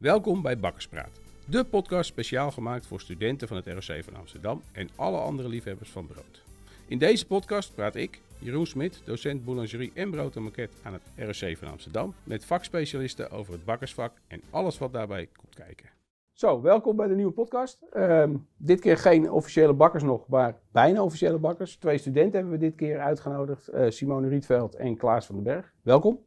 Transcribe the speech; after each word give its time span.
Welkom 0.00 0.42
bij 0.42 0.58
Bakkerspraat, 0.58 1.20
de 1.46 1.64
podcast 1.64 2.08
speciaal 2.08 2.50
gemaakt 2.50 2.86
voor 2.86 3.00
studenten 3.00 3.48
van 3.48 3.56
het 3.56 3.66
ROC 3.66 4.04
van 4.04 4.16
Amsterdam 4.16 4.62
en 4.72 4.88
alle 4.96 5.18
andere 5.18 5.48
liefhebbers 5.48 5.90
van 5.90 6.06
brood. 6.06 6.44
In 6.88 6.98
deze 6.98 7.26
podcast 7.26 7.74
praat 7.74 7.94
ik, 7.94 8.20
Jeroen 8.38 8.66
Smit, 8.66 9.02
docent 9.04 9.44
boulangerie 9.44 9.92
en 9.94 10.10
brood 10.10 10.36
en 10.36 10.42
maquette 10.42 10.76
aan 10.82 10.92
het 10.92 11.02
ROC 11.16 11.56
van 11.56 11.68
Amsterdam, 11.68 12.14
met 12.24 12.44
vakspecialisten 12.44 13.30
over 13.30 13.52
het 13.52 13.64
bakkersvak 13.64 14.12
en 14.28 14.42
alles 14.50 14.78
wat 14.78 14.92
daarbij 14.92 15.28
komt 15.36 15.54
kijken. 15.54 15.90
Zo, 16.32 16.60
welkom 16.60 16.96
bij 16.96 17.08
de 17.08 17.14
nieuwe 17.14 17.32
podcast. 17.32 17.82
Ehm, 17.90 18.36
dit 18.56 18.80
keer 18.80 18.96
geen 18.96 19.30
officiële 19.30 19.74
bakkers 19.74 20.02
nog, 20.02 20.28
maar 20.28 20.60
bijna 20.72 21.02
officiële 21.02 21.38
bakkers. 21.38 21.76
Twee 21.76 21.98
studenten 21.98 22.40
hebben 22.40 22.58
we 22.58 22.64
dit 22.64 22.74
keer 22.74 23.00
uitgenodigd, 23.00 23.68
eh, 23.68 23.90
Simone 23.90 24.28
Rietveld 24.28 24.74
en 24.74 24.96
Klaas 24.96 25.26
van 25.26 25.34
den 25.34 25.44
Berg. 25.44 25.72
Welkom. 25.82 26.20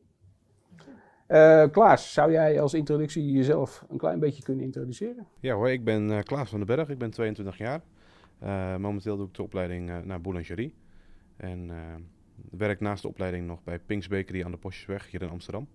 Uh, 1.27 1.63
Klaas, 1.71 2.13
zou 2.13 2.31
jij 2.31 2.61
als 2.61 2.73
introductie 2.73 3.31
jezelf 3.31 3.85
een 3.89 3.97
klein 3.97 4.19
beetje 4.19 4.43
kunnen 4.43 4.63
introduceren? 4.63 5.27
Ja 5.39 5.53
hoor, 5.53 5.69
ik 5.69 5.83
ben 5.83 6.09
uh, 6.09 6.19
Klaas 6.19 6.49
van 6.49 6.57
den 6.65 6.75
Berg, 6.75 6.89
ik 6.89 6.97
ben 6.97 7.11
22 7.11 7.57
jaar. 7.57 7.81
Uh, 8.43 8.75
momenteel 8.75 9.17
doe 9.17 9.27
ik 9.27 9.33
de 9.33 9.43
opleiding 9.43 10.05
naar 10.05 10.21
boulangerie. 10.21 10.75
En 11.37 11.71
werk 12.51 12.79
naast 12.79 13.01
de 13.01 13.07
opleiding 13.07 13.47
nog 13.47 13.63
bij 13.63 13.79
Pinks 13.79 14.07
Bakery 14.07 14.43
aan 14.43 14.51
de 14.51 14.57
Postjesweg 14.57 15.11
hier 15.11 15.21
in 15.21 15.29
Amsterdam. 15.29 15.67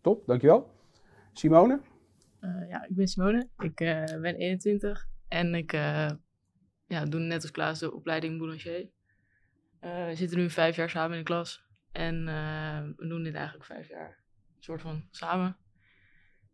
Top, 0.00 0.26
dankjewel. 0.26 0.70
Simone? 1.32 1.80
ja, 2.68 2.86
ik 2.88 2.96
ben 2.96 3.08
Simone, 3.08 3.48
ik 3.58 3.74
ben 4.20 4.34
21 4.34 5.08
en 5.28 5.54
ik 5.54 5.72
ja, 6.86 7.04
doe 7.08 7.20
net 7.20 7.42
als 7.42 7.50
Klaas 7.50 7.78
de 7.78 7.94
opleiding 7.94 8.38
boulanger. 8.38 8.88
we 9.80 10.12
zitten 10.14 10.38
nu 10.38 10.50
vijf 10.50 10.76
jaar 10.76 10.90
samen 10.90 11.12
in 11.12 11.18
de 11.18 11.24
klas 11.24 11.64
en 11.92 12.24
we 12.96 13.06
doen 13.08 13.22
dit 13.22 13.34
eigenlijk 13.34 13.64
vijf 13.64 13.88
jaar 13.88 14.24
soort 14.66 14.80
van 14.80 15.02
samen. 15.10 15.56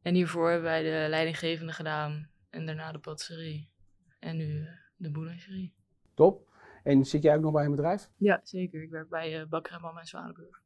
En 0.02 0.14
hiervoor 0.14 0.50
hebben 0.50 0.70
wij 0.70 0.82
de 0.82 1.08
leidinggevende 1.08 1.72
gedaan 1.72 2.28
en 2.50 2.66
daarna 2.66 2.92
de 2.92 2.98
patisserie. 2.98 3.70
En 4.18 4.36
nu 4.36 4.60
eh, 4.60 4.72
de 4.96 5.10
boulangerie. 5.10 5.74
Top. 6.14 6.50
En 6.82 7.04
zit 7.04 7.22
jij 7.22 7.36
ook 7.36 7.42
nog 7.42 7.52
bij 7.52 7.64
een 7.64 7.70
bedrijf? 7.70 8.10
Ja, 8.16 8.40
zeker. 8.42 8.82
Ik 8.82 8.90
werk 8.90 9.08
bij 9.08 9.40
uh, 9.40 9.48
Bakker 9.48 9.74
en 9.74 9.80
Mama 9.80 10.00
in 10.00 10.06
Zwanenburg. 10.06 10.62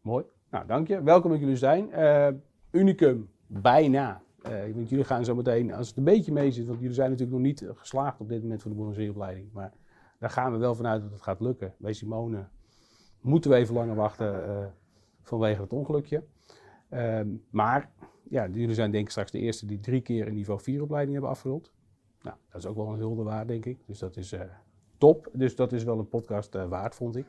Mooi. 0.00 0.24
Nou, 0.50 0.66
dank 0.66 0.88
je. 0.88 1.02
Welkom 1.02 1.30
dat 1.30 1.40
jullie 1.40 1.56
zijn. 1.56 1.88
Uh, 1.90 2.28
unicum, 2.70 3.30
bijna. 3.46 4.22
Uh, 4.46 4.88
jullie 4.88 5.04
gaan 5.04 5.24
zo 5.24 5.34
meteen, 5.34 5.72
als 5.72 5.88
het 5.88 5.96
een 5.96 6.04
beetje 6.04 6.32
mee 6.32 6.50
zit, 6.50 6.66
want 6.66 6.80
jullie 6.80 6.94
zijn 6.94 7.10
natuurlijk 7.10 7.38
nog 7.38 7.46
niet 7.46 7.66
geslaagd 7.74 8.20
op 8.20 8.28
dit 8.28 8.42
moment 8.42 8.62
voor 8.62 8.70
de 8.70 8.76
boulangerieopleiding. 8.76 9.52
Maar 9.52 9.72
daar 10.18 10.30
gaan 10.30 10.52
we 10.52 10.58
wel 10.58 10.74
vanuit 10.74 11.02
dat 11.02 11.10
het 11.10 11.22
gaat 11.22 11.40
lukken. 11.40 11.74
Bij 11.78 11.92
Simone 11.92 12.48
moeten 13.20 13.50
we 13.50 13.56
even 13.56 13.74
langer 13.74 13.94
wachten 13.94 14.74
vanwege 15.22 15.60
het 15.60 15.72
ongelukje. 15.72 16.24
Ehm, 16.92 17.28
maar 17.50 17.90
ja, 18.28 18.48
jullie 18.52 18.74
zijn 18.74 18.90
denk 18.90 19.04
ik 19.04 19.10
straks 19.10 19.30
de 19.30 19.38
eerste 19.38 19.66
die 19.66 19.80
drie 19.80 20.00
keer 20.00 20.26
een 20.26 20.34
niveau 20.34 20.60
4 20.60 20.82
opleiding 20.82 21.12
hebben 21.12 21.30
afgerond. 21.30 21.72
Nou, 22.22 22.36
dat 22.50 22.60
is 22.60 22.66
ook 22.66 22.76
wel 22.76 22.88
een 22.88 22.98
hulde 22.98 23.22
waard, 23.22 23.48
denk 23.48 23.64
ik. 23.64 23.78
Dus 23.86 23.98
dat 23.98 24.16
is 24.16 24.32
uh, 24.32 24.40
top. 24.98 25.28
Dus 25.32 25.56
dat 25.56 25.72
is 25.72 25.84
wel 25.84 25.98
een 25.98 26.08
podcast 26.08 26.54
uh, 26.54 26.68
waard, 26.68 26.94
vond 26.94 27.16
ik. 27.16 27.26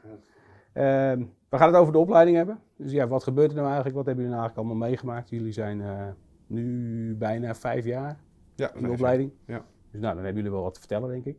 Ehm, 0.73 1.23
we 1.49 1.57
gaan 1.57 1.67
het 1.67 1.75
over 1.75 1.93
de 1.93 1.99
opleiding 1.99 2.37
hebben. 2.37 2.59
Dus 2.75 2.91
ja, 2.91 3.07
wat 3.07 3.23
gebeurt 3.23 3.49
er 3.49 3.55
nou 3.55 3.67
eigenlijk? 3.67 3.95
Wat 3.95 4.05
hebben 4.05 4.23
jullie 4.23 4.39
nou 4.39 4.47
eigenlijk 4.49 4.57
allemaal 4.57 4.89
meegemaakt? 4.89 5.29
Jullie 5.29 5.51
zijn 5.51 5.79
uh, 5.79 6.07
nu 6.47 7.15
bijna 7.15 7.55
vijf 7.55 7.85
jaar 7.85 8.19
ja, 8.55 8.73
in 8.73 8.83
de 8.83 8.91
opleiding. 8.91 9.31
Ja. 9.45 9.65
Dus 9.91 10.01
nou, 10.01 10.15
dan 10.15 10.23
hebben 10.23 10.35
jullie 10.35 10.51
wel 10.51 10.63
wat 10.63 10.73
te 10.73 10.79
vertellen, 10.79 11.09
denk 11.09 11.25
ik. 11.25 11.37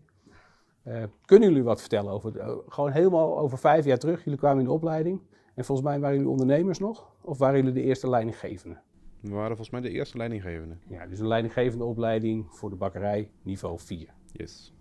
kunnen 1.25 1.49
jullie 1.49 1.65
wat 1.65 1.81
vertellen 1.81 2.13
over, 2.13 2.33
gewoon 2.69 2.91
helemaal 2.91 3.39
over 3.39 3.59
vijf 3.59 3.85
jaar 3.85 3.99
terug? 3.99 4.25
Jullie 4.25 4.39
kwamen 4.39 4.59
in 4.59 4.65
de 4.65 4.73
opleiding. 4.73 5.21
En 5.55 5.65
volgens 5.65 5.89
mij 5.89 6.01
waren 6.01 6.17
jullie 6.17 6.31
ondernemers 6.31 6.79
nog? 6.79 7.17
Of 7.21 7.39
waren 7.39 7.57
jullie 7.57 7.73
de 7.73 7.83
eerste 7.83 8.09
leidinggevende? 8.09 8.81
We 9.21 9.31
waren 9.31 9.57
volgens 9.57 9.71
mij 9.71 9.81
de 9.81 9.91
eerste 9.91 10.17
leidinggevende. 10.17 10.77
Ja, 10.89 11.07
dus 11.07 11.19
een 11.19 11.27
leidinggevende 11.27 11.85
opleiding 11.85 12.47
voor 12.51 12.71
de 12.71 12.77
bakkerij 12.77 13.31
niveau 13.43 13.79
4. 13.79 14.15
Yes. 14.33 14.75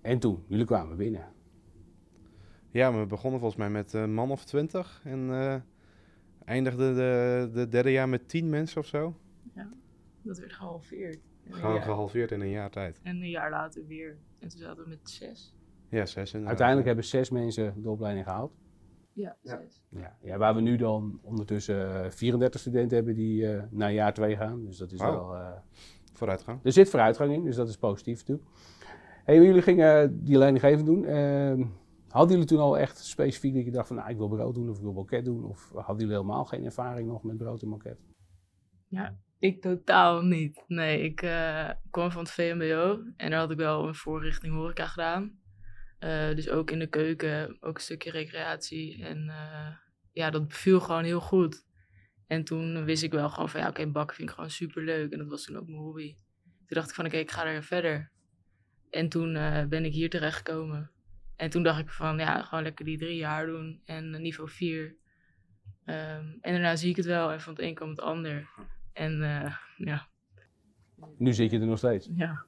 En 0.00 0.18
toen, 0.18 0.44
jullie 0.46 0.64
kwamen 0.64 0.96
binnen. 0.96 1.32
Ja, 2.70 2.98
we 2.98 3.06
begonnen 3.06 3.40
volgens 3.40 3.60
mij 3.60 3.70
met 3.70 3.92
een 3.92 4.14
man 4.14 4.30
of 4.30 4.44
twintig 4.44 5.00
en 5.04 5.18
uh, 5.18 5.54
eindigden 6.44 6.94
de, 6.94 7.50
de 7.52 7.68
derde 7.68 7.90
jaar 7.90 8.08
met 8.08 8.28
tien 8.28 8.48
mensen 8.48 8.80
of 8.80 8.86
zo. 8.86 9.16
Ja, 9.54 9.72
dat 10.22 10.38
werd 10.38 10.52
gehalveerd. 10.52 11.18
Gewoon 11.50 11.82
gehalveerd 11.82 12.30
in 12.30 12.40
een 12.40 12.50
jaar 12.50 12.70
tijd. 12.70 13.00
En 13.02 13.16
een 13.16 13.30
jaar 13.30 13.50
later 13.50 13.86
weer. 13.86 14.16
En 14.38 14.48
toen 14.48 14.58
zaten 14.58 14.82
we 14.82 14.88
met 14.88 15.10
zes. 15.10 15.54
Ja, 15.88 16.06
zes. 16.06 16.34
Uiteindelijk 16.34 16.86
hebben 16.86 17.04
zes 17.04 17.30
mensen 17.30 17.82
de 17.82 17.90
opleiding 17.90 18.26
gehaald. 18.26 18.52
Ja. 19.18 19.36
Ja. 19.90 20.16
ja, 20.20 20.38
waar 20.38 20.54
we 20.54 20.60
nu 20.60 20.76
dan 20.76 21.20
ondertussen 21.22 22.12
34 22.12 22.60
eh, 22.60 22.66
studenten 22.66 22.96
hebben 22.96 23.14
die 23.14 23.42
uh, 23.42 23.62
naar 23.70 23.92
jaar 23.92 24.14
2 24.14 24.36
gaan. 24.36 24.64
Dus 24.64 24.76
dat 24.76 24.92
is 24.92 25.00
wel... 25.00 25.34
Uh, 25.34 25.50
vooruitgang. 26.12 26.60
Er 26.62 26.72
zit 26.72 26.90
vooruitgang 26.90 27.32
in, 27.32 27.44
dus 27.44 27.56
dat 27.56 27.68
is 27.68 27.76
positief 27.76 28.18
natuurlijk. 28.18 28.48
Hey, 29.24 29.36
jullie 29.36 29.62
gingen 29.62 30.24
die 30.24 30.38
leidinggevend 30.38 30.86
doen. 30.86 31.04
Ehm, 31.04 31.64
hadden 32.08 32.32
jullie 32.32 32.46
toen 32.46 32.58
al 32.58 32.78
echt 32.78 32.98
specifiek 32.98 33.54
dat 33.54 33.64
je 33.64 33.70
dacht 33.70 33.86
van, 33.86 33.96
nou, 33.96 34.10
ik 34.10 34.16
wil 34.16 34.28
brood 34.28 34.54
doen 34.54 34.68
of 34.68 34.76
ik 34.76 34.82
wil 34.82 34.92
moket 34.92 35.24
doen? 35.24 35.44
Of 35.44 35.70
hadden 35.74 35.96
jullie 35.96 36.12
helemaal 36.12 36.44
geen 36.44 36.64
ervaring 36.64 37.08
nog 37.08 37.22
met 37.22 37.36
brood 37.36 37.62
en 37.62 37.68
moket? 37.68 37.98
Ja, 38.88 39.16
ik 39.38 39.62
totaal 39.62 40.22
niet. 40.22 40.64
Nee, 40.66 41.02
ik 41.02 41.16
kwam 41.90 42.10
van 42.10 42.22
het 42.22 42.30
VMBO 42.30 43.02
en 43.16 43.30
daar 43.30 43.40
had 43.40 43.50
ik 43.50 43.56
wel 43.56 43.86
een 43.86 43.94
voorrichting 43.94 44.54
horeca 44.54 44.86
gedaan. 44.86 45.37
Uh, 46.00 46.34
dus 46.34 46.48
ook 46.48 46.70
in 46.70 46.78
de 46.78 46.86
keuken, 46.86 47.56
ook 47.60 47.74
een 47.74 47.80
stukje 47.80 48.10
recreatie. 48.10 49.04
En 49.04 49.24
uh, 49.26 49.68
ja, 50.12 50.30
dat 50.30 50.44
viel 50.48 50.80
gewoon 50.80 51.04
heel 51.04 51.20
goed. 51.20 51.66
En 52.26 52.44
toen 52.44 52.84
wist 52.84 53.02
ik 53.02 53.12
wel 53.12 53.30
gewoon 53.30 53.48
van 53.48 53.60
ja, 53.60 53.68
oké, 53.68 53.80
okay, 53.80 53.92
bakken 53.92 54.16
vind 54.16 54.28
ik 54.28 54.34
gewoon 54.34 54.50
super 54.50 54.84
leuk. 54.84 55.12
En 55.12 55.18
dat 55.18 55.28
was 55.28 55.44
toen 55.44 55.56
ook 55.56 55.66
mijn 55.66 55.80
hobby. 55.80 56.14
Toen 56.44 56.76
dacht 56.76 56.88
ik 56.88 56.94
van 56.94 57.04
oké, 57.04 57.14
okay, 57.14 57.26
ik 57.26 57.32
ga 57.32 57.46
er 57.46 57.62
verder. 57.62 58.10
En 58.90 59.08
toen 59.08 59.34
uh, 59.34 59.64
ben 59.64 59.84
ik 59.84 59.92
hier 59.92 60.10
terecht 60.10 60.36
gekomen. 60.36 60.90
En 61.36 61.50
toen 61.50 61.62
dacht 61.62 61.78
ik 61.78 61.90
van 61.90 62.18
ja, 62.18 62.42
gewoon 62.42 62.64
lekker 62.64 62.84
die 62.84 62.98
drie 62.98 63.16
jaar 63.16 63.46
doen 63.46 63.82
en 63.84 64.22
niveau 64.22 64.50
vier. 64.50 64.96
Um, 65.84 66.38
en 66.40 66.52
daarna 66.52 66.76
zie 66.76 66.90
ik 66.90 66.96
het 66.96 67.06
wel 67.06 67.32
en 67.32 67.40
van 67.40 67.52
het 67.52 67.62
een 67.62 67.74
komt 67.74 67.90
het 67.90 68.00
ander. 68.00 68.48
En 68.92 69.20
ja. 69.76 70.08
Nu 71.18 71.32
zit 71.32 71.50
je 71.50 71.60
er 71.60 71.66
nog 71.66 71.78
steeds? 71.78 72.08
Ja. 72.16 72.44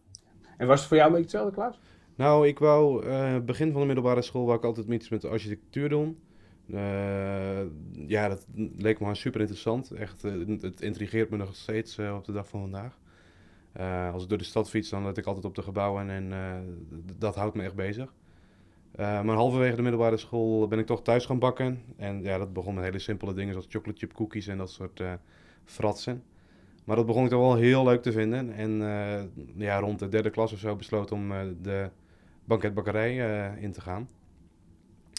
En 0.56 0.66
was 0.66 0.78
het 0.78 0.88
voor 0.88 0.96
jou 0.96 1.08
een 1.08 1.16
beetje 1.16 1.38
hetzelfde, 1.38 1.54
Klaas? 1.54 1.78
Nou, 2.20 2.48
ik 2.48 2.58
wou, 2.58 3.06
uh, 3.06 3.38
begin 3.38 3.72
van 3.72 3.80
de 3.80 3.86
middelbare 3.86 4.22
school 4.22 4.44
wou 4.44 4.58
ik 4.58 4.64
altijd 4.64 4.88
iets 4.88 5.08
met 5.08 5.24
architectuur 5.24 5.88
doen. 5.88 6.18
Uh, 6.66 7.60
ja, 8.06 8.28
dat 8.28 8.46
leek 8.76 9.00
me 9.00 9.14
super 9.14 9.40
interessant. 9.40 9.90
Echt, 9.90 10.24
uh, 10.24 10.60
het 10.60 10.80
intrigeert 10.80 11.30
me 11.30 11.36
nog 11.36 11.54
steeds 11.54 11.98
op 11.98 12.24
de 12.24 12.32
dag 12.32 12.48
van 12.48 12.60
vandaag. 12.60 12.98
als 14.12 14.22
ik 14.22 14.28
door 14.28 14.38
de 14.38 14.44
stad 14.44 14.70
fiets, 14.70 14.88
dan 14.88 15.04
let 15.04 15.16
ik 15.16 15.26
altijd 15.26 15.44
op 15.44 15.54
de 15.54 15.62
gebouwen 15.62 16.10
en 16.10 16.32
dat 17.18 17.34
houdt 17.34 17.56
me 17.56 17.62
echt 17.62 17.74
bezig. 17.74 18.14
maar 18.96 19.36
halverwege 19.36 19.76
de 19.76 19.82
middelbare 19.82 20.16
school 20.16 20.68
ben 20.68 20.78
ik 20.78 20.86
toch 20.86 21.02
thuis 21.02 21.26
gaan 21.26 21.38
bakken. 21.38 21.82
En 21.96 22.22
ja, 22.22 22.38
dat 22.38 22.52
begon 22.52 22.74
met 22.74 22.84
hele 22.84 22.98
simpele 22.98 23.34
dingen 23.34 23.52
zoals 23.52 23.68
chocolate 23.68 23.98
chip 23.98 24.12
cookies 24.12 24.46
en 24.46 24.58
dat 24.58 24.70
soort 24.70 25.02
fratsen. 25.64 26.22
Maar 26.84 26.96
dat 26.96 27.06
begon 27.06 27.24
ik 27.24 27.30
toch 27.30 27.40
wel 27.40 27.56
heel 27.56 27.84
leuk 27.84 28.02
te 28.02 28.12
vinden. 28.12 28.52
En 28.52 28.80
ja, 29.56 29.78
rond 29.78 29.98
de 29.98 30.08
derde 30.08 30.30
klas 30.30 30.52
of 30.52 30.58
zo 30.58 30.76
besloten 30.76 31.16
om 31.16 31.28
de 31.62 31.90
banketbakkerij 32.50 33.14
uh, 33.14 33.62
in 33.62 33.72
te 33.72 33.80
gaan. 33.80 34.08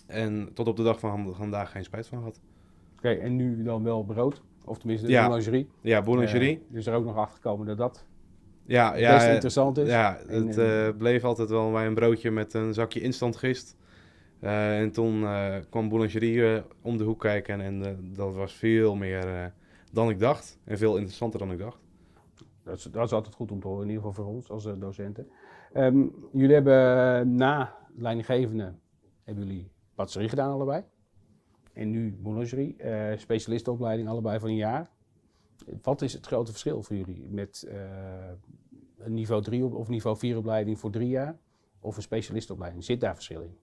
En 0.07 0.49
tot 0.53 0.67
op 0.67 0.77
de 0.77 0.83
dag 0.83 0.99
van 0.99 1.35
vandaag 1.35 1.71
geen 1.71 1.83
spijt 1.83 2.07
van 2.07 2.17
gehad. 2.17 2.39
Oké, 2.97 3.09
en 3.09 3.35
nu 3.35 3.63
dan 3.63 3.83
wel 3.83 4.03
brood? 4.03 4.41
Of 4.65 4.77
tenminste 4.77 5.05
de 5.05 5.11
ja. 5.11 5.21
boulangerie? 5.21 5.69
Ja, 5.81 6.01
boulangerie. 6.01 6.55
Uh, 6.55 6.63
dus 6.67 6.85
er 6.85 6.93
ook 6.93 7.05
nog 7.05 7.15
achter 7.15 7.35
gekomen 7.35 7.65
dat 7.65 7.77
dat 7.77 8.05
ja, 8.65 8.95
ja, 8.95 9.13
best 9.13 9.27
interessant 9.27 9.77
is. 9.77 9.87
Ja, 9.87 10.19
het 10.27 10.57
uh, 10.57 10.89
bleef 10.97 11.23
altijd 11.23 11.49
wel 11.49 11.71
bij 11.71 11.85
een 11.85 11.93
broodje 11.93 12.31
met 12.31 12.53
een 12.53 12.73
zakje 12.73 13.01
instant 13.01 13.35
gist. 13.35 13.75
en 14.39 14.91
toen 14.91 15.25
kwam 15.69 15.89
boulangerie 15.89 16.61
om 16.81 16.97
de 16.97 17.03
hoek 17.03 17.19
kijken 17.19 17.61
en 17.61 17.99
dat 18.13 18.33
was 18.33 18.53
veel 18.53 18.95
meer 18.95 19.53
dan 19.91 20.09
ik 20.09 20.19
dacht. 20.19 20.59
En 20.63 20.77
veel 20.77 20.95
interessanter 20.95 21.39
dan 21.39 21.51
ik 21.51 21.57
dacht. 21.57 21.79
Dat 22.63 22.77
is, 22.77 22.83
dat 22.83 23.05
is 23.05 23.11
altijd 23.11 23.35
goed 23.35 23.51
om 23.51 23.59
te 23.59 23.67
horen, 23.67 23.83
in 23.83 23.89
ieder 23.89 24.03
geval 24.03 24.23
voor 24.23 24.33
ons 24.33 24.49
als 24.49 24.67
docenten. 24.79 25.27
Um, 25.75 26.29
jullie 26.33 26.53
hebben 26.53 27.35
na 27.35 27.77
leidinggevende, 27.95 28.75
hebben 29.23 29.47
jullie 29.47 29.71
patisserie 29.95 30.29
gedaan 30.29 30.51
allebei. 30.51 30.83
En 31.73 31.89
nu 31.89 32.17
boulangerie, 32.21 32.75
uh, 32.77 33.17
specialistenopleiding 33.17 34.07
allebei 34.07 34.39
van 34.39 34.49
een 34.49 34.55
jaar. 34.55 34.89
Wat 35.81 36.01
is 36.01 36.13
het 36.13 36.25
grote 36.25 36.51
verschil 36.51 36.83
voor 36.83 36.95
jullie 36.95 37.29
met 37.29 37.65
uh, 37.67 38.29
een 38.97 39.13
niveau 39.13 39.43
3 39.43 39.65
of 39.65 39.87
niveau 39.87 40.17
4 40.17 40.37
opleiding 40.37 40.79
voor 40.79 40.91
drie 40.91 41.09
jaar 41.09 41.39
of 41.79 41.95
een 41.95 42.01
specialistenopleiding? 42.01 42.83
Zit 42.83 43.01
daar 43.01 43.15
verschil 43.15 43.41
in? 43.41 43.57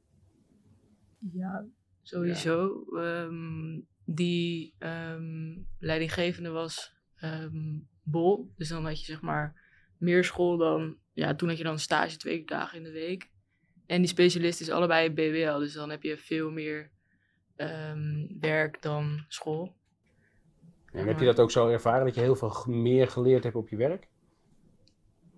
Ja, 1.33 1.67
sowieso. 2.03 2.85
Ja. 2.93 3.23
Um, 3.23 3.87
die 4.05 4.75
um, 4.79 5.67
leidinggevende 5.79 6.51
was 6.51 6.95
um, 7.25 7.89
bol, 8.03 8.53
dus 8.57 8.69
dan 8.69 8.85
had 8.85 8.99
je 9.01 9.05
zeg 9.05 9.21
maar 9.21 9.61
meer 9.97 10.25
school 10.25 10.57
dan 10.57 10.97
ja, 11.19 11.35
toen 11.35 11.49
had 11.49 11.59
je 11.59 11.65
dan 11.65 11.79
stage 11.79 12.17
twee 12.17 12.45
dagen 12.45 12.79
in 12.79 12.85
de 12.85 12.91
week. 12.91 13.29
En 13.87 13.99
die 14.01 14.11
specialist 14.11 14.61
is 14.61 14.71
allebei 14.71 15.11
BWL, 15.11 15.59
dus 15.59 15.73
dan 15.73 15.91
heb 15.91 16.03
je 16.03 16.17
veel 16.17 16.51
meer 16.51 16.91
um, 17.57 18.37
werk 18.41 18.83
dan 18.83 19.25
school. 19.29 19.77
En 20.93 21.07
heb 21.07 21.19
je 21.19 21.25
dat 21.25 21.41
ook 21.41 21.51
zo 21.51 21.69
ervaren, 21.69 22.05
dat 22.05 22.15
je 22.15 22.21
heel 22.21 22.37
veel 22.37 22.65
meer 22.67 23.09
geleerd 23.09 23.43
hebt 23.43 23.57
op 23.57 23.69
je 23.69 23.77
werk? 23.77 24.09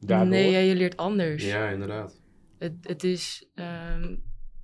Daardoor? 0.00 0.28
Nee, 0.28 0.50
ja, 0.50 0.58
je 0.58 0.74
leert 0.74 0.96
anders. 0.96 1.44
Ja, 1.44 1.68
inderdaad. 1.68 2.20
Het, 2.58 2.74
het 2.82 3.04
is. 3.04 3.48
ehm, 3.54 4.16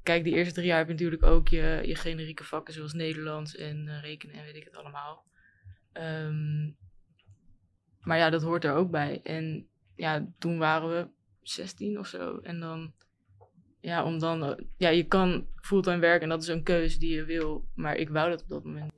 kijk, 0.02 0.24
die 0.24 0.34
eerste 0.34 0.54
drie 0.54 0.66
jaar 0.66 0.78
heb 0.78 0.86
je 0.86 0.92
natuurlijk 0.92 1.22
ook 1.22 1.48
je, 1.48 1.80
je 1.84 1.94
generieke 1.94 2.44
vakken 2.44 2.74
zoals 2.74 2.92
Nederlands 2.92 3.56
en 3.56 3.88
eh, 3.88 4.02
rekenen 4.02 4.36
en 4.36 4.44
weet 4.44 4.56
ik 4.56 4.64
het 4.64 4.76
allemaal. 4.76 5.24
Ehm, 5.92 6.70
maar 8.00 8.18
ja, 8.18 8.30
dat 8.30 8.42
hoort 8.42 8.64
er 8.64 8.74
ook 8.74 8.90
bij. 8.90 9.20
En 9.22 9.68
ja, 9.96 10.26
toen 10.38 10.58
waren 10.58 10.88
we 10.88 11.08
16 11.42 11.98
of 11.98 12.06
zo. 12.06 12.38
En 12.38 12.60
dan, 12.60 12.92
ja, 13.80 14.04
om 14.04 14.18
dan, 14.18 14.64
ja, 14.76 14.88
je 14.88 15.04
kan 15.04 15.46
fulltime 15.56 15.98
werken 15.98 16.22
en 16.22 16.28
dat 16.28 16.42
is 16.42 16.48
een 16.48 16.62
keuze 16.62 16.98
die 16.98 17.14
je 17.14 17.24
wil. 17.24 17.64
Maar 17.74 17.96
ik 17.96 18.08
wou 18.08 18.30
dat 18.30 18.42
op 18.42 18.48
dat 18.48 18.64
moment. 18.64 18.92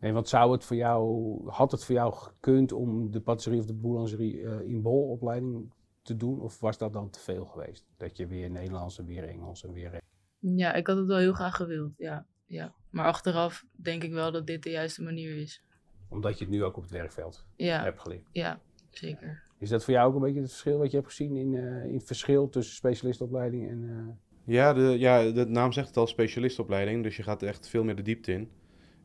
Nee, 0.00 0.12
want 0.12 0.28
zou 0.28 0.52
het 0.52 0.64
voor 0.64 0.76
jou, 0.76 1.50
had 1.50 1.70
het 1.70 1.84
voor 1.84 1.94
jou 1.94 2.12
gekund 2.14 2.72
om 2.72 3.10
de 3.10 3.20
patisserie 3.20 3.58
of 3.60 3.66
de 3.66 3.74
boulangerie 3.74 4.42
eh, 4.42 4.60
in 4.60 4.82
bolopleiding 4.82 5.72
te 6.02 6.16
doen? 6.16 6.40
Of 6.40 6.60
was 6.60 6.78
dat 6.78 6.92
dan 6.92 7.10
te 7.10 7.20
veel 7.20 7.44
geweest? 7.44 7.86
Dat 7.96 8.16
je 8.16 8.26
weer 8.26 8.50
Nederlands 8.50 8.98
en 8.98 9.06
weer 9.06 9.28
Engels 9.28 9.64
en 9.64 9.72
weer... 9.72 10.02
Ja, 10.38 10.72
ik 10.74 10.86
had 10.86 10.96
het 10.96 11.06
wel 11.06 11.16
heel 11.18 11.32
graag 11.32 11.56
gewild, 11.56 11.92
ja. 11.96 12.26
ja. 12.46 12.74
Maar 12.90 13.04
achteraf 13.06 13.64
denk 13.72 14.02
ik 14.02 14.12
wel 14.12 14.32
dat 14.32 14.46
dit 14.46 14.62
de 14.62 14.70
juiste 14.70 15.02
manier 15.02 15.36
is. 15.36 15.62
Omdat 16.08 16.38
je 16.38 16.44
het 16.44 16.54
nu 16.54 16.64
ook 16.64 16.76
op 16.76 16.82
het 16.82 16.92
werkveld 16.92 17.46
Ja, 17.56 17.82
hebt 17.82 18.00
geleerd. 18.00 18.28
ja 18.32 18.60
zeker. 18.98 19.42
Is 19.58 19.68
dat 19.68 19.84
voor 19.84 19.94
jou 19.94 20.08
ook 20.08 20.14
een 20.14 20.20
beetje 20.20 20.40
het 20.40 20.50
verschil 20.50 20.78
wat 20.78 20.90
je 20.90 20.96
hebt 20.96 21.08
gezien 21.08 21.36
in, 21.36 21.54
eh, 21.54 21.84
in 21.84 21.94
het 21.94 22.04
verschil 22.06 22.48
tussen 22.48 22.74
specialistopleiding 22.74 23.68
en... 23.68 23.84
eh, 23.88 24.54
Ja, 24.54 24.72
de, 24.72 24.98
ja, 24.98 25.30
de 25.30 25.46
naam 25.46 25.72
zegt 25.72 25.88
het 25.88 25.96
al, 25.96 26.06
specialistopleiding. 26.06 27.02
Dus 27.02 27.16
je 27.16 27.22
gaat 27.22 27.42
echt 27.42 27.68
veel 27.68 27.84
meer 27.84 27.96
de 27.96 28.02
diepte 28.02 28.32
in. 28.32 28.48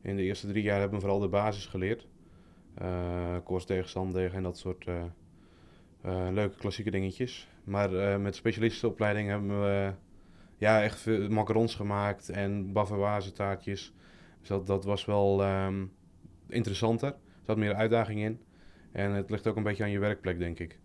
In 0.02 0.16
de 0.16 0.22
eerste 0.22 0.46
drie 0.46 0.62
jaar 0.62 0.80
hebben 0.80 0.98
we 0.98 1.04
vooral 1.04 1.20
de 1.20 1.28
basis 1.28 1.66
geleerd. 1.66 2.06
Eh 2.74 3.36
koers 3.44 3.64
tegen, 3.64 4.14
en 4.32 4.42
dat 4.42 4.58
soort 4.58 4.86
leuke 6.32 6.56
klassieke 6.56 6.90
dingetjes. 6.90 7.48
Maar 7.64 7.94
eh, 7.94 8.18
met 8.18 8.34
specialistenopleiding 8.34 9.28
hebben 9.28 9.60
we 9.60 9.92
ja, 10.56 10.82
echt 10.82 11.00
veel 11.00 11.28
macarons 11.28 11.74
gemaakt 11.74 12.28
en 12.28 12.72
bavaroise 12.72 13.32
taartjes. 13.32 13.94
Dus 14.38 14.48
dat, 14.48 14.66
dat 14.66 14.84
was 14.84 15.04
wel 15.04 15.42
ehm, 15.42 15.84
interessanter. 16.48 17.08
Er 17.08 17.46
zat 17.46 17.56
meer 17.56 17.74
uitdaging 17.74 18.20
in. 18.20 18.40
En 18.92 19.10
het 19.10 19.30
ligt 19.30 19.46
ook 19.46 19.56
een 19.56 19.62
beetje 19.62 19.82
aan 19.82 19.90
je 19.90 19.98
werkplek, 19.98 20.38
denk 20.38 20.58
ik. 20.58 20.78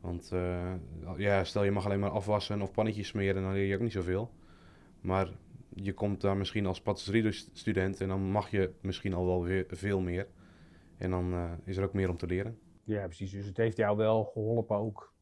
Want 0.00 0.32
eh, 0.32 0.72
ja, 1.16 1.44
stel 1.44 1.64
je 1.64 1.70
mag 1.70 1.84
alleen 1.84 2.00
maar 2.00 2.10
afwassen 2.10 2.62
of 2.62 2.72
pannetjes 2.72 3.06
smeren, 3.08 3.42
dan 3.42 3.52
leer 3.52 3.64
je 3.66 3.74
ook 3.74 3.80
niet 3.80 3.92
zoveel. 3.92 4.30
Maar 5.00 5.30
je 5.74 5.92
komt 5.92 6.20
daar 6.20 6.36
misschien 6.36 6.66
als 6.66 6.80
patisserie-student 6.82 8.00
en 8.00 8.08
dan 8.08 8.30
mag 8.30 8.50
je 8.50 8.72
misschien 8.80 9.14
al 9.14 9.26
wel 9.26 9.42
weer 9.44 9.64
veel 9.68 10.00
meer. 10.00 10.26
En 10.98 11.10
dan 11.10 11.32
eh, 11.32 11.50
is 11.64 11.76
er 11.76 11.84
ook 11.84 11.92
meer 11.92 12.08
om 12.10 12.16
te 12.16 12.26
leren. 12.26 12.58
Ja, 12.84 13.04
precies. 13.04 13.30
Dus 13.32 13.46
het 13.46 13.56
heeft 13.56 13.76
jou 13.76 13.96
wel 13.96 14.24
geholpen 14.24 14.76
ook 14.76 15.14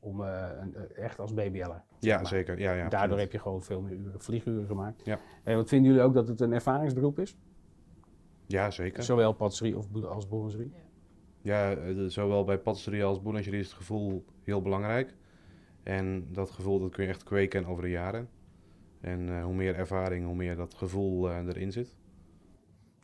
om 0.00 0.24
eh, 0.24 0.48
een- 0.60 0.74
echt 0.94 1.18
als 1.18 1.34
BBL'er. 1.34 1.82
Ja, 2.00 2.16
maar. 2.16 2.26
zeker. 2.26 2.58
Ja, 2.58 2.72
ja, 2.72 2.88
Daardoor 2.88 3.18
heb 3.18 3.32
je 3.32 3.38
gewoon 3.38 3.62
veel 3.62 3.80
meer 3.80 3.92
uren, 3.96 4.20
vlieguren 4.20 4.66
gemaakt. 4.66 5.04
Ja. 5.04 5.18
En 5.44 5.56
wat 5.56 5.68
vinden 5.68 5.90
jullie 5.90 6.04
ook 6.06 6.14
dat 6.14 6.28
het 6.28 6.40
een 6.40 6.52
ervaringsberoep 6.52 7.18
is? 7.18 7.36
Ja, 8.46 8.70
zeker. 8.70 9.02
Zowel 9.02 9.32
patisserie 9.32 9.76
of 9.76 10.04
als 10.04 10.28
boulangerie? 10.28 10.70
Ja, 10.74 10.78
eh, 11.52 12.04
zowel 12.06 12.44
bij 12.44 12.58
patisserie 12.58 13.04
als 13.04 13.22
boulangerie 13.22 13.60
is 13.60 13.66
het 13.66 13.76
gevoel 13.76 14.24
heel 14.42 14.62
belangrijk. 14.62 15.14
En 15.82 16.32
dat 16.32 16.50
gevoel 16.50 16.80
dat 16.80 16.90
kun 16.90 17.04
je 17.04 17.10
echt 17.10 17.22
kweken 17.22 17.66
over 17.66 17.82
de 17.82 17.90
jaren. 17.90 18.28
En 19.00 19.28
eh, 19.28 19.44
hoe 19.44 19.54
meer 19.54 19.74
ervaring, 19.74 20.24
hoe 20.24 20.34
meer 20.34 20.56
dat 20.56 20.74
gevoel 20.74 21.30
eh, 21.30 21.46
erin 21.46 21.72
zit. 21.72 21.96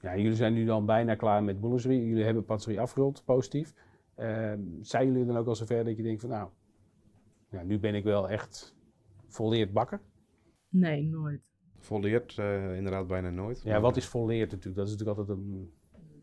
Ja, 0.00 0.16
jullie 0.16 0.34
zijn 0.34 0.52
nu 0.52 0.64
dan 0.64 0.86
bijna 0.86 1.14
klaar 1.14 1.44
met 1.44 1.60
boulangerie. 1.60 2.06
Jullie 2.06 2.24
hebben 2.24 2.44
patisserie 2.44 2.80
afgerond, 2.80 3.24
positief. 3.24 3.74
Ehm, 4.14 4.60
zijn 4.80 5.06
jullie 5.06 5.26
dan 5.26 5.36
ook 5.36 5.46
al 5.46 5.54
zover 5.54 5.84
dat 5.84 5.96
je 5.96 6.02
denkt 6.02 6.20
van 6.20 6.30
nou, 6.30 6.48
ja, 7.50 7.62
nu 7.62 7.78
ben 7.78 7.94
ik 7.94 8.04
wel 8.04 8.28
echt 8.28 8.76
volleerd 9.28 9.72
bakker? 9.72 10.00
Nee, 10.68 11.02
nooit. 11.02 11.40
Volleerd 11.78 12.38
eh, 12.38 12.76
inderdaad 12.76 13.06
bijna 13.06 13.30
nooit. 13.30 13.62
Ja, 13.62 13.80
wat 13.80 13.96
is 13.96 14.06
volleerd 14.06 14.50
natuurlijk? 14.50 14.76
Dat 14.76 14.86
is 14.86 14.92
natuurlijk 14.92 15.18
altijd 15.18 15.38
een... 15.38 15.72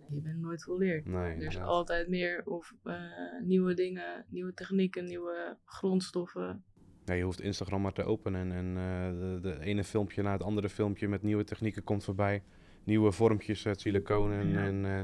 Je 0.10 0.22
bent 0.22 0.40
nooit 0.40 0.64
volleerd. 0.64 1.06
Nee, 1.06 1.16
Er 1.16 1.28
is 1.38 1.44
inderdaad. 1.44 1.68
altijd 1.68 2.08
meer 2.08 2.42
of 2.46 2.74
eh, 2.84 2.96
nieuwe 3.44 3.74
dingen, 3.74 4.26
nieuwe 4.30 4.54
technieken, 4.54 5.06
nieuwe 5.06 5.58
grondstoffen. 5.66 6.64
Ja, 7.06 7.14
je 7.14 7.24
hoeft 7.24 7.42
Instagram 7.42 7.82
maar 7.82 7.94
te 7.94 8.04
openen 8.04 8.52
en 8.52 8.78
eh, 8.78 9.20
de, 9.20 9.40
de 9.42 9.60
ene 9.60 9.84
filmpje 9.84 10.22
na 10.22 10.32
het 10.32 10.44
andere 10.44 10.70
filmpje 10.70 11.08
met 11.08 11.22
nieuwe 11.24 11.44
technieken 11.44 11.84
komt 11.84 12.04
voorbij. 12.04 12.44
Nieuwe 12.84 13.12
vormpjes 13.12 13.68
uit 13.68 13.82
siliconen 13.82 14.48
Ja. 14.48 14.64
en 14.66 14.86
eh 14.86 15.02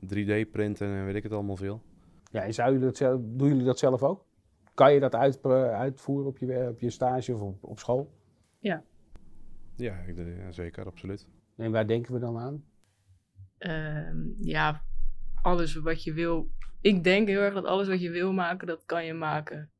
3D-printen 0.00 0.86
en 0.88 1.04
weet 1.04 1.14
ik 1.14 1.22
het 1.22 1.32
allemaal 1.32 1.56
veel. 1.56 1.82
Ja, 2.30 2.42
en 2.42 2.54
zou 2.54 2.68
jullie 2.72 2.84
dat 2.86 2.96
zelf, 2.96 3.20
doen 3.24 3.48
jullie 3.48 3.64
dat 3.64 3.78
zelf 3.78 4.02
ook? 4.02 4.24
Kan 4.74 4.92
je 4.94 5.00
dat 5.00 5.14
uit, 5.14 5.40
eh, 5.40 5.50
uitvoeren 5.70 6.26
op 6.26 6.38
je, 6.38 6.68
op 6.70 6.80
je 6.80 6.90
stage 6.90 7.34
of 7.34 7.40
op, 7.40 7.64
op 7.64 7.78
school? 7.78 8.12
Ja, 9.76 9.98
ik, 10.06 10.16
ja, 10.16 10.52
zeker, 10.52 10.86
absoluut. 10.86 11.26
En 11.56 11.70
waar 11.72 11.86
denken 11.86 12.12
we 12.12 12.18
dan 12.18 12.38
aan? 12.38 12.64
Ehm, 13.58 14.16
ja, 14.40 14.82
alles 15.42 15.74
wat 15.74 16.04
je 16.04 16.12
wil. 16.12 16.50
Ik 16.80 17.04
denk 17.04 17.28
heel 17.28 17.40
erg 17.40 17.54
dat 17.54 17.64
alles 17.64 17.88
wat 17.88 18.00
je 18.00 18.10
wil 18.10 18.32
maken, 18.32 18.66
dat 18.66 18.84
kan 18.86 19.04
je 19.04 19.14
maken. 19.14 19.70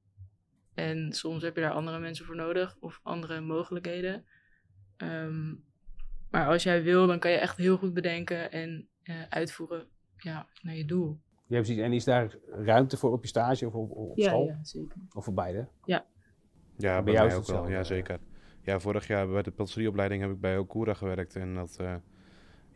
En 0.74 1.12
soms 1.12 1.42
heb 1.42 1.54
je 1.54 1.60
daar 1.60 1.72
andere 1.72 1.98
mensen 1.98 2.24
voor 2.26 2.36
nodig 2.36 2.76
of 2.80 3.00
andere 3.02 3.40
mogelijkheden. 3.40 4.24
Ehm, 4.96 5.54
maar 6.30 6.46
als 6.46 6.62
jij 6.62 6.82
wil, 6.82 7.06
dan 7.06 7.18
kan 7.18 7.30
je 7.30 7.36
echt 7.36 7.56
heel 7.56 7.76
goed 7.76 7.94
bedenken 7.94 8.52
en 8.52 8.88
eh, 9.02 9.22
uitvoeren 9.28 9.86
ja, 10.16 10.46
naar 10.62 10.74
je 10.74 10.84
doel. 10.84 11.20
Ja, 11.46 11.56
precies. 11.56 11.78
En 11.78 11.92
is 11.92 12.04
daar 12.04 12.36
ruimte 12.46 12.96
voor 12.96 13.12
op 13.12 13.22
je 13.22 13.28
stage 13.28 13.66
of 13.66 13.74
op, 13.74 13.90
op 13.90 14.16
ja, 14.16 14.28
school? 14.28 14.46
ja, 14.46 14.58
zeker. 14.62 14.96
Of 15.12 15.24
voor 15.24 15.34
beide? 15.34 15.68
Ja, 15.84 16.04
bij 16.76 17.02
bij, 17.02 17.12
jou 17.12 17.24
ook 17.24 17.30
wel. 17.30 17.38
hetzelfde. 17.38 17.72
Ja, 17.72 17.84
zeker. 17.84 18.18
Ja, 18.62 18.80
vorig 18.80 19.06
jaar 19.06 19.28
bij 19.28 19.42
de 19.42 19.50
patisserieopleiding 19.50 20.22
heb 20.22 20.30
ik 20.30 20.40
bij 20.40 20.58
Okura 20.58 20.94
gewerkt. 20.94 21.36
En 21.36 21.54
dat, 21.54 21.76
eh, 21.80 21.94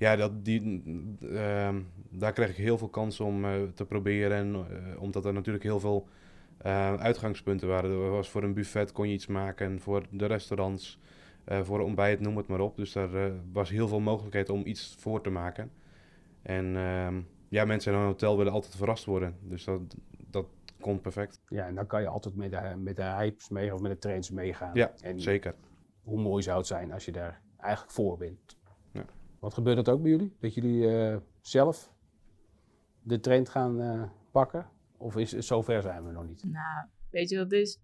ja, 0.00 0.16
dat, 0.16 0.44
die, 0.44 0.82
ehm, 1.20 1.80
daar 2.10 2.32
kreeg 2.32 2.48
ik 2.48 2.56
heel 2.56 2.78
veel 2.78 2.88
kansen 2.88 3.24
om 3.24 3.44
eh, 3.44 3.62
te 3.74 3.84
proberen. 3.84 4.36
En, 4.36 4.54
eh, 4.54 5.02
omdat 5.02 5.24
er 5.24 5.32
natuurlijk 5.32 5.64
heel 5.64 5.80
veel 5.80 6.08
eh, 6.58 6.94
uitgangspunten 6.94 7.68
waren. 7.68 7.90
Er 7.90 8.10
was 8.10 8.28
voor 8.28 8.42
een 8.42 8.54
buffet 8.54 8.92
kon 8.92 9.08
je 9.08 9.14
iets 9.14 9.26
maken. 9.26 9.80
Voor 9.80 10.06
de 10.10 10.26
restaurants, 10.26 10.98
voor 11.62 11.80
ontbijt, 11.80 12.20
noem 12.20 12.36
het 12.36 12.46
maar 12.46 12.60
op. 12.60 12.76
Dus 12.76 12.92
daar 12.92 13.32
was 13.52 13.70
heel 13.70 13.88
veel 13.88 14.00
mogelijkheid 14.00 14.48
om 14.48 14.66
iets 14.66 14.96
voor 14.98 15.20
te 15.20 15.30
maken. 15.30 15.70
En 16.42 16.76
ehm, 16.76 17.20
ja, 17.48 17.64
mensen 17.64 17.92
in 17.92 17.98
een 17.98 18.04
hotel 18.04 18.36
willen 18.36 18.52
altijd 18.52 18.76
verrast 18.76 19.04
worden. 19.04 19.36
Dus 19.42 19.64
dat, 19.64 19.80
dat 20.30 20.46
kon 20.80 21.00
perfect. 21.00 21.40
Ja, 21.48 21.66
en 21.66 21.74
dan 21.74 21.86
kan 21.86 22.00
je 22.00 22.08
altijd 22.08 22.36
met 22.36 22.50
de, 22.50 22.74
met 22.76 22.96
de 22.96 23.02
hypes 23.02 23.48
mee 23.48 23.74
of 23.74 23.80
met 23.80 23.90
de 23.90 23.98
trends 23.98 24.30
meegaan. 24.30 24.70
Ja, 24.74 24.92
en 25.00 25.20
Zeker. 25.20 25.54
hoe 26.02 26.20
mooi 26.20 26.42
zou 26.42 26.58
het 26.58 26.66
zijn 26.66 26.92
als 26.92 27.04
je 27.04 27.12
daar 27.12 27.40
eigenlijk 27.58 27.92
voor 27.92 28.16
bent. 28.16 28.58
Ja. 29.40 29.46
Wat 29.46 29.54
gebeurt 29.54 29.76
dat 29.76 29.88
ook 29.88 30.02
bij 30.02 30.10
jullie? 30.10 30.36
Dat 30.40 30.54
jullie 30.54 30.88
eh, 30.88 31.16
zelf 31.40 31.92
de 33.02 33.20
trend 33.20 33.48
gaan 33.48 33.80
eh, 33.80 34.02
pakken? 34.30 34.70
Of 34.96 35.16
is 35.16 35.30
zover 35.30 35.82
zijn 35.82 36.06
we 36.06 36.12
nog 36.12 36.26
niet? 36.26 36.44
Nou, 36.44 36.86
weet 37.10 37.30
je 37.30 37.36
wat 37.36 37.50
het 37.50 37.60
is? 37.60 37.78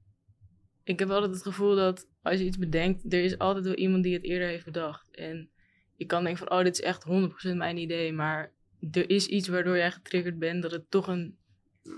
Ik 0.84 0.98
heb 0.98 1.10
altijd 1.10 1.32
het 1.32 1.42
gevoel 1.42 1.74
dat 1.74 2.08
als 2.22 2.38
je 2.38 2.44
iets 2.44 2.58
bedenkt, 2.58 3.12
er 3.12 3.24
is 3.24 3.38
altijd 3.38 3.64
wel 3.64 3.74
iemand 3.74 4.02
die 4.02 4.14
het 4.14 4.24
eerder 4.24 4.48
heeft 4.48 4.64
bedacht. 4.64 5.10
En 5.10 5.50
je 5.96 6.04
kan 6.04 6.24
denken 6.24 6.46
van, 6.46 6.58
oh, 6.58 6.64
dit 6.64 6.72
is 6.72 6.84
echt 6.84 7.04
100% 7.52 7.56
mijn 7.56 7.76
idee, 7.76 8.12
maar 8.12 8.52
er 8.90 9.10
is 9.10 9.26
iets 9.26 9.48
waardoor 9.48 9.76
jij 9.76 9.90
getriggerd 9.90 10.38
bent, 10.38 10.62
dat 10.62 10.70
het 10.70 10.90
toch 10.90 11.06
een, 11.08 11.36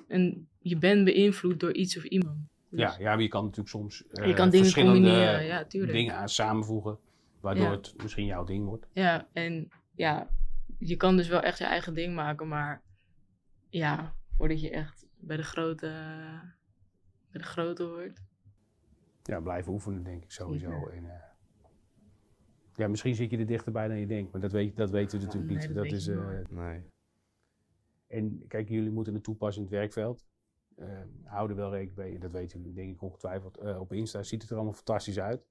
een 0.08 0.48
je 0.58 0.78
bent 0.78 1.04
beïnvloed 1.04 1.60
door 1.60 1.72
iets 1.72 1.96
of 1.96 2.04
iemand. 2.04 2.36
Dus 2.70 2.80
Ja, 2.80 2.96
ja, 2.98 3.14
maar 3.14 3.22
je 3.22 3.28
kan 3.28 3.42
natuurlijk 3.42 3.68
soms 3.68 4.06
eh, 4.06 4.26
je 4.26 4.34
kan 4.34 4.50
dingen 4.50 4.64
verschillende 4.64 5.08
combineren, 5.08 5.44
ja, 5.44 5.64
dingen 5.68 6.14
aan 6.14 6.28
samenvoegen, 6.28 6.98
waardoor 7.40 7.64
Ja. 7.64 7.70
het 7.70 7.94
misschien 8.02 8.26
jouw 8.26 8.44
ding 8.44 8.64
wordt. 8.64 8.86
Ja, 8.92 9.28
en 9.32 9.68
ja, 9.94 10.28
je 10.78 10.96
kan 10.96 11.16
dus 11.16 11.28
wel 11.28 11.40
echt 11.40 11.58
je 11.58 11.64
eigen 11.64 11.94
ding 11.94 12.14
maken, 12.14 12.48
maar 12.48 12.82
ja, 13.68 14.14
voordat 14.36 14.60
je 14.60 14.70
echt 14.70 15.06
bij 15.16 15.36
de 15.36 15.42
grote, 15.42 15.86
bij 17.30 17.40
de 17.40 17.46
grote 17.46 17.82
hoort. 17.82 18.20
Ja, 19.22 19.40
blijven 19.40 19.72
oefenen 19.72 20.02
denk 20.02 20.22
ik 20.24 20.30
sowieso. 20.30 20.86
En, 20.88 21.04
eh, 21.10 21.22
ja, 22.74 22.88
misschien 22.88 23.14
zit 23.14 23.30
je 23.30 23.38
er 23.38 23.46
dichterbij 23.46 23.88
dan 23.88 23.98
je 23.98 24.06
denkt, 24.06 24.32
maar 24.32 24.40
dat, 24.40 24.52
weet, 24.52 24.76
dat 24.76 24.90
weten 24.90 25.18
we 25.18 25.24
natuurlijk 25.24 25.52
Nee, 25.52 25.58
niet. 25.58 25.66
dat 25.66 25.76
Dat 25.76 25.84
weet 25.84 26.00
is, 26.00 26.04
je 26.04 26.44
eh. 26.50 26.56
Nee. 26.56 26.82
En 28.06 28.44
kijk, 28.48 28.68
jullie 28.68 28.90
moeten 28.90 29.14
het 29.14 29.22
toepassen 29.22 29.62
in 29.62 29.68
het 29.68 29.76
werkveld. 29.78 30.26
Eh 30.76 31.00
houden 31.24 31.56
wel 31.56 31.70
rekening 31.70 31.96
mee, 31.96 32.18
dat 32.18 32.30
weten 32.30 32.58
jullie 32.58 32.74
denk 32.74 32.94
ik 32.94 33.02
ongetwijfeld. 33.02 33.58
Op 33.78 33.92
Insta 33.92 34.22
ziet 34.22 34.40
het 34.40 34.50
er 34.50 34.56
allemaal 34.56 34.74
fantastisch 34.74 35.18
uit. 35.18 35.46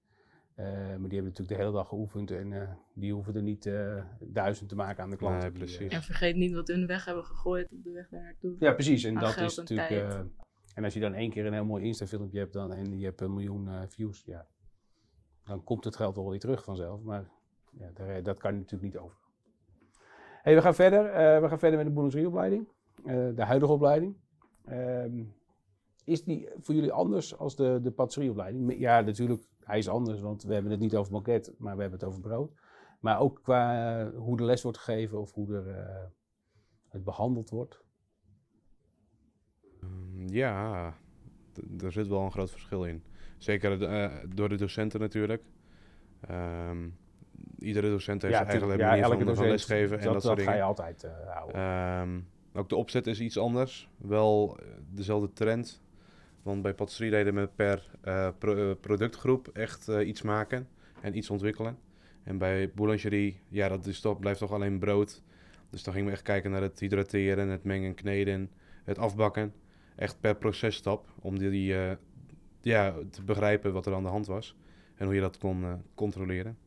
Eh, 0.58 0.66
maar 0.66 0.88
die 0.88 0.96
hebben 0.98 1.24
natuurlijk 1.24 1.50
de 1.50 1.56
hele 1.56 1.72
dag 1.72 1.88
geoefend 1.88 2.32
en 2.32 2.54
eh, 2.54 2.70
die 2.94 3.14
hoeven 3.14 3.36
er 3.36 3.42
niet 3.42 3.66
eh, 3.66 4.04
duizend 4.20 4.70
te 4.70 4.76
maken 4.76 5.04
aan 5.04 5.10
de 5.10 5.16
klanten. 5.16 5.50
Nee, 5.50 5.58
precies. 5.58 5.92
En 5.94 6.02
vergeet 6.02 6.36
niet 6.36 6.54
wat 6.54 6.68
hun 6.68 6.88
weg 6.88 7.06
hebben 7.06 7.24
gegooid 7.24 7.72
op 7.72 7.84
de 7.84 7.92
weg 7.92 8.10
daar 8.10 8.22
naartoe. 8.22 8.56
ja, 8.60 8.74
precies. 8.74 9.04
En 9.04 9.14
dat 9.14 9.38
is 9.38 9.58
en 9.58 9.64
natuurlijk. 9.64 10.12
eh, 10.12 10.20
en 10.78 10.84
als 10.84 10.94
je 10.94 11.00
dan 11.00 11.14
één 11.14 11.30
keer 11.30 11.46
een 11.46 11.54
heel 11.54 11.66
mooi 11.66 11.84
Insta-filmpje 11.84 12.40
hebt 12.40 12.54
dan, 12.54 12.74
en 12.74 13.00
je 13.00 13.06
hebt 13.06 13.22
een 13.22 13.34
miljoen 13.34 13.68
eh, 13.68 13.82
views, 13.88 14.24
ja, 14.26 14.48
dan 15.46 15.64
komt 15.64 15.84
het 15.84 15.96
geld 15.96 16.16
wel 16.16 16.30
weer 16.30 16.40
terug 16.40 16.64
vanzelf. 16.64 17.02
Maar 17.02 17.30
ja, 17.72 17.90
daar, 17.94 18.24
dat 18.24 18.38
kan 18.38 18.54
je 18.54 18.58
natuurlijk 18.60 18.94
niet 18.94 19.02
over. 19.02 19.18
Hey, 20.42 20.56
we 20.56 20.62
gaan 20.62 20.76
verder. 20.76 21.06
Eh, 21.06 21.42
we 21.42 21.48
gaan 21.48 21.60
verder 21.60 21.78
met 21.78 21.88
de 21.88 21.94
boulangerieopleiding. 21.94 22.68
Eh, 23.06 23.30
de 23.36 23.44
huidige 23.44 23.72
opleiding. 23.72 24.16
Ehm, 24.66 25.24
is 26.04 26.24
die 26.24 26.50
voor 26.60 26.76
jullie 26.76 26.92
anders 26.92 27.38
als 27.38 27.56
de, 27.56 27.80
de 27.82 27.92
patisserieopleiding? 27.92 28.80
Ja, 28.80 29.02
natuurlijk, 29.02 29.44
hij 29.68 29.78
is 29.78 29.90
anders, 29.90 30.20
want 30.20 30.44
we 30.44 30.54
hebben 30.54 30.72
het 30.72 30.80
niet 30.80 30.96
over 30.96 31.12
banket, 31.12 31.54
maar 31.58 31.76
we 31.76 31.82
hebben 31.82 32.00
het 32.00 32.08
over 32.08 32.22
brood. 32.22 32.52
Maar 33.00 33.20
ook 33.20 33.40
qua 33.44 34.00
eh, 34.02 34.18
hoe 34.18 34.38
de 34.38 34.44
les 34.44 34.62
wordt 34.62 34.78
gegeven 34.78 35.20
of 35.20 35.34
hoe 35.34 35.56
er, 35.56 35.70
eh, 35.70 36.06
het 36.90 37.04
behandeld 37.04 37.50
wordt. 37.50 37.84
Mm, 39.82 40.28
Ja, 40.28 40.94
er 41.82 41.92
zit 41.92 42.08
wel 42.08 42.22
een 42.22 42.32
groot 42.32 42.52
verschil 42.52 42.86
in. 42.86 43.04
Zeker 43.38 43.84
eh, 43.84 44.14
door 44.36 44.50
de 44.50 44.56
docenten 44.56 45.00
natuurlijk. 45.00 45.44
Ehm, 46.22 46.90
iedere 47.60 47.90
docent 47.90 48.22
heeft 48.22 48.36
zijn 48.36 48.48
eigen 48.48 48.68
manier 49.10 49.36
van, 49.36 49.48
lesgeven 49.48 49.98
en 49.98 50.04
dat, 50.04 50.14
dat 50.14 50.24
soort 50.24 50.40
ga 50.40 50.44
dingen. 50.44 50.58
je 50.60 50.64
altijd 50.64 51.08
houden. 51.26 51.56
Ehm, 51.56 52.20
ook 52.60 52.70
de 52.70 52.76
opzet 52.76 53.08
is 53.08 53.20
iets 53.20 53.38
anders. 53.38 53.90
Wel 53.98 54.60
dezelfde 54.90 55.34
trend. 55.34 55.82
Want 56.48 56.62
bij 56.62 56.74
patisserie 56.74 57.12
deden 57.12 57.36
we 57.36 57.50
per 57.56 57.90
eh, 58.02 58.28
eh, 58.28 58.72
productgroep 58.82 59.48
echt 59.48 59.88
eh, 59.88 60.08
iets 60.08 60.22
maken 60.22 60.68
en 61.02 61.18
iets 61.18 61.30
ontwikkelen. 61.30 61.78
En 62.24 62.38
bij 62.38 62.72
boulangerie, 62.76 63.40
ja, 63.48 63.68
dat 63.68 63.86
is 63.86 64.00
toch, 64.00 64.20
blijft 64.20 64.40
toch 64.40 64.52
alleen 64.52 64.80
brood. 64.80 65.24
Dus 65.70 65.84
dan 65.84 65.94
gingen 65.94 66.10
we 66.10 66.14
echt 66.14 66.24
kijken 66.24 66.52
naar 66.52 66.62
het 66.62 66.80
hydrateren, 66.80 67.50
het 67.50 67.64
mengen, 67.64 67.94
kneden, 67.94 68.50
het 68.84 68.98
afbakken. 68.98 69.54
Echt 69.96 70.20
per 70.20 70.36
processtap, 70.36 71.08
om 71.22 71.38
die, 71.38 71.76
ja, 72.62 72.96
te 73.12 73.24
begrijpen 73.24 73.74
wat 73.74 73.86
er 73.86 73.94
aan 73.94 74.04
de 74.04 74.10
hand 74.10 74.28
was. 74.28 74.56
En 74.96 75.06
hoe 75.06 75.16
je 75.16 75.22
dat 75.22 75.38
kon 75.38 75.66
controleren. 75.96 76.58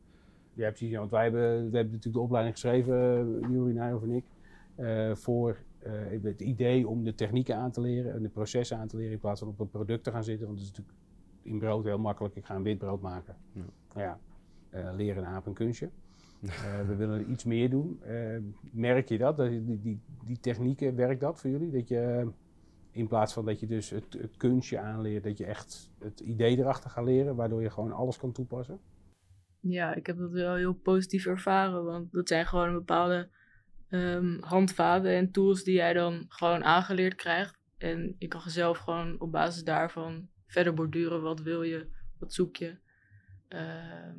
Ja, 0.53 0.67
precies. 0.67 0.89
Ja, 0.89 0.99
want 0.99 1.11
wij 1.11 1.23
hebben, 1.23 1.41
we 1.41 1.77
hebben 1.77 1.93
natuurlijk 1.93 2.13
de 2.13 2.19
opleiding 2.19 2.53
geschreven, 2.55 3.25
Juri 3.51 3.73
Nijhoff 3.73 4.03
en 4.03 4.11
ik, 4.11 4.25
voor 5.17 5.57
eh, 5.83 6.23
het 6.23 6.41
idee 6.41 6.87
om 6.87 7.03
de 7.03 7.15
technieken 7.15 7.55
aan 7.55 7.71
te 7.71 7.81
leren 7.81 8.13
en 8.13 8.21
de 8.21 8.29
processen 8.29 8.77
aan 8.77 8.87
te 8.87 8.97
leren 8.97 9.11
in 9.11 9.19
plaats 9.19 9.39
van 9.39 9.49
op 9.49 9.59
een 9.59 9.69
product 9.69 10.03
te 10.03 10.11
gaan 10.11 10.23
zitten. 10.23 10.47
Want 10.47 10.59
het 10.59 10.67
is 10.67 10.75
natuurlijk 10.77 10.97
in 11.41 11.59
brood 11.59 11.83
heel 11.83 11.99
makkelijk. 11.99 12.35
Ik 12.35 12.45
ga 12.45 12.55
een 12.55 12.63
wit 12.63 12.77
brood 12.77 13.01
maken. 13.01 13.35
Ja. 13.53 13.65
Nou 13.93 14.07
ja, 14.07 14.19
eh, 14.69 14.95
leren 14.95 15.23
een 15.23 15.29
aap 15.29 15.45
een 15.45 15.53
kunstje. 15.53 15.89
Eh, 16.41 16.87
we 16.87 16.95
willen 16.95 17.31
iets 17.31 17.43
meer 17.43 17.69
doen. 17.69 18.03
Eh, 18.03 18.37
merk 18.71 19.09
je 19.09 19.17
dat? 19.17 19.37
dat 19.37 19.49
die, 19.49 19.81
die, 19.81 19.99
die 20.25 20.39
technieken, 20.39 20.95
werkt 20.95 21.21
dat 21.21 21.39
voor 21.39 21.49
jullie? 21.49 21.71
Dat 21.71 21.87
je 21.87 22.31
in 22.91 23.07
plaats 23.07 23.33
van 23.33 23.45
dat 23.45 23.59
je 23.59 23.67
dus 23.67 23.89
het, 23.89 24.13
het 24.13 24.37
kunstje 24.37 24.79
aanleert, 24.79 25.23
dat 25.23 25.37
je 25.37 25.45
echt 25.45 25.91
het 25.99 26.19
idee 26.19 26.57
erachter 26.57 26.89
gaat 26.89 27.05
leren, 27.05 27.35
waardoor 27.35 27.61
je 27.61 27.69
gewoon 27.69 27.91
alles 27.91 28.17
kan 28.17 28.31
toepassen? 28.31 28.79
Ja, 29.59 29.95
ik 29.95 30.05
heb 30.05 30.17
dat 30.17 30.31
wel 30.31 30.55
heel 30.55 30.73
positief 30.73 31.25
ervaren. 31.25 31.85
Want 31.85 32.11
dat 32.11 32.27
zijn 32.27 32.45
gewoon 32.45 32.73
bepaalde 32.73 33.29
ehm, 33.91 34.39
handvaten 34.39 35.11
en 35.11 35.31
tools 35.31 35.63
die 35.63 35.73
jij 35.75 35.93
dan 35.93 36.25
gewoon 36.27 36.63
aangeleerd 36.63 37.15
krijgt. 37.15 37.59
En 37.77 38.15
je 38.17 38.27
kan 38.27 38.41
zelf 38.49 38.77
gewoon 38.77 39.19
op 39.19 39.31
basis 39.31 39.63
daarvan 39.63 40.29
verder 40.47 40.73
borduren. 40.73 41.21
Wat 41.21 41.41
wil 41.41 41.63
je? 41.63 41.87
Wat 42.19 42.33
zoek 42.33 42.55
je? 42.55 42.77
Ehm, 43.47 44.15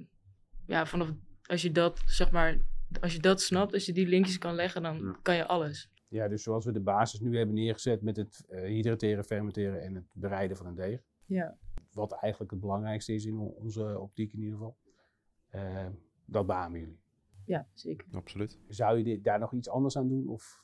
ja, 0.67 0.87
vanaf 0.87 1.09
als 1.47 1.63
je 1.63 1.73
dat, 1.73 2.03
zeg 2.07 2.31
maar, 2.31 2.57
als 3.01 3.13
je 3.13 3.21
dat 3.21 3.41
snapt, 3.43 3.73
als 3.73 3.87
je 3.87 3.93
die 3.93 4.07
linkjes 4.07 4.39
kan 4.39 4.55
leggen, 4.55 4.83
dan 4.83 4.99
Ja. 4.99 5.17
kan 5.23 5.37
je 5.37 5.47
alles. 5.47 5.91
Ja, 6.09 6.29
dus 6.29 6.43
zoals 6.43 6.65
we 6.65 6.73
de 6.73 6.81
basis 6.81 7.21
nu 7.21 7.37
hebben 7.37 7.55
neergezet 7.55 8.03
met 8.03 8.17
het 8.17 8.45
eh, 8.49 8.63
hydrateren, 8.63 9.25
fermenteren 9.25 9.83
en 9.83 9.95
het 9.95 10.05
bereiden 10.15 10.57
van 10.57 10.67
een 10.67 10.75
deeg. 10.75 11.01
Ja. 11.27 11.57
Wat 11.93 12.13
eigenlijk 12.13 12.53
het 12.53 12.61
belangrijkste 12.61 13.15
is 13.15 13.25
in 13.25 13.37
on- 13.39 13.55
onze 13.55 13.99
optiek 13.99 14.33
in 14.33 14.39
ieder 14.39 14.53
geval. 14.55 14.77
Eh, 15.49 15.87
dat 16.25 16.47
beamen 16.47 16.81
jullie. 16.81 17.01
Ja, 17.45 17.67
zeker. 17.73 18.07
Absoluut. 18.11 18.59
Zou 18.69 18.99
je 18.99 19.05
dit, 19.05 19.25
daar 19.25 19.39
nog 19.39 19.53
iets 19.55 19.69
anders 19.69 19.97
aan 19.97 20.09
doen? 20.09 20.29
Of 20.29 20.63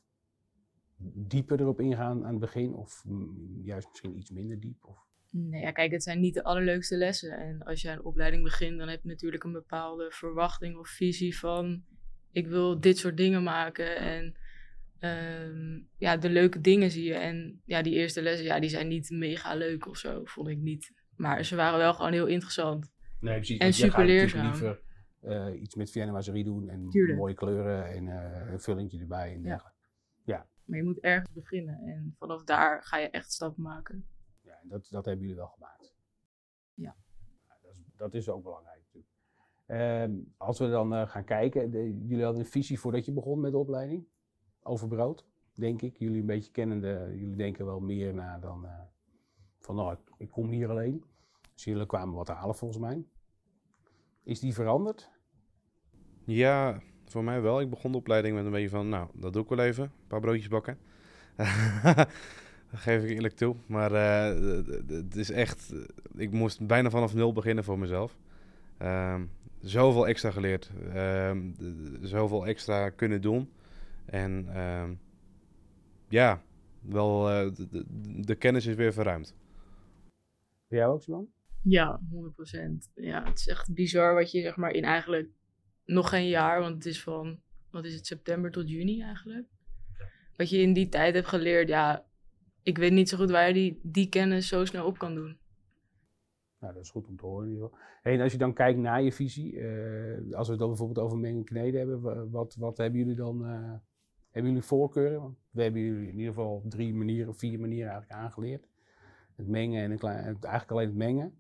dieper 1.15 1.61
erop 1.61 1.81
ingaan 1.81 2.25
aan 2.25 2.31
het 2.31 2.41
begin? 2.41 2.75
Of 2.75 3.05
mm, 3.05 3.61
juist 3.63 3.89
misschien 3.89 4.19
iets 4.19 4.31
minder 4.31 4.61
diep? 4.61 4.85
Of... 4.85 5.07
Nee, 5.31 5.61
ja, 5.61 5.71
kijk, 5.71 5.93
het 5.93 6.03
zijn 6.03 6.21
niet 6.21 6.35
de 6.35 6.45
allerleukste 6.45 6.97
lessen. 6.97 7.39
En 7.39 7.63
als 7.63 7.83
je 7.83 7.89
een 7.91 8.05
opleiding 8.05 8.43
begint, 8.43 8.79
dan 8.79 8.89
heb 8.89 9.03
je 9.03 9.09
natuurlijk 9.09 9.45
een 9.45 9.53
bepaalde 9.53 10.11
verwachting 10.11 10.77
of 10.77 10.89
visie 10.89 11.39
van... 11.39 11.85
ik 12.33 12.47
wil 12.47 12.81
dit 12.81 12.99
soort 12.99 13.17
dingen 13.17 13.43
maken 13.43 13.97
en 13.97 14.37
ehm, 14.99 15.81
ja, 15.97 16.17
de 16.17 16.31
leuke 16.31 16.61
dingen 16.61 16.91
zie 16.91 17.05
je. 17.05 17.15
En 17.15 17.63
ja, 17.65 17.83
die 17.83 17.95
eerste 17.95 18.23
lessen, 18.23 18.47
ja, 18.47 18.61
die 18.61 18.71
zijn 18.71 18.89
niet 18.89 19.11
mega 19.11 19.55
leuk 19.55 19.89
of 19.89 19.97
zo, 19.97 20.21
vond 20.25 20.49
ik 20.49 20.59
niet. 20.59 20.93
Maar 21.17 21.45
ze 21.45 21.57
waren 21.57 21.79
wel 21.79 21.95
gewoon 21.95 22.13
heel 22.13 22.27
interessant. 22.27 22.93
Nee, 23.21 23.35
precies. 23.35 23.59
En 23.59 23.73
super 23.73 24.07
leerzaam. 24.07 24.47
liever 24.47 24.87
eh, 25.21 25.61
iets 25.61 25.75
met 25.75 25.91
Vienna 25.91 26.21
doen 26.21 26.69
en 26.69 26.89
Tuurlijk. 26.89 27.19
mooie 27.19 27.35
kleuren 27.35 27.87
en 27.87 28.09
eh, 28.09 28.53
een 28.53 28.61
vullingje 28.61 29.01
erbij 29.01 29.33
en 29.35 29.43
Ja. 29.43 29.49
dergelijke. 29.49 29.77
Maar 30.65 30.79
je 30.79 30.85
moet 30.85 30.99
ergens 30.99 31.33
beginnen 31.33 31.79
en 31.81 32.15
vanaf 32.19 32.45
daar 32.45 32.83
ga 32.83 32.99
je 32.99 33.11
echt 33.11 33.33
stappen 33.33 33.63
maken. 33.63 34.07
Ja, 34.43 34.59
dat, 34.63 34.89
dat 34.91 35.05
hebben 35.05 35.23
jullie 35.23 35.37
wel 35.41 35.47
gemaakt. 35.49 35.95
Ja. 36.75 36.97
dat, 37.63 37.71
is, 37.77 37.83
dat 37.97 38.15
is 38.15 38.29
ook 38.29 38.43
belangrijk 38.43 38.81
natuurlijk. 38.85 39.13
Ehm, 39.67 40.13
als 40.37 40.59
we 40.59 40.69
dan 40.71 40.95
eh, 40.95 41.09
gaan 41.09 41.25
kijken, 41.25 41.71
de- 41.71 42.05
jullie 42.07 42.25
hadden 42.25 42.43
een 42.43 42.49
visie 42.51 42.81
voordat 42.81 43.05
je 43.05 43.13
begon 43.13 43.41
met 43.41 43.53
de 43.53 43.59
opleiding 43.59 44.07
over 44.63 44.89
brood, 44.89 45.27
denk 45.55 45.83
ik. 45.83 45.97
Jullie 45.99 46.21
een 46.21 46.27
beetje 46.27 46.51
kennende, 46.53 47.13
jullie 47.15 47.37
denken 47.37 47.65
wel 47.67 47.81
meer 47.81 48.15
na 48.15 48.39
dan 48.39 48.67
van 49.59 49.75
nou, 49.77 49.93
ik, 49.93 49.99
ik 50.19 50.31
kom 50.31 50.49
hier 50.49 50.71
alleen. 50.71 51.05
Dus 51.55 51.65
jullie 51.65 51.87
kwamen 51.87 52.15
wat 52.15 52.29
halen 52.29 52.55
volgens 52.55 52.81
mij. 52.81 53.07
Is 54.29 54.41
die 54.41 54.55
veranderd? 54.55 55.11
Ja, 56.25 56.81
voor 57.05 57.25
mij 57.25 57.41
wel. 57.41 57.61
Ik 57.61 57.71
begon 57.71 57.93
de 57.93 57.99
opleiding 57.99 58.35
met 58.35 58.45
een 58.45 58.51
beetje 58.51 58.69
van, 58.69 58.89
nou, 58.89 59.09
dat 59.13 59.33
doe 59.33 59.43
ik 59.43 59.49
wel 59.49 59.59
even. 59.59 59.85
Een 59.85 60.07
paar 60.07 60.21
broodjes 60.21 60.49
bakken. 60.49 60.79
dat 61.37 62.09
geef 62.87 63.03
ik 63.03 63.11
eerlijk 63.11 63.35
toe. 63.35 63.57
Maar 63.67 63.93
eh, 63.93 64.59
het 64.89 65.17
is 65.17 65.31
echt, 65.31 65.75
ik 66.17 66.33
moest 66.33 66.67
bijna 66.67 66.91
vanaf 66.91 67.15
nul 67.15 67.33
beginnen 67.33 67.65
voor 67.65 67.79
mezelf. 67.79 68.17
Ehm, 68.79 69.25
zoveel 69.61 70.09
extra 70.09 70.31
geleerd. 70.31 70.71
Ehm, 70.93 71.53
zoveel 72.01 72.47
extra 72.47 72.91
kunnen 72.91 73.21
doen. 73.21 73.53
En 74.05 74.49
ehm, 74.55 74.95
ja, 76.09 76.43
wel, 76.81 77.31
eh, 77.31 77.51
de 78.27 78.35
kennis 78.35 78.67
is 78.67 78.75
weer 78.75 78.93
verruimd. 78.93 79.35
Bij 80.67 80.79
jou 80.79 80.93
ook, 80.93 81.03
Simon? 81.03 81.33
Ja, 81.69 82.01
100%. 82.11 82.93
Ja, 82.95 83.25
het 83.25 83.39
is 83.39 83.49
echt 83.49 83.75
bizar 83.75 84.15
wat 84.15 84.31
je 84.31 84.41
zeg 84.41 84.57
maar 84.57 84.71
in 84.71 84.85
eigenlijk 84.85 85.31
nog 85.85 86.09
geen 86.09 86.29
jaar, 86.29 86.61
want 86.61 86.75
het 86.75 86.87
is 86.87 87.03
van, 87.03 87.41
wat 87.71 87.85
is 87.85 87.95
het, 87.95 88.07
september 88.07 88.51
tot 88.51 88.69
juni 88.71 89.03
eigenlijk. 89.03 89.47
Wat 90.37 90.51
je 90.51 90.59
in 90.59 90.73
die 90.73 90.89
tijd 90.89 91.15
hebt 91.15 91.27
geleerd, 91.27 91.69
ja, 91.69 92.05
ik 92.63 92.79
weet 92.79 92.93
niet 92.93 93.09
zo 93.09 93.17
goed 93.17 93.31
waar 93.31 93.47
je 93.49 93.55
die, 93.55 93.81
die 93.83 94.09
kennis 94.09 94.49
zo 94.49 94.65
snel 94.65 94.87
op 94.87 94.99
kan 94.99 95.15
doen. 95.15 95.39
Nou, 96.61 96.75
dat 96.75 96.83
is 96.83 96.91
goed 96.91 97.07
om 97.09 97.17
te 97.17 97.27
horen 97.27 97.47
in 97.47 97.53
ieder 97.53 97.69
geval. 97.69 97.81
Hey, 98.03 98.15
en 98.15 98.21
als 98.21 98.33
je 98.33 98.39
dan 98.39 98.53
kijkt 98.55 98.79
naar 98.79 99.03
je 99.03 99.13
visie, 99.13 99.61
eh, 99.61 100.35
als 100.37 100.47
we 100.47 100.51
het 100.53 100.59
dan 100.61 100.69
bijvoorbeeld 100.69 100.99
over 101.07 101.19
mengen 101.19 101.39
en 101.39 101.45
kneden 101.45 101.79
hebben, 101.79 102.01
wa- 102.01 102.27
wat, 102.29 102.55
wat 102.59 102.77
hebben 102.77 102.99
jullie 102.99 103.15
dan, 103.17 103.45
eh, 103.45 103.73
hebben 104.31 104.51
jullie 104.53 104.67
voorkeuren? 104.67 105.21
Want 105.21 105.37
we 105.51 105.63
hebben 105.63 105.81
jullie 105.83 106.09
in 106.09 106.19
ieder 106.19 106.35
geval 106.35 106.65
drie 106.69 106.95
manieren, 106.95 107.35
vier 107.37 107.61
manieren 107.61 107.91
eigenlijk 107.91 108.21
aangeleerd. 108.21 108.69
Het 109.37 109.49
mengen 109.49 109.83
en 109.83 109.91
het- 109.91 110.03
eigenlijk 110.45 110.71
alleen 110.71 110.87
het 110.87 110.97
mengen. 110.97 111.38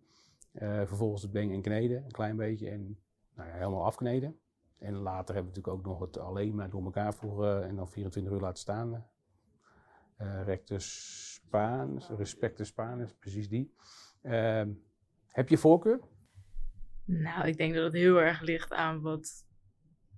Eh, 0.58 0.82
vervolgens 0.86 1.22
het 1.22 1.32
mengen 1.32 1.54
en 1.54 1.62
kneden, 1.62 2.04
een 2.04 2.10
klein 2.10 2.36
beetje 2.36 2.70
en 2.70 2.98
nou 3.34 3.48
ja, 3.48 3.54
helemaal 3.54 3.84
afkneden. 3.84 4.38
En 4.78 4.94
later 4.94 5.34
hebben 5.34 5.52
we 5.52 5.58
natuurlijk 5.58 5.86
ook 5.86 5.92
nog 5.92 6.00
het 6.00 6.18
alleen 6.18 6.54
maar 6.54 6.70
door 6.70 6.84
elkaar 6.84 7.14
voegen 7.14 7.64
en 7.64 7.76
dan 7.76 7.88
24 7.88 8.32
uur 8.32 8.40
laten 8.40 8.58
staan. 8.58 9.06
Eh 10.16 10.42
rectus 10.44 11.32
Spaans, 11.34 12.08
respectus 12.08 12.68
Spaanus, 12.68 13.14
precies 13.14 13.48
die. 13.48 13.74
Ehm, 14.22 14.70
heb 15.26 15.48
je 15.48 15.58
voorkeur? 15.58 16.00
Nou, 17.04 17.46
ik 17.46 17.56
denk 17.56 17.74
dat 17.74 17.84
het 17.84 17.92
heel 17.92 18.20
erg 18.20 18.40
ligt 18.40 18.72
aan 18.72 19.00
wat, 19.00 19.46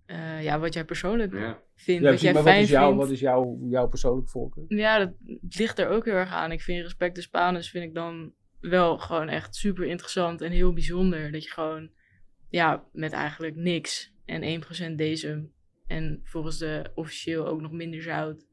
eh, 0.07 0.43
ja, 0.43 0.59
wat 0.59 0.75
jij 0.75 0.85
persoonlijk 0.85 1.33
vindt, 1.75 2.05
Ja, 2.05 2.11
wat 2.11 2.21
jij 2.21 2.33
maar 2.33 2.43
fijn 2.43 2.55
wat 2.55 2.65
is, 2.65 2.71
jouw, 2.71 2.87
vindt. 2.87 3.03
wat 3.03 3.11
is 3.11 3.21
jouw, 3.21 3.59
jouw 3.63 3.89
persoonlijke 3.89 4.31
voorkeur? 4.31 4.65
Ja, 4.69 4.99
dat 4.99 5.13
ligt 5.49 5.79
er 5.79 5.89
ook 5.89 6.05
heel 6.05 6.15
erg 6.15 6.33
aan. 6.33 6.53
Ik 6.53 6.63
vind 6.63 6.83
Respect 6.83 7.15
de 7.15 7.21
Spanus 7.21 7.71
vind 7.71 7.85
ik 7.85 7.95
dan 7.95 8.33
wel 8.61 8.99
gewoon 8.99 9.29
echt 9.29 9.55
super 9.55 9.85
interessant 9.85 10.41
en 10.41 10.51
heel 10.51 10.73
bijzonder. 10.73 11.33
Dat 11.33 11.45
je 11.45 11.51
gewoon, 11.51 11.91
ja, 12.49 12.85
met 12.93 13.13
eigenlijk 13.13 13.57
niks 13.57 14.15
en 14.25 14.63
1% 14.93 14.95
decem 14.95 15.53
en 15.87 16.21
volgens 16.25 16.59
de 16.59 16.91
officieel 16.95 17.47
ook 17.47 17.61
nog 17.61 17.73
minder 17.73 18.03
zout, 18.03 18.47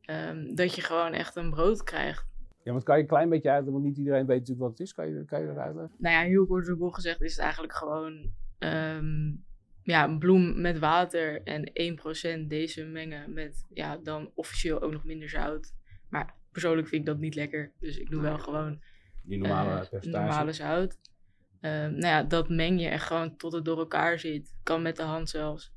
ehm, 0.00 0.54
dat 0.54 0.74
je 0.74 0.82
gewoon 0.82 1.12
echt 1.12 1.36
een 1.36 1.50
brood 1.50 1.82
krijgt. 1.82 2.26
Ja, 2.62 2.72
want 2.72 2.84
kan 2.84 2.96
je 2.96 3.02
een 3.02 3.08
klein 3.08 3.28
beetje 3.28 3.50
uitleggen, 3.50 3.72
want 3.72 3.84
niet 3.84 3.98
iedereen 3.98 4.26
weet 4.26 4.38
natuurlijk 4.38 4.60
wat 4.60 4.70
het 4.70 4.80
is. 4.80 4.94
Kan 4.94 5.08
je, 5.08 5.24
kan 5.24 5.40
je 5.40 5.46
dat 5.46 5.56
uitleggen? 5.56 5.96
Nou 5.98 6.14
ja, 6.14 6.20
heel 6.20 6.46
kort 6.46 6.66
door 6.66 6.94
gezegd 6.94 7.22
is 7.22 7.30
het 7.30 7.40
eigenlijk 7.40 7.72
gewoon 7.72 8.32
ehm, 8.58 9.32
ja, 9.82 10.04
een 10.04 10.18
bloem 10.18 10.60
met 10.60 10.78
water 10.78 11.42
en 11.42 11.70
1% 11.72 12.48
decem 12.48 12.92
mengen 12.92 13.32
met 13.32 13.66
ja, 13.72 13.96
dan 13.96 14.30
officieel 14.34 14.80
ook 14.80 14.92
nog 14.92 15.04
minder 15.04 15.28
zout. 15.28 15.74
Maar 16.08 16.34
persoonlijk 16.52 16.88
vind 16.88 17.00
ik 17.00 17.06
dat 17.06 17.18
niet 17.18 17.34
lekker, 17.34 17.72
dus 17.80 17.98
ik 17.98 18.10
doe 18.10 18.22
wel 18.22 18.38
gewoon 18.38 18.80
Die 19.26 19.38
normale 19.38 19.80
eh, 19.80 19.88
percentage. 19.88 20.24
normale 20.24 20.52
zout. 20.52 20.98
Ehm, 21.60 21.90
nou 21.90 22.06
ja, 22.06 22.22
dat 22.22 22.48
meng 22.48 22.80
je 22.80 22.88
echt 22.88 23.06
gewoon 23.06 23.36
tot 23.36 23.52
het 23.52 23.64
door 23.64 23.78
elkaar 23.78 24.18
zit. 24.18 24.54
Kan 24.62 24.82
met 24.82 24.96
de 24.96 25.02
hand 25.02 25.28
zelfs. 25.28 25.72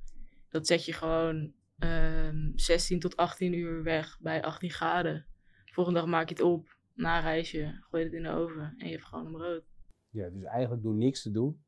Dat 0.50 0.68
zet 0.68 0.86
je 0.86 0.94
gewoon 0.94 1.54
ehm 1.78 2.52
16 2.56 3.00
tot 3.00 3.16
18 3.18 3.54
uur 3.54 3.84
weg 3.84 4.18
bij 4.22 4.44
18 4.44 4.70
graden. 4.70 5.26
Volgende 5.66 6.00
dag 6.00 6.10
maak 6.10 6.30
je 6.30 6.36
het 6.36 6.44
op, 6.44 6.78
na 6.94 7.20
reisje, 7.20 7.78
gooi 7.80 8.04
je 8.04 8.10
het 8.10 8.18
in 8.18 8.24
de 8.24 8.30
oven 8.30 8.74
en 8.78 8.86
je 8.88 8.92
hebt 8.92 9.06
gewoon 9.06 9.26
een 9.26 9.32
brood. 9.32 9.64
Ja, 10.10 10.30
dus 10.30 10.44
eigenlijk 10.44 10.84
door 10.84 10.96
niks 10.96 11.22
te 11.22 11.32
doen. 11.32 11.64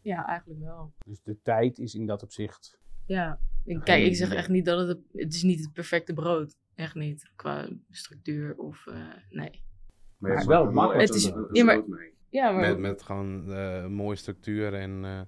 Ja, 0.00 0.26
eigenlijk 0.26 0.60
wel. 0.60 0.92
Dus 1.06 1.22
de 1.22 1.38
tijd 1.42 1.78
is 1.78 1.94
in 1.94 2.06
dat 2.06 2.22
opzicht. 2.22 2.78
Ja, 3.06 3.40
ik, 3.64 3.80
kijk, 3.80 4.04
ik 4.04 4.16
zeg 4.16 4.32
echt 4.32 4.48
niet 4.48 4.64
dat 4.64 4.78
het, 4.78 4.88
het, 4.88 5.06
het 5.12 5.34
is 5.34 5.42
niet 5.42 5.60
het 5.60 5.72
perfecte 5.72 6.12
brood. 6.12 6.56
Echt 6.74 6.94
niet, 6.94 7.32
qua 7.36 7.68
structuur 7.90 8.56
of, 8.56 8.86
eh, 8.86 9.14
nee. 9.30 9.64
Maar 10.22 10.30
het 10.30 10.40
is 10.40 10.46
wel 10.46 10.70
makkelijk. 10.70 11.08
Het 11.08 11.16
is- 11.16 11.32
ja, 11.52 11.64
maar- 11.64 11.82
Ja, 12.28 12.50
maar 12.50 12.60
Met, 12.60 12.78
met 12.78 13.02
gewoon 13.02 13.52
eh, 13.52 13.82
een 13.82 13.92
mooie 13.92 14.16
structuur 14.16 14.74
en 14.74 15.04
eh, 15.04 15.20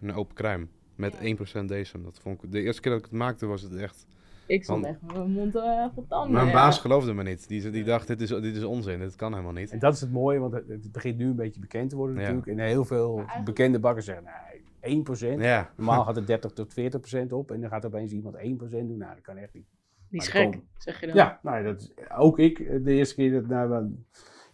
een 0.00 0.12
open 0.14 0.34
kruim. 0.34 0.68
Met 0.94 1.12
Ja. 1.20 1.24
1% 1.62 1.64
decem. 1.68 2.02
Dat 2.02 2.18
vond 2.22 2.42
ik, 2.44 2.52
de 2.52 2.60
eerste 2.62 2.80
keer 2.80 2.90
dat 2.90 3.00
ik 3.00 3.06
het 3.06 3.18
maakte 3.18 3.46
was 3.46 3.62
het 3.62 3.74
echt... 3.76 4.06
ik 4.46 4.62
stond 4.64 4.82
want- 4.82 4.94
echt 4.94 5.06
met 5.06 5.16
mijn 5.16 5.30
mond 5.30 5.54
uh, 5.56 5.84
vol 5.94 6.06
tanden. 6.08 6.32
Mijn 6.32 6.46
ja. 6.46 6.52
baas 6.52 6.78
geloofde 6.78 7.14
me 7.14 7.22
niet. 7.22 7.48
Die, 7.48 7.70
die 7.70 7.84
dacht, 7.84 8.06
dit 8.06 8.20
is, 8.20 8.28
dit 8.28 8.56
is 8.56 8.64
onzin. 8.64 8.98
Dit 8.98 9.16
kan 9.16 9.32
helemaal 9.32 9.52
niet. 9.52 9.70
En 9.70 9.78
dat 9.78 9.94
is 9.94 10.00
het 10.00 10.12
mooie, 10.12 10.38
want 10.38 10.52
het, 10.52 10.68
het 10.68 10.92
begint 10.92 11.18
nu 11.18 11.24
een 11.26 11.36
beetje 11.36 11.60
bekend 11.60 11.90
te 11.90 11.96
worden 11.96 12.16
Ja. 12.16 12.20
natuurlijk. 12.20 12.46
En 12.58 12.58
heel 12.66 12.84
veel 12.84 13.16
eigenlijk- 13.16 13.44
bekende 13.44 13.78
bakkers 13.78 14.06
zeggen, 14.06 14.24
nee, 14.24 15.04
1%. 15.38 15.40
Ja, 15.40 15.70
Normaal 15.76 16.04
gaat 16.04 16.16
het 16.16 16.26
30 16.26 16.50
tot 16.52 16.74
40% 16.74 17.32
op 17.32 17.50
en 17.50 17.60
dan 17.60 17.70
gaat 17.70 17.86
opeens 17.86 18.12
iemand 18.12 18.36
1% 18.36 18.38
doen. 18.70 18.96
Nou, 18.98 19.14
dat 19.14 19.22
kan 19.22 19.36
echt 19.36 19.54
niet. 19.54 19.66
Die 20.08 20.20
is 20.20 20.32
Maar 20.32 20.42
gek, 20.42 20.60
zeg 20.76 21.00
je 21.00 21.06
dan. 21.06 21.14
Ja, 21.16 21.38
nou, 21.42 21.64
dat 21.64 21.80
is, 21.80 21.92
ook 22.18 22.38
ik, 22.38 22.58
eh, 22.58 22.84
de 22.84 22.92
eerste 22.92 23.14
keer 23.14 23.32
dat, 23.32 23.46
nou, 23.46 23.84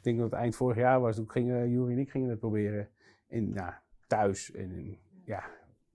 denk 0.06 0.18
dat 0.18 0.30
het 0.30 0.40
eind 0.40 0.56
vorig 0.56 0.76
jaar 0.76 1.00
was, 1.00 1.16
toen 1.16 1.30
gingen 1.30 1.70
Jury 1.70 1.92
en 1.92 1.98
ik 1.98 2.10
gingen 2.10 2.30
het 2.30 2.38
proberen 2.38 2.88
in, 3.28 3.50
nou, 3.54 3.72
thuis. 4.06 4.52
En, 4.52 4.70
en, 4.74 4.96
ja, 5.24 5.44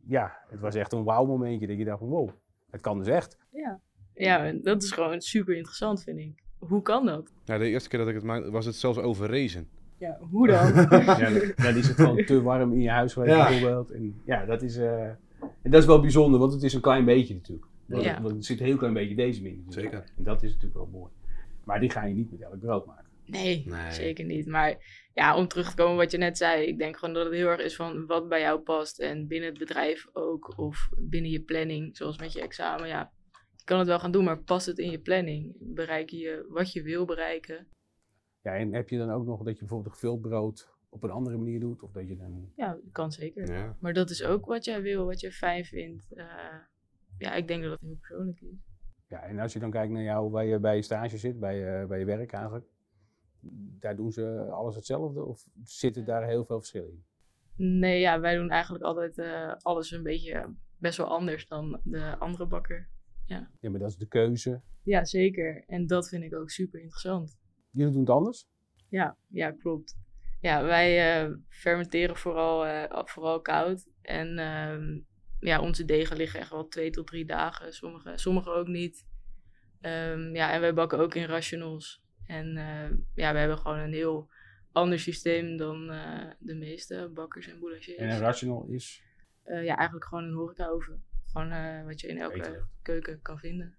ja, 0.07 0.37
het 0.49 0.59
was 0.59 0.75
echt 0.75 0.91
een 0.93 1.03
wauw 1.03 1.25
momentje 1.25 1.67
dat 1.67 1.77
je 1.77 1.85
dacht 1.85 1.99
van 1.99 2.07
wow, 2.07 2.29
het 2.69 2.81
kan 2.81 2.97
dus 2.97 3.07
echt. 3.07 3.37
Ja. 3.49 3.79
ja, 4.13 4.45
en 4.45 4.61
dat 4.61 4.83
is 4.83 4.91
gewoon 4.91 5.21
super 5.21 5.55
interessant, 5.55 6.03
vind 6.03 6.19
ik. 6.19 6.43
Hoe 6.59 6.81
kan 6.81 7.05
dat? 7.05 7.31
nou, 7.45 7.59
de 7.59 7.67
eerste 7.69 7.89
keer 7.89 7.99
dat 7.99 8.07
ik 8.07 8.15
het 8.15 8.23
maakte 8.23 8.51
was 8.51 8.65
het 8.65 8.75
zelfs 8.75 8.97
overrezen. 8.97 9.67
Ja, 9.97 10.17
hoe 10.31 10.47
dan? 10.47 10.73
Ja, 11.05 11.29
dan- 11.55 11.75
is 11.75 11.87
het 11.87 11.95
gewoon 11.95 12.25
te 12.25 12.41
warm 12.41 12.73
in 12.73 12.81
je 12.81 12.89
huis 12.89 13.13
geweest 13.13 13.35
Ja. 13.35 13.47
bijvoorbeeld. 13.47 13.91
En 13.91 14.21
ja, 14.25 14.45
dat 14.45 14.61
is, 14.61 14.77
eh, 14.77 15.03
en 15.39 15.71
dat 15.71 15.81
is 15.81 15.85
wel 15.85 16.01
bijzonder, 16.01 16.39
want 16.39 16.53
het 16.53 16.63
is 16.63 16.73
een 16.73 16.81
klein 16.81 17.05
beetje 17.05 17.33
natuurlijk. 17.33 17.67
Want, 17.85 18.03
Ja. 18.03 18.21
want 18.21 18.35
er 18.37 18.43
zit 18.43 18.59
een 18.59 18.65
heel 18.65 18.77
klein 18.77 18.93
beetje 18.93 19.15
deze 19.15 19.47
in. 19.49 19.65
Zeker. 19.67 20.03
En 20.17 20.23
dat 20.23 20.43
is 20.43 20.49
natuurlijk 20.49 20.75
wel 20.75 20.89
mooi. 20.91 21.11
Maar 21.63 21.79
die 21.79 21.89
ga 21.89 22.03
je 22.05 22.13
niet 22.13 22.31
met 22.31 22.41
elk 22.41 22.59
brood 22.59 22.85
maken. 22.85 23.05
Nee, 23.31 23.63
Nee. 23.65 23.91
zeker 23.91 24.25
niet. 24.25 24.47
Maar 24.47 24.75
ja, 25.13 25.37
om 25.37 25.47
terug 25.47 25.69
te 25.69 25.75
komen 25.75 25.95
wat 25.97 26.11
je 26.11 26.17
net 26.17 26.37
zei. 26.37 26.65
Ik 26.65 26.77
denk 26.77 26.97
gewoon 26.97 27.13
dat 27.13 27.25
het 27.25 27.33
heel 27.33 27.47
erg 27.47 27.61
is 27.61 27.75
van 27.75 28.05
wat 28.05 28.29
bij 28.29 28.41
jou 28.41 28.59
past. 28.59 28.99
En 28.99 29.27
binnen 29.27 29.49
het 29.49 29.59
bedrijf 29.59 30.07
ook. 30.13 30.57
Of 30.57 30.89
binnen 30.97 31.31
je 31.31 31.41
planning, 31.41 31.97
zoals 31.97 32.17
met 32.19 32.33
je 32.33 32.41
examen. 32.41 32.87
Ja, 32.87 33.11
je 33.55 33.63
kan 33.63 33.79
het 33.79 33.87
wel 33.87 33.99
gaan 33.99 34.11
doen, 34.11 34.23
maar 34.23 34.43
past 34.43 34.65
het 34.65 34.77
in 34.77 34.91
je 34.91 34.99
planning? 34.99 35.55
Bereik 35.59 36.09
je 36.09 36.45
wat 36.49 36.71
je 36.73 36.81
wil 36.83 37.05
bereiken? 37.05 37.67
Ja, 38.41 38.55
en 38.55 38.73
heb 38.73 38.89
je 38.89 38.97
dan 38.97 39.11
ook 39.11 39.25
nog 39.25 39.43
dat 39.43 39.53
je 39.53 39.59
bijvoorbeeld 39.59 39.93
gevuld 39.93 40.21
brood 40.21 40.69
op 40.89 41.03
een 41.03 41.09
andere 41.09 41.37
manier 41.37 41.59
doet? 41.59 41.83
Of 41.83 41.91
dat 41.91 42.07
je 42.07 42.17
dan... 42.17 42.51
Ja, 42.55 42.71
dat 42.71 42.91
kan 42.91 43.11
zeker. 43.11 43.51
Ja. 43.53 43.77
Maar 43.79 43.93
dat 43.93 44.09
is 44.09 44.23
ook 44.23 44.45
wat 44.45 44.65
jij 44.65 44.81
wil, 44.81 45.05
wat 45.05 45.19
je 45.19 45.31
fijn 45.31 45.65
vindt. 45.65 46.13
Eh, 46.13 46.25
ja, 47.17 47.33
ik 47.33 47.47
denk 47.47 47.63
dat 47.63 47.71
het 47.71 47.81
heel 47.81 47.97
persoonlijk 47.99 48.41
is. 48.41 48.69
Ja, 49.07 49.21
en 49.21 49.39
als 49.39 49.53
je 49.53 49.59
dan 49.59 49.71
kijkt 49.71 49.93
naar 49.93 50.03
jou, 50.03 50.29
waar 50.29 50.45
je 50.45 50.59
bij 50.59 50.75
je 50.75 50.81
stage 50.81 51.17
zit, 51.17 51.39
bij 51.39 51.57
je, 51.57 51.85
bij 51.87 51.99
je 51.99 52.05
werk 52.05 52.31
eigenlijk. 52.31 52.65
Daar 53.79 53.95
doen 53.95 54.11
ze 54.11 54.47
alles 54.51 54.75
hetzelfde? 54.75 55.23
Of 55.25 55.45
zitten 55.63 56.05
daar 56.05 56.27
heel 56.27 56.43
veel 56.43 56.57
verschillen 56.57 56.89
in? 56.89 57.79
Nee, 57.79 57.99
ja, 57.99 58.19
wij 58.19 58.35
doen 58.35 58.49
eigenlijk 58.49 58.83
altijd 58.83 59.17
eh, 59.17 59.53
alles 59.61 59.91
een 59.91 60.03
beetje 60.03 60.55
best 60.77 60.97
wel 60.97 61.07
anders 61.07 61.47
dan 61.47 61.79
de 61.83 62.17
andere 62.17 62.47
bakker. 62.47 62.89
Ja, 63.25 63.69
maar 63.69 63.79
dat 63.79 63.89
is 63.89 63.97
de 63.97 64.07
keuze. 64.07 64.61
Ja, 64.83 65.05
zeker. 65.05 65.63
En 65.67 65.87
dat 65.87 66.09
vind 66.09 66.23
ik 66.23 66.35
ook 66.35 66.49
super 66.49 66.79
interessant. 66.79 67.37
Jullie 67.71 67.91
doen 67.91 68.01
het 68.01 68.09
anders? 68.09 68.47
Ja, 68.89 69.17
ja, 69.27 69.51
klopt. 69.51 69.97
Ja, 70.41 70.63
wij 70.63 71.21
eh, 71.23 71.31
fermenteren 71.47 72.15
vooral, 72.15 72.65
eh, 72.65 73.01
vooral 73.05 73.41
koud. 73.41 73.89
En 74.01 74.37
ehm, 74.37 74.99
ja, 75.39 75.61
onze 75.61 75.85
degen 75.85 76.17
liggen 76.17 76.39
echt 76.39 76.49
wel 76.49 76.67
twee 76.67 76.89
tot 76.89 77.07
drie 77.07 77.25
dagen. 77.25 77.73
Sommige, 77.73 78.11
sommige 78.15 78.49
ook 78.49 78.67
niet. 78.67 79.05
Ehm, 79.81 80.35
ja, 80.35 80.51
en 80.53 80.61
wij 80.61 80.73
bakken 80.73 80.99
ook 80.99 81.15
in 81.15 81.25
rationals. 81.25 82.00
En 82.31 82.57
eh, 82.57 82.89
ja, 83.15 83.33
we 83.33 83.39
hebben 83.39 83.57
gewoon 83.57 83.77
een 83.77 83.93
heel 83.93 84.29
ander 84.71 84.99
systeem 84.99 85.57
dan 85.57 85.91
eh, 85.91 86.31
de 86.39 86.55
meeste 86.55 87.11
bakkers 87.13 87.47
en 87.47 87.59
boulangers. 87.59 87.95
En 87.95 88.09
een 88.09 88.19
rational 88.19 88.65
is... 88.65 89.03
Eh, 89.43 89.63
ja, 89.63 89.75
eigenlijk 89.75 90.05
gewoon 90.05 90.23
een 90.23 90.33
horecaoven. 90.33 91.03
Gewoon 91.25 91.51
eh, 91.51 91.85
wat 91.85 92.01
je 92.01 92.07
in 92.07 92.17
elke 92.17 92.63
keuken 92.81 93.21
kan 93.21 93.39
vinden. 93.39 93.75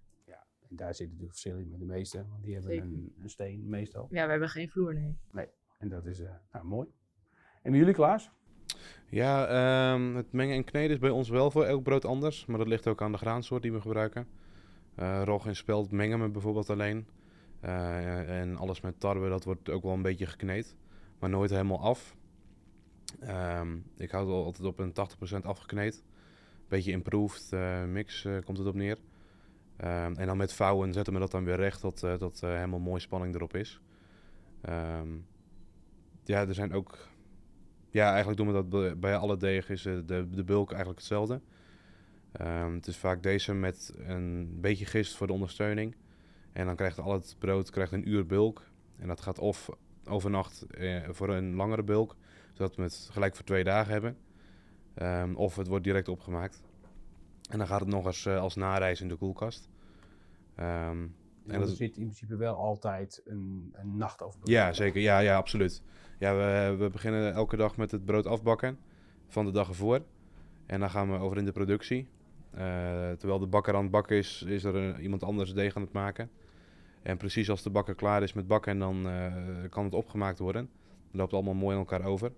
En 0.69 0.75
daar 0.75 0.95
zit 0.95 1.07
natuurlijk 1.07 1.31
verschil 1.31 1.57
in 1.57 1.69
met 1.69 1.79
de 1.79 1.85
meeste, 1.85 2.25
want 2.29 2.43
die 2.43 2.53
hebben 2.53 2.77
een, 2.77 3.13
een 3.21 3.29
steen 3.29 3.69
meestal. 3.69 4.07
Ja, 4.11 4.25
we 4.25 4.31
hebben 4.31 4.49
geen 4.49 4.69
vloer, 4.69 4.93
nee. 4.93 5.47
En 5.79 5.89
dat 5.89 6.05
is 6.05 6.19
eh, 6.19 6.31
nou, 6.51 6.65
mooi. 6.65 6.87
En 7.61 7.71
bij 7.71 7.79
jullie, 7.79 7.93
Klaas? 7.93 8.31
Ja, 9.09 9.47
ehm, 9.47 10.15
het 10.15 10.31
mengen 10.31 10.55
en 10.55 10.63
kneden 10.63 10.91
is 10.91 10.99
bij 10.99 11.09
ons 11.09 11.29
wel 11.29 11.51
voor 11.51 11.65
elk 11.65 11.83
brood 11.83 12.05
anders. 12.05 12.45
Maar 12.45 12.57
dat 12.57 12.67
ligt 12.67 12.87
ook 12.87 13.01
aan 13.01 13.11
de 13.11 13.17
graansoort 13.17 13.61
die 13.61 13.71
we 13.71 13.81
gebruiken. 13.81 14.27
Eh 14.95 15.21
rog 15.25 15.47
en 15.47 15.55
spelt 15.55 15.91
mengen 15.91 16.21
we 16.21 16.29
bijvoorbeeld 16.29 16.69
alleen. 16.69 17.07
Eh, 17.63 18.39
en 18.39 18.57
alles 18.57 18.81
met 18.81 18.99
tarwe, 18.99 19.29
dat 19.29 19.43
wordt 19.43 19.69
ook 19.69 19.83
wel 19.83 19.93
een 19.93 20.01
beetje 20.01 20.25
gekneed. 20.25 20.75
Maar 21.19 21.29
nooit 21.29 21.49
helemaal 21.49 21.79
af. 21.79 22.15
Ehm, 23.19 23.77
ik 23.97 24.11
hou 24.11 24.25
het 24.25 24.45
altijd 24.45 24.67
op 24.67 24.79
een 24.79 24.93
80% 24.93 25.45
afgekneed. 25.45 26.03
Beetje 26.67 26.91
improved 26.91 27.51
eh, 27.51 27.83
mix 27.83 28.25
eh, 28.25 28.37
komt 28.45 28.57
het 28.57 28.67
op 28.67 28.75
neer. 28.75 28.97
Ehm, 29.77 30.13
en 30.13 30.25
dan 30.27 30.37
met 30.37 30.53
vouwen 30.53 30.93
zetten 30.93 31.13
we 31.13 31.19
dat 31.19 31.31
dan 31.31 31.43
weer 31.43 31.55
recht, 31.55 31.81
dat, 31.81 31.99
dat 31.99 32.39
helemaal 32.41 32.79
mooi 32.79 32.99
spanning 33.01 33.35
erop 33.35 33.55
is. 33.55 33.81
Ehm, 34.61 35.09
ja, 36.23 36.47
er 36.47 36.53
zijn 36.53 36.73
ook 36.73 37.07
ja, 37.89 38.07
eigenlijk 38.07 38.37
doen 38.37 38.47
we 38.47 38.53
dat 38.53 38.99
bij- 38.99 39.15
alle 39.15 39.37
degen 39.37 39.73
is 39.73 39.81
de, 39.81 40.27
de 40.29 40.43
bulk 40.43 40.69
eigenlijk 40.69 40.99
hetzelfde. 40.99 41.41
Het 42.73 42.87
is 42.87 42.97
vaak 42.97 43.23
deze 43.23 43.53
met 43.53 43.93
een 43.97 44.57
beetje 44.61 44.85
gist 44.85 45.15
voor 45.15 45.27
de 45.27 45.33
ondersteuning. 45.33 45.95
En 46.53 46.65
dan 46.65 46.75
krijgt 46.75 46.99
al 46.99 47.13
het 47.13 47.35
brood 47.39 47.69
krijgt 47.69 47.91
een 47.91 48.09
uur 48.09 48.25
bulk. 48.25 48.61
En 48.97 49.07
dat 49.07 49.21
gaat 49.21 49.39
of 49.39 49.69
overnacht 50.07 50.65
eh, 50.65 51.01
voor 51.09 51.29
een 51.29 51.55
langere 51.55 51.83
bulk, 51.83 52.15
zodat 52.53 52.75
we 52.75 52.83
het 52.83 53.09
gelijk 53.11 53.35
voor 53.35 53.45
twee 53.45 53.63
dagen 53.63 53.91
hebben. 53.91 54.17
Ehm, 54.93 55.35
of 55.35 55.55
het 55.55 55.67
wordt 55.67 55.83
direct 55.83 56.07
opgemaakt. 56.07 56.63
En 57.49 57.57
dan 57.57 57.67
gaat 57.67 57.79
het 57.79 57.89
nog 57.89 58.05
eens 58.05 58.25
eh, 58.25 58.39
als 58.39 58.55
nareis 58.55 59.01
in 59.01 59.07
de 59.07 59.15
koelkast. 59.15 59.69
Ehm, 60.55 60.97
En 61.47 61.59
dat 61.59 61.69
er 61.69 61.75
zit 61.75 61.97
in 61.97 62.03
principe 62.03 62.35
wel 62.35 62.55
altijd 62.55 63.21
een, 63.25 63.73
een 63.73 63.97
nacht 63.97 64.21
over. 64.21 64.39
ja, 64.43 64.73
zeker. 64.73 65.01
Ja, 65.01 65.19
ja 65.19 65.35
absoluut. 65.37 65.81
Ja, 66.19 66.35
we, 66.35 66.75
we 66.77 66.89
beginnen 66.89 67.33
elke 67.33 67.55
dag 67.57 67.77
met 67.77 67.91
het 67.91 68.05
brood 68.05 68.25
afbakken 68.25 68.77
van 69.27 69.45
de 69.45 69.51
dag 69.51 69.67
ervoor. 69.67 70.01
En 70.65 70.79
dan 70.79 70.89
gaan 70.89 71.11
we 71.11 71.17
over 71.17 71.37
in 71.37 71.45
de 71.45 71.51
productie. 71.51 72.07
Eh, 72.51 72.61
terwijl 73.11 73.39
de 73.39 73.47
bakker 73.47 73.75
aan 73.75 73.81
het 73.81 73.91
bakken 73.91 74.17
is, 74.17 74.43
is 74.47 74.63
er 74.63 74.75
een- 74.75 75.01
iemand 75.01 75.23
anders 75.23 75.53
deeg 75.53 75.75
aan 75.75 75.81
het 75.81 75.91
maken. 75.91 76.29
En 77.03 77.17
precies 77.17 77.49
als 77.49 77.63
de 77.63 77.69
bakker 77.69 77.95
klaar 77.95 78.23
is 78.23 78.33
met 78.33 78.47
bakken, 78.47 78.79
dan 78.79 79.07
eh, 79.07 79.35
kan 79.69 79.83
het 79.83 79.93
opgemaakt 79.93 80.39
worden. 80.39 80.69
Het 81.07 81.15
loopt 81.15 81.33
allemaal 81.33 81.53
mooi 81.53 81.73
in 81.73 81.79
elkaar 81.79 82.05
over. 82.05 82.31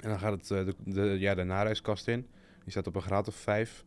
En 0.00 0.08
dan 0.08 0.18
gaat 0.18 0.32
het 0.32 0.50
eh, 0.50 0.64
de, 0.64 0.74
de, 0.84 1.00
ja, 1.18 1.34
de 1.34 1.44
nareiskast 1.44 2.08
in. 2.08 2.20
Die 2.62 2.70
staat 2.70 2.86
op 2.86 2.94
een 2.94 3.02
graad 3.02 3.28
of 3.28 3.34
vijf. 3.34 3.84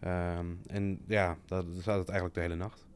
Ehm, 0.00 0.46
en 0.66 1.02
ja, 1.06 1.36
daar 1.46 1.62
staat 1.78 1.98
het 1.98 2.08
eigenlijk 2.08 2.34
de 2.34 2.40
hele 2.40 2.54
nacht. 2.54 2.86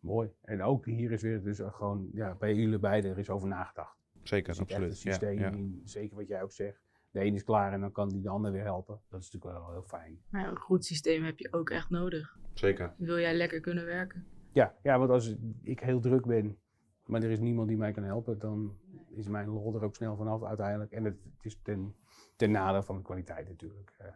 Mooi. 0.00 0.30
En 0.42 0.62
ook 0.62 0.84
hier 0.86 1.12
is 1.12 1.22
weer 1.22 1.42
dus 1.42 1.60
gewoon, 1.64 2.08
ja, 2.12 2.34
bij 2.34 2.54
jullie 2.54 2.78
beiden 2.78 3.10
er 3.10 3.18
is 3.18 3.30
over 3.30 3.48
nagedacht. 3.48 3.98
Zeker, 4.22 4.54
Er 4.54 4.60
absoluut. 4.60 4.82
een 4.90 4.96
Ja, 5.02 5.10
systeem 5.12 5.38
ja. 5.38 5.50
in, 5.50 5.80
zeker 5.84 6.16
wat 6.16 6.28
jij 6.28 6.42
ook 6.42 6.52
zegt. 6.52 6.82
De 7.10 7.24
een 7.24 7.34
is 7.34 7.44
klaar 7.44 7.72
en 7.72 7.80
dan 7.80 7.92
kan 7.92 8.08
die 8.08 8.20
de 8.22 8.28
ander 8.28 8.52
weer 8.52 8.62
helpen. 8.62 9.00
Dat 9.08 9.20
is 9.20 9.30
natuurlijk 9.30 9.60
wel 9.62 9.70
heel 9.72 9.82
fijn. 9.82 10.20
Maar 10.28 10.40
ja, 10.42 10.48
een 10.48 10.56
goed 10.58 10.84
systeem 10.84 11.24
heb 11.24 11.38
je 11.38 11.52
ook 11.52 11.70
echt 11.70 11.90
nodig. 11.90 12.36
Zeker. 12.54 12.94
Wil 12.96 13.18
jij 13.18 13.34
lekker 13.34 13.60
kunnen 13.60 13.84
werken? 13.84 14.26
Ja, 14.52 14.74
ja, 14.82 14.98
want 14.98 15.10
als 15.10 15.36
ik 15.62 15.80
heel 15.80 16.00
druk 16.00 16.26
ben, 16.26 16.58
maar 17.04 17.22
er 17.22 17.30
is 17.30 17.40
niemand 17.40 17.68
die 17.68 17.76
mij 17.76 17.92
kan 17.92 18.02
helpen, 18.02 18.38
dan 18.38 18.76
is 19.08 19.28
mijn 19.28 19.48
lol 19.48 19.74
er 19.74 19.84
ook 19.84 19.94
snel 19.94 20.16
vanaf 20.16 20.44
uiteindelijk. 20.44 20.92
En 20.92 21.04
het, 21.04 21.16
het 21.36 21.44
is 21.44 21.60
ten, 21.62 21.94
ten 22.36 22.50
nadele 22.50 22.82
van 22.82 22.96
de 22.96 23.02
kwaliteit 23.02 23.48
natuurlijk. 23.48 23.94
eh. 23.98 24.06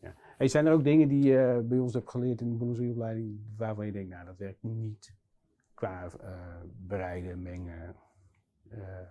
ja. 0.00 0.14
Hey, 0.36 0.48
zijn 0.48 0.66
er 0.66 0.72
ook 0.72 0.84
dingen 0.84 1.08
die 1.08 1.22
je 1.22 1.64
bij 1.68 1.78
ons 1.78 1.94
hebt 1.94 2.10
geleerd 2.10 2.40
in 2.40 2.50
de 2.50 2.56
boulangerieopleiding 2.56 3.40
waarvan 3.56 3.86
je 3.86 3.92
denkt, 3.92 4.10
nou 4.10 4.24
dat 4.26 4.36
werkt 4.36 4.62
niet 4.62 5.14
qua 5.74 6.10
eh, 6.20 6.60
bereiden, 6.76 7.42
mengen, 7.42 7.96
eh 8.68 9.06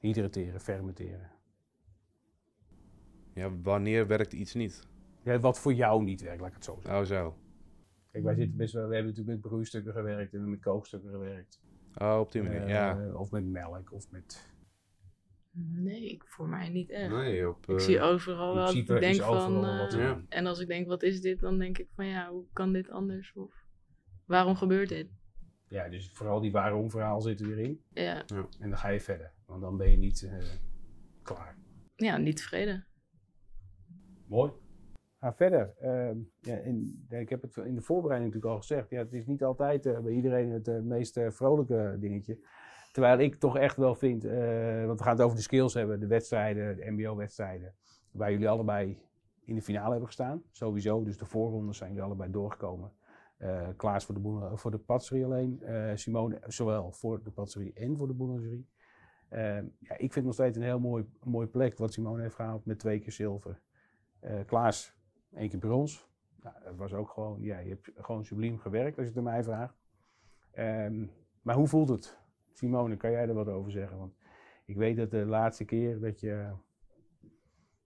hydrateren, 0.00 0.60
fermenteren? 0.60 1.30
Ja, 3.34 3.60
wanneer 3.62 4.06
werkt 4.06 4.32
iets 4.32 4.54
niet? 4.54 4.88
Ja, 5.22 5.38
wat 5.38 5.58
voor 5.58 5.72
jou 5.72 6.02
niet 6.04 6.20
werkt, 6.20 6.40
laat 6.40 6.48
ik 6.48 6.54
het 6.54 6.64
zo 6.64 6.78
zeggen. 6.80 7.00
Oh, 7.00 7.06
zo. 7.06 7.36
Kijk, 8.22 8.36
wij 8.36 8.44
zitten 8.44 8.56
best 8.56 8.72
wel, 8.72 8.88
we 8.88 8.94
hebben 8.94 9.12
natuurlijk 9.12 9.40
met 9.40 9.50
broeistukken 9.50 9.92
gewerkt 9.92 10.34
en 10.34 10.50
met 10.50 10.60
kookstukken 10.60 11.10
gewerkt. 11.10 11.60
Oh, 11.96 12.18
op 12.20 12.32
die 12.32 12.42
manier, 12.42 12.62
Eh, 12.62 12.68
ja. 12.68 13.12
Of 13.14 13.30
met 13.30 13.44
melk, 13.44 13.92
of 13.92 14.10
met 14.10 14.50
Nee, 15.60 16.10
ik, 16.10 16.24
voor 16.26 16.48
mij 16.48 16.68
niet 16.68 16.90
echt. 16.90 17.10
Nee, 17.10 17.48
op... 17.48 17.62
Ik 17.62 17.78
eh, 17.78 17.84
zie 17.84 18.00
overal 18.00 18.54
wel. 18.54 18.74
Ik 18.74 18.86
denk 18.86 19.14
van. 19.14 19.60
wat 19.60 19.94
eh, 19.94 20.06
doen. 20.06 20.26
En 20.28 20.46
als 20.46 20.60
ik 20.60 20.66
denk, 20.66 20.86
wat 20.86 21.02
is 21.02 21.20
dit? 21.20 21.40
Dan 21.40 21.58
denk 21.58 21.78
ik 21.78 21.88
van 21.94 22.06
ja, 22.06 22.30
hoe 22.30 22.44
kan 22.52 22.72
dit 22.72 22.90
anders? 22.90 23.32
Of 23.34 23.64
waarom 24.24 24.56
gebeurt 24.56 24.88
dit? 24.88 25.08
Ja, 25.68 25.88
dus 25.88 26.10
vooral 26.12 26.40
die 26.40 26.52
waarom 26.52 26.90
verhaal 26.90 27.20
zit 27.20 27.40
er 27.40 27.46
weer 27.46 27.58
in. 27.58 27.82
Ja, 27.92 28.24
En 28.58 28.68
dan 28.68 28.78
ga 28.78 28.88
je 28.88 29.00
verder. 29.00 29.32
Want 29.46 29.60
dan 29.60 29.76
ben 29.76 29.90
je 29.90 29.96
niet 29.96 30.22
eh, 30.22 30.44
klaar. 31.22 31.56
ja 31.96 32.16
niet 32.16 32.36
tevreden. 32.36 32.86
Mooi. 34.26 34.52
Ga 35.20 35.32
verder. 35.32 35.74
Ehm, 35.80 36.16
ja, 36.40 36.56
in, 36.56 37.06
ik 37.08 37.28
heb 37.28 37.42
het 37.42 37.56
in 37.56 37.74
de 37.74 37.82
voorbereiding 37.82 38.32
natuurlijk 38.32 38.54
al 38.54 38.66
gezegd. 38.66 38.90
Ja, 38.90 38.98
het 38.98 39.12
is 39.12 39.26
niet 39.26 39.44
altijd 39.44 39.86
eh, 39.86 39.98
bij 39.98 40.12
iedereen 40.12 40.50
het 40.50 40.68
eh, 40.68 40.80
meest 40.80 41.16
eh, 41.16 41.30
vrolijke 41.30 41.96
dingetje. 42.00 42.38
Terwijl 42.92 43.18
ik 43.18 43.34
toch 43.34 43.56
echt 43.56 43.76
wel 43.76 43.94
vind, 43.94 44.22
want 44.22 44.98
we 44.98 45.04
gaan 45.04 45.12
het 45.12 45.20
over 45.20 45.36
de 45.36 45.42
skills 45.42 45.74
hebben, 45.74 46.00
de 46.00 46.06
wedstrijden, 46.06 46.76
de 46.76 46.90
MBO-wedstrijden. 46.90 47.74
Waar 48.10 48.32
jullie 48.32 48.48
allebei 48.48 48.98
in 49.44 49.54
de 49.54 49.62
finale 49.62 49.90
hebben 49.90 50.06
gestaan. 50.06 50.42
Sowieso, 50.52 51.04
dus 51.04 51.18
de 51.18 51.24
voorrondes 51.24 51.76
zijn 51.76 51.90
jullie 51.90 52.04
allebei 52.04 52.30
doorgekomen. 52.30 52.92
Klaas 53.76 54.04
voor 54.04 54.14
de, 54.14 54.50
voor 54.54 54.70
de 54.70 54.78
patisserie 54.78 55.24
alleen. 55.24 55.62
Simone 55.94 56.40
zowel 56.46 56.92
voor 56.92 57.22
de 57.22 57.30
patisserie 57.30 57.72
en 57.72 57.96
voor 57.96 58.06
de 58.06 58.14
boulangerie. 58.14 58.68
Ehm, 59.28 59.66
ja, 59.78 59.92
ik 59.92 59.98
vind 59.98 60.14
het 60.14 60.24
nog 60.24 60.34
steeds 60.34 60.56
een 60.56 60.62
heel 60.62 60.80
mooi, 60.80 61.04
mooi 61.22 61.46
plek 61.46 61.78
wat 61.78 61.92
Simone 61.92 62.22
heeft 62.22 62.34
gehaald 62.34 62.64
met 62.64 62.78
twee 62.78 62.98
keer 62.98 63.12
zilver. 63.12 63.60
Klaas, 64.46 64.97
één 65.34 65.48
keer 65.48 65.58
brons. 65.58 66.08
Nou, 66.42 66.56
dat 66.64 66.76
was 66.76 66.92
ook 66.92 67.10
gewoon, 67.10 67.40
ja, 67.40 67.58
je 67.58 67.68
hebt 67.68 67.90
gewoon 67.94 68.24
subliem 68.24 68.58
gewerkt 68.58 68.96
als 68.98 69.06
je 69.06 69.12
het 69.12 69.18
aan 69.18 69.32
mij 69.32 69.42
vraagt. 69.42 69.78
Ehm, 70.50 71.06
maar 71.42 71.54
hoe 71.54 71.68
voelt 71.68 71.88
het? 71.88 72.18
Simone, 72.52 72.96
kan 72.96 73.10
jij 73.10 73.28
er 73.28 73.34
wat 73.34 73.48
over 73.48 73.70
zeggen? 73.70 73.98
Want 73.98 74.14
ik 74.64 74.76
weet 74.76 74.96
dat 74.96 75.10
de 75.10 75.24
laatste 75.24 75.64
keer 75.64 76.00
dat 76.00 76.20
je 76.20 76.56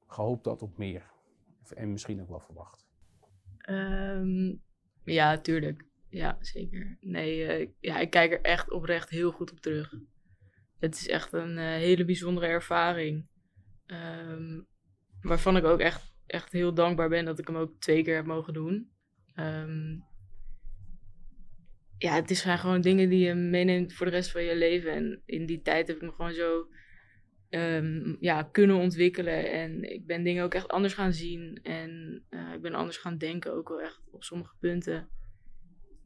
gehoopt 0.07 0.47
had 0.47 0.63
op 0.63 0.79
meer. 0.79 1.11
En 1.75 1.91
misschien 1.91 2.21
ook 2.21 2.29
wel 2.29 2.41
verwacht. 2.41 2.87
Ehm, 3.59 4.55
ja, 5.05 5.39
tuurlijk. 5.39 5.85
Ja, 6.09 6.37
zeker. 6.41 6.97
Nee, 7.01 7.47
eh, 7.47 7.69
ja, 7.81 7.99
ik 7.99 8.11
kijk 8.11 8.33
er 8.33 8.41
echt 8.41 8.71
oprecht 8.71 9.09
heel 9.09 9.31
goed 9.31 9.51
op 9.51 9.61
terug. 9.61 9.95
Het 10.79 10.95
is 10.95 11.09
echt 11.09 11.33
een 11.33 11.59
eh, 11.59 11.65
hele 11.65 12.05
bijzondere 12.05 12.47
ervaring. 12.47 13.29
Ehm, 13.87 14.61
waarvan 15.21 15.57
ik 15.57 15.65
ook 15.65 15.79
echt, 15.81 16.12
echt 16.33 16.53
heel 16.53 16.75
dankbaar 16.75 17.09
ben 17.09 17.25
dat 17.25 17.39
ik 17.39 17.47
hem 17.47 17.57
ook 17.57 17.81
twee 17.81 18.03
keer 18.03 18.15
heb 18.15 18.27
mogen 18.27 18.53
doen. 18.53 18.91
Ehm, 19.35 19.97
ja, 21.99 22.15
het 22.15 22.37
zijn 22.37 22.59
gewoon 22.59 22.81
dingen 22.81 23.09
die 23.09 23.27
je 23.27 23.35
meeneemt 23.35 23.93
voor 23.93 24.07
de 24.07 24.13
rest 24.13 24.31
van 24.31 24.43
je 24.43 24.57
leven. 24.57 24.93
En 24.93 25.23
in 25.25 25.47
die 25.47 25.63
tijd 25.63 25.87
heb 25.87 25.97
ik 25.97 26.03
me 26.03 26.13
gewoon 26.13 26.33
zo 26.33 26.69
ehm, 27.49 28.15
ja, 28.21 28.43
kunnen 28.43 28.77
ontwikkelen. 28.77 29.51
En 29.51 29.93
ik 29.93 30.07
ben 30.07 30.23
dingen 30.23 30.45
ook 30.45 30.55
echt 30.55 30.69
anders 30.69 30.95
gaan 30.95 31.13
zien. 31.13 31.59
En 31.63 32.23
eh, 32.29 32.53
ik 32.53 32.63
ben 32.63 32.75
anders 32.75 32.97
gaan 32.97 33.19
denken, 33.19 33.53
ook 33.53 33.69
wel 33.69 33.81
echt 33.81 34.01
op 34.11 34.25
sommige 34.25 34.55
punten. 34.61 35.09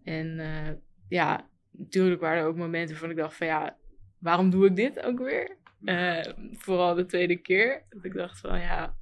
En 0.02 0.38
eh, 0.38 0.72
ja, 1.08 1.50
natuurlijk 1.70 2.20
waren 2.20 2.42
er 2.42 2.48
ook 2.48 2.56
momenten 2.56 2.90
waarvan 2.90 3.10
ik 3.10 3.16
dacht 3.16 3.36
van 3.36 3.46
ja, 3.46 3.76
waarom 4.18 4.50
doe 4.50 4.66
ik 4.66 4.76
dit 4.76 5.02
ook 5.02 5.18
weer? 5.18 5.56
Eh, 5.84 6.32
vooral 6.52 6.94
de 6.94 7.06
tweede 7.06 7.36
keer. 7.36 7.82
Dat 7.88 8.04
ik 8.04 8.12
dacht 8.12 8.40
van 8.40 8.60
ja, 8.60 8.96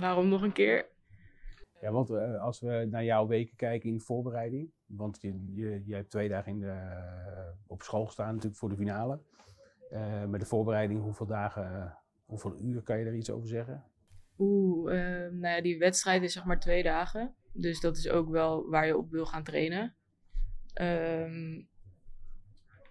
waarom 0.00 0.28
nog 0.28 0.42
een 0.42 0.52
keer? 0.52 0.86
Ja, 1.80 1.90
want 1.90 2.10
eh, 2.10 2.42
als 2.42 2.60
we 2.60 2.86
naar 2.90 3.04
jouw 3.04 3.26
weken 3.26 3.56
kijken 3.56 3.90
in 3.90 4.00
voorbereiding. 4.00 4.70
Want 4.86 5.20
je, 5.20 5.52
je, 5.54 5.82
je 5.86 5.94
hebt 5.94 6.10
twee 6.10 6.28
dagen 6.28 6.52
in 6.52 6.60
de, 6.60 6.66
eh, 6.66 7.48
op 7.66 7.82
school 7.82 8.06
gestaan 8.06 8.26
natuurlijk 8.26 8.56
voor 8.56 8.68
de 8.68 8.76
finale. 8.76 9.20
Eh, 9.90 10.24
met 10.24 10.40
de 10.40 10.46
voorbereiding, 10.46 11.02
hoeveel 11.02 11.26
dagen, 11.26 11.98
hoeveel 12.24 12.58
uur 12.60 12.82
kan 12.82 12.98
je 12.98 13.04
daar 13.04 13.14
iets 13.14 13.30
over 13.30 13.48
zeggen? 13.48 13.84
Oeh, 14.38 14.92
eh, 14.92 15.32
nou 15.32 15.56
ja, 15.56 15.62
die 15.62 15.78
wedstrijd 15.78 16.22
is 16.22 16.32
zeg 16.32 16.44
maar 16.44 16.60
twee 16.60 16.82
dagen. 16.82 17.34
Dus 17.52 17.80
dat 17.80 17.96
is 17.96 18.08
ook 18.08 18.28
wel 18.28 18.68
waar 18.68 18.86
je 18.86 18.96
op 18.96 19.10
wil 19.10 19.26
gaan 19.26 19.44
trainen. 19.44 19.94
Ehm, 20.72 21.62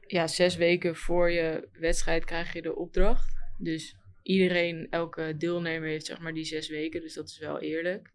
ja, 0.07 0.27
zes 0.27 0.55
weken 0.55 0.95
voor 0.95 1.31
je 1.31 1.69
wedstrijd 1.71 2.25
krijg 2.25 2.53
je 2.53 2.61
de 2.61 2.75
opdracht. 2.75 3.35
Dus 3.57 3.97
iedereen, 4.25 4.87
elke 4.89 5.35
deelnemer 5.37 5.89
heeft 5.89 6.05
zeg 6.05 6.19
maar 6.19 6.33
die 6.33 6.43
zes 6.43 6.69
weken. 6.69 7.01
Dus 7.01 7.13
dat 7.13 7.27
is 7.27 7.39
wel 7.39 7.59
eerlijk. 7.59 8.13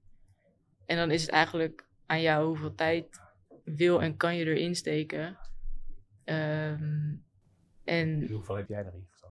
En 0.86 0.96
dan 0.96 1.10
is 1.10 1.22
het 1.22 1.30
eigenlijk 1.30 1.88
aan 2.06 2.20
jou 2.20 2.46
hoeveel 2.46 2.74
tijd 2.74 3.20
wil 3.64 4.02
en 4.02 4.16
kan 4.16 4.36
je 4.36 4.44
erin 4.44 4.74
steken. 4.74 5.38
Ehm, 6.24 7.14
en 7.84 8.22
En 8.22 8.28
hoeveel 8.30 8.56
heb 8.56 8.68
jij 8.68 8.84
erin 8.84 9.06
gestoken? 9.10 9.36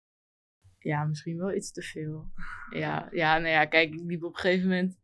ja, 0.78 1.04
misschien 1.04 1.38
wel 1.38 1.54
iets 1.54 1.72
te 1.72 1.83
veel. 1.83 2.30
Ja, 2.70 3.09
ja, 3.12 3.38
nou 3.38 3.50
ja, 3.50 3.64
kijk, 3.64 3.92
ik 3.94 4.00
liep 4.00 4.22
op 4.24 4.35
een 4.35 4.40
gegeven 4.40 4.68
moment. 4.68 4.98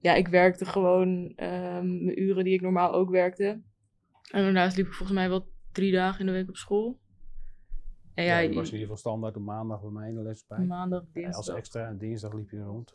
Ja, 0.00 0.14
ik 0.14 0.28
werkte 0.28 0.64
gewoon 0.64 1.32
ehm 1.36 2.04
mijn 2.04 2.22
uren 2.22 2.44
die 2.44 2.54
ik 2.54 2.60
normaal 2.60 2.92
ook 2.92 3.10
werkte. 3.10 3.62
En 4.30 4.42
daarnaast 4.42 4.76
liep 4.76 4.86
ik 4.86 4.92
volgens 4.92 5.18
mij 5.18 5.28
wel 5.28 5.52
drie 5.72 5.92
dagen 5.92 6.20
in 6.20 6.26
de 6.26 6.32
week 6.32 6.48
op 6.48 6.56
school. 6.56 7.00
En 8.18 8.24
ja, 8.24 8.38
Ja, 8.38 8.48
je 8.48 8.54
was 8.54 8.56
in 8.56 8.64
ieder 8.64 8.80
geval 8.80 8.96
standaard 8.96 9.36
op 9.36 9.42
maandag 9.42 9.80
bij 9.80 9.90
mij 9.90 10.08
in 10.08 10.14
de 10.14 10.22
les 10.22 10.46
bij. 10.46 10.58
maandag, 10.58 11.00
Ja, 11.12 11.26
als 11.26 11.34
dinsdag. 11.34 11.56
extra, 11.56 11.86
en 11.86 11.98
dinsdag 11.98 12.32
liep 12.32 12.50
je 12.50 12.56
er 12.56 12.62
rond. 12.64 12.94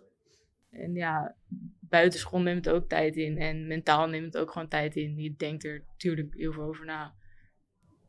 En 0.69 0.93
ja, 0.93 1.35
buitenschool 1.79 2.41
neemt 2.41 2.65
het 2.65 2.73
ook 2.73 2.89
tijd 2.89 3.15
in. 3.15 3.37
En 3.37 3.67
mentaal 3.67 4.07
neemt 4.07 4.25
het 4.33 4.37
ook 4.37 4.51
gewoon 4.51 4.67
tijd 4.67 4.95
in. 4.95 5.17
Je 5.17 5.35
denkt 5.35 5.63
er 5.63 5.83
natuurlijk 5.87 6.33
heel 6.33 6.51
veel 6.53 6.63
over 6.63 6.85
na. 6.85 7.01
Ja, 7.03 7.13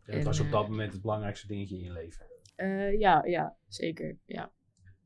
het 0.02 0.14
En, 0.14 0.24
was 0.24 0.40
op 0.40 0.46
eh, 0.46 0.52
dat 0.52 0.68
moment 0.68 0.92
het 0.92 1.02
belangrijkste 1.02 1.46
dingetje 1.46 1.76
in 1.76 1.82
je 1.84 1.92
leven. 1.92 2.26
Eh, 2.54 2.98
ja, 2.98 3.24
ja, 3.24 3.56
zeker. 3.68 4.18
Ja. 4.26 4.50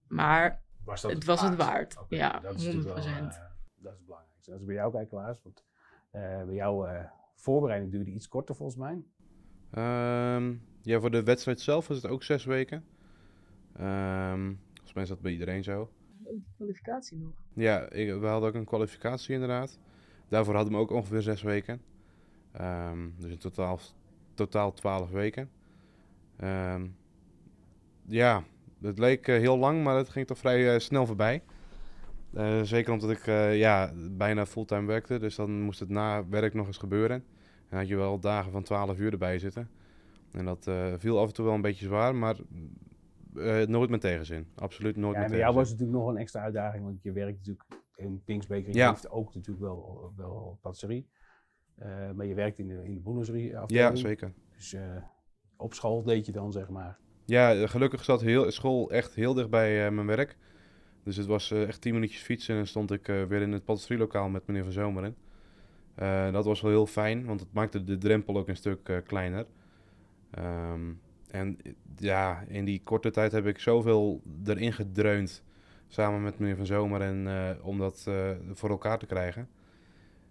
Maar 0.08 0.62
Was 0.84 1.00
dat 1.02 1.10
Het 1.12 1.24
was 1.24 1.40
het 1.40 1.56
waard. 1.56 1.96
Ja, 2.08 2.40
dat 2.40 2.54
is 2.54 2.64
natuurlijk 2.64 2.94
wel, 2.94 3.04
100%. 3.04 3.06
eh, 3.06 3.40
dat 3.76 3.92
is 3.92 3.98
het 3.98 4.06
belangrijkste. 4.06 4.50
Dat 4.50 4.60
is 4.60 4.66
bij 4.66 4.74
jou, 4.74 4.92
kijk 4.92 5.08
Klaas. 5.08 5.42
Want 5.42 5.64
eh, 6.10 6.44
bij 6.44 6.54
jou 6.54 6.88
eh, 6.88 7.04
voorbereiding 7.34 7.92
duurde 7.92 8.10
iets 8.10 8.28
korter 8.28 8.54
volgens 8.56 8.78
mij. 8.78 9.02
Ehm, 9.70 10.54
ja, 10.88 11.00
voor 11.00 11.10
de 11.10 11.22
wedstrijd 11.22 11.60
zelf 11.60 11.88
was 11.88 11.96
het 12.02 12.10
ook 12.10 12.22
zes 12.22 12.44
weken. 12.44 12.84
Ehm 13.76 14.54
volgens 14.74 14.92
mij 14.92 15.02
is 15.02 15.08
dat 15.08 15.20
bij 15.20 15.32
iedereen 15.32 15.64
zo. 15.64 15.80
ook 15.80 16.44
de 16.44 16.50
kwalificatie 16.56 17.18
nog. 17.18 17.32
Ja, 17.52 17.90
ik, 17.90 18.20
we 18.20 18.26
hadden 18.26 18.48
ook 18.48 18.54
een 18.54 18.64
kwalificatie 18.64 19.34
inderdaad. 19.34 19.78
Daarvoor 20.28 20.54
hadden 20.54 20.72
we 20.72 20.78
ook 20.78 20.90
ongeveer 20.90 21.22
zes 21.22 21.42
weken. 21.42 21.80
Ehm, 22.52 23.08
dus 23.16 23.30
in 23.30 23.38
totaal, 23.38 23.80
totaal 24.34 24.72
twaalf 24.72 25.10
weken. 25.10 25.50
Ehm, 26.36 26.86
ja, 28.06 28.44
het 28.80 28.98
leek 28.98 29.28
eh, 29.28 29.38
heel 29.38 29.58
lang, 29.58 29.82
maar 29.82 29.96
het 29.96 30.08
ging 30.08 30.26
toch 30.26 30.38
vrij 30.38 30.74
eh, 30.74 30.80
snel 30.80 31.06
voorbij. 31.06 31.42
Eh, 32.32 32.62
zeker 32.62 32.92
omdat 32.92 33.10
ik 33.10 33.24
ja, 33.54 33.92
bijna 34.10 34.46
fulltime 34.46 34.86
werkte, 34.86 35.18
dus 35.18 35.34
dan 35.34 35.60
moest 35.62 35.80
het 35.80 35.88
na 35.88 36.28
werk 36.28 36.54
nog 36.54 36.66
eens 36.66 36.78
gebeuren. 36.78 37.16
En 37.16 37.66
dan 37.68 37.78
had 37.78 37.88
je 37.88 37.96
wel 37.96 38.20
dagen 38.20 38.52
van 38.52 38.62
12 38.62 38.98
uur 38.98 39.12
erbij 39.12 39.38
zitten. 39.38 39.70
En 40.32 40.44
dat 40.44 40.66
eh, 40.66 40.94
viel 40.98 41.18
af 41.20 41.26
en 41.28 41.34
toe 41.34 41.44
wel 41.44 41.54
een 41.54 41.60
beetje 41.60 41.86
zwaar, 41.86 42.14
maar 42.14 42.36
eh, 43.36 43.66
nooit 43.66 43.90
met 43.90 44.00
tegenzin. 44.00 44.46
Absoluut 44.54 44.96
nooit 44.96 45.14
Ja, 45.14 45.16
en 45.16 45.22
met 45.22 45.30
bij 45.30 45.38
jou 45.40 45.54
was 45.54 45.62
tegenzin. 45.68 45.86
het 45.86 45.86
natuurlijk 45.86 45.98
nog 45.98 46.08
een 46.08 46.20
extra 46.20 46.40
uitdaging, 46.42 46.84
want 46.84 47.02
je 47.02 47.12
werkt 47.12 47.36
natuurlijk 47.38 47.64
in 47.96 48.22
Pingsbeker. 48.24 48.68
Je 48.72 48.78
Ja. 48.78 48.88
heeft 48.90 49.10
ook 49.10 49.34
natuurlijk 49.34 49.64
wel, 49.66 50.12
wel 50.16 50.58
patisserie. 50.62 51.08
Eh, 51.74 52.10
maar 52.10 52.26
je 52.26 52.34
werkt 52.34 52.58
in 52.58 52.68
de, 52.68 52.84
in 52.84 52.94
de 52.94 53.00
boulangerie 53.00 53.48
Ja, 53.48 53.60
afdeling. 53.60 53.98
zeker. 53.98 54.32
Dus 54.56 54.76
op 55.56 55.74
school 55.74 56.02
deed 56.02 56.26
je 56.26 56.32
dan, 56.32 56.52
zeg 56.52 56.68
maar. 56.68 56.98
Ja, 57.24 57.66
gelukkig 57.66 58.04
zat 58.04 58.20
heel, 58.20 58.50
school 58.50 58.90
echt 58.90 59.14
heel 59.14 59.34
dicht 59.34 59.50
bij 59.50 59.90
mijn 59.90 60.06
werk. 60.06 60.36
Dus 61.02 61.16
het 61.16 61.26
was 61.26 61.50
echt 61.50 61.80
10 61.80 61.94
minuutjes 61.94 62.22
fietsen 62.22 62.50
en 62.52 62.56
dan 62.58 62.66
stond 62.66 62.90
ik 62.90 63.06
weer 63.06 63.42
in 63.42 63.52
het 63.52 63.64
patisserielokaal 63.64 64.28
met 64.28 64.46
meneer 64.46 64.62
Van 64.62 64.72
Zomeren. 64.72 65.16
Dat 66.32 66.44
was 66.44 66.60
wel 66.60 66.70
heel 66.70 66.86
fijn, 66.86 67.24
want 67.26 67.40
het 67.40 67.52
maakte 67.52 67.84
de 67.84 67.98
drempel 67.98 68.36
ook 68.36 68.48
een 68.48 68.56
stuk 68.56 69.02
kleiner. 69.06 69.46
Ehm, 70.30 70.92
en 71.30 71.58
eh, 71.62 71.72
ja, 71.96 72.44
in 72.48 72.64
die 72.64 72.80
korte 72.84 73.10
tijd 73.10 73.32
heb 73.32 73.46
ik 73.46 73.58
zoveel 73.58 74.22
erin 74.44 74.72
gedreund 74.72 75.42
samen 75.88 76.22
met 76.22 76.38
meneer 76.38 76.56
Van 76.56 76.66
Zomer 76.66 77.00
en, 77.00 77.26
eh, 77.26 77.66
om 77.66 77.78
dat 77.78 78.04
eh, 78.08 78.30
voor 78.52 78.70
elkaar 78.70 78.98
te 78.98 79.06
krijgen. 79.06 79.48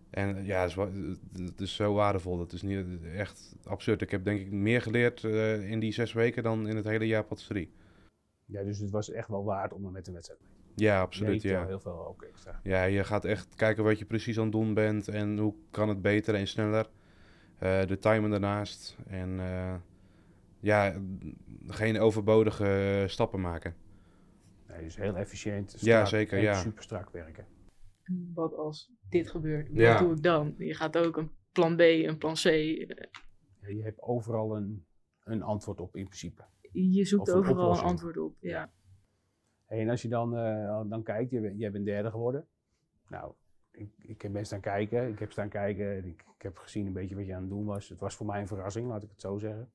En 0.09 0.45
ja, 0.45 0.61
het 0.61 0.69
is, 0.69 1.45
het 1.45 1.61
is 1.61 1.75
zo 1.75 1.93
waardevol. 1.93 2.37
Dat 2.37 2.53
is 2.53 2.61
niet 2.61 2.85
echt 3.15 3.55
absurd. 3.63 4.01
Ik 4.01 4.11
heb 4.11 4.23
denk 4.23 4.39
ik 4.39 4.51
meer 4.51 4.81
geleerd 4.81 5.23
eh, 5.23 5.69
in 5.69 5.79
die 5.79 5.91
zes 5.91 6.13
weken 6.13 6.43
dan 6.43 6.67
in 6.67 6.75
het 6.75 6.85
hele 6.85 7.07
jaar 7.07 7.23
patisserie. 7.23 7.71
Ja, 8.45 8.63
dus 8.63 8.79
het 8.79 8.89
was 8.89 9.11
echt 9.11 9.27
wel 9.27 9.43
waard 9.43 9.73
om 9.73 9.85
er 9.85 9.91
met 9.91 10.05
de 10.05 10.11
wedstrijd 10.11 10.41
mee 10.41 10.49
Ja, 10.75 11.01
absoluut. 11.01 11.41
Ja. 11.41 11.65
heel 11.65 11.79
veel 11.79 12.07
ook 12.07 12.21
extra. 12.21 12.59
ja, 12.63 12.83
je 12.83 13.03
gaat 13.03 13.25
echt 13.25 13.55
kijken 13.55 13.83
wat 13.83 13.99
je 13.99 14.05
precies 14.05 14.37
aan 14.37 14.43
het 14.43 14.51
doen 14.51 14.73
bent 14.73 15.07
en 15.07 15.37
hoe 15.37 15.53
kan 15.71 15.89
het 15.89 16.01
beter 16.01 16.35
en 16.35 16.47
sneller. 16.47 16.89
Eh, 17.59 17.85
de 17.85 17.97
timer 17.99 18.29
daarnaast. 18.29 18.97
En 19.07 19.39
eh, 19.39 19.75
ja, 20.59 21.01
geen 21.67 21.99
overbodige 21.99 23.03
stappen 23.07 23.41
maken. 23.41 23.75
Nee, 24.67 24.83
dus 24.83 24.95
heel 24.95 25.15
efficiënt. 25.15 25.71
Ja, 25.71 25.77
strak 26.05 26.07
zeker, 26.07 26.37
en 26.37 26.43
ja. 26.43 26.53
super 26.53 26.83
strak 26.83 27.09
werken. 27.09 27.45
Wat 28.33 28.53
als 28.53 28.91
dit 29.09 29.29
gebeurt? 29.29 29.67
Wat 29.69 29.77
Ja. 29.77 29.99
doe 29.99 30.15
ik 30.15 30.23
dan? 30.23 30.55
Je 30.57 30.73
gaat 30.73 30.97
ook 30.97 31.17
een 31.17 31.31
plan 31.51 31.75
B, 31.75 31.79
een 31.79 32.17
plan 32.17 32.33
C. 32.33 32.45
eh, 32.45 32.87
Ja, 33.61 33.67
je 33.67 33.83
hebt 33.83 34.01
overal 34.01 34.55
een, 34.55 34.85
een 35.23 35.41
antwoord 35.41 35.79
op 35.79 35.95
in 35.95 36.03
principe. 36.05 36.43
Je 36.71 37.05
zoekt 37.05 37.31
overal 37.31 37.71
een 37.77 37.83
antwoord 37.83 38.17
op. 38.17 38.35
Ja. 38.39 38.71
En 39.65 39.89
als 39.89 40.01
je 40.01 40.07
dan, 40.07 40.37
eh, 40.37 40.81
dan 40.89 41.03
kijkt, 41.03 41.31
je, 41.31 41.41
bent- 41.41 41.59
jij 41.59 41.71
bent 41.71 41.85
derde 41.85 42.09
geworden. 42.11 42.47
Nou, 43.09 43.33
ik, 43.77 43.89
ik 43.97 44.21
heb 44.21 44.31
best 44.31 44.45
staan 44.45 44.59
kijken. 44.59 45.09
Ik 45.09 45.19
heb 45.19 45.31
staan 45.31 45.49
kijken. 45.49 45.97
Ik, 45.97 46.23
ik 46.37 46.41
heb 46.41 46.57
gezien 46.57 46.85
een 46.85 46.93
beetje 46.93 47.15
wat 47.15 47.25
je 47.25 47.35
aan 47.35 47.41
het 47.41 47.49
doen 47.49 47.65
was. 47.65 47.89
Het 47.89 47.99
was 47.99 48.15
voor 48.15 48.25
mij 48.25 48.41
een 48.41 48.47
verrassing, 48.47 48.87
laat 48.87 49.03
ik 49.03 49.09
het 49.09 49.21
zo 49.21 49.37
zeggen. 49.37 49.71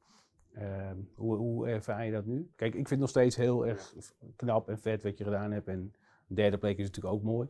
Ehm, 0.54 0.96
hoe, 1.14 1.36
hoe 1.36 1.68
ervaar 1.68 2.04
je 2.04 2.12
dat 2.12 2.26
nu? 2.26 2.50
Kijk, 2.56 2.70
ik 2.70 2.76
vind 2.76 2.90
het 2.90 2.98
nog 2.98 3.08
steeds 3.08 3.36
heel 3.36 3.66
erg 3.66 3.94
knap 4.36 4.68
en 4.68 4.78
vet 4.78 5.02
wat 5.02 5.18
je 5.18 5.24
gedaan 5.24 5.52
hebt. 5.52 5.68
En 5.68 5.94
derde 6.26 6.58
plek 6.58 6.78
is 6.78 6.86
natuurlijk 6.86 7.14
ook 7.14 7.22
mooi. 7.22 7.48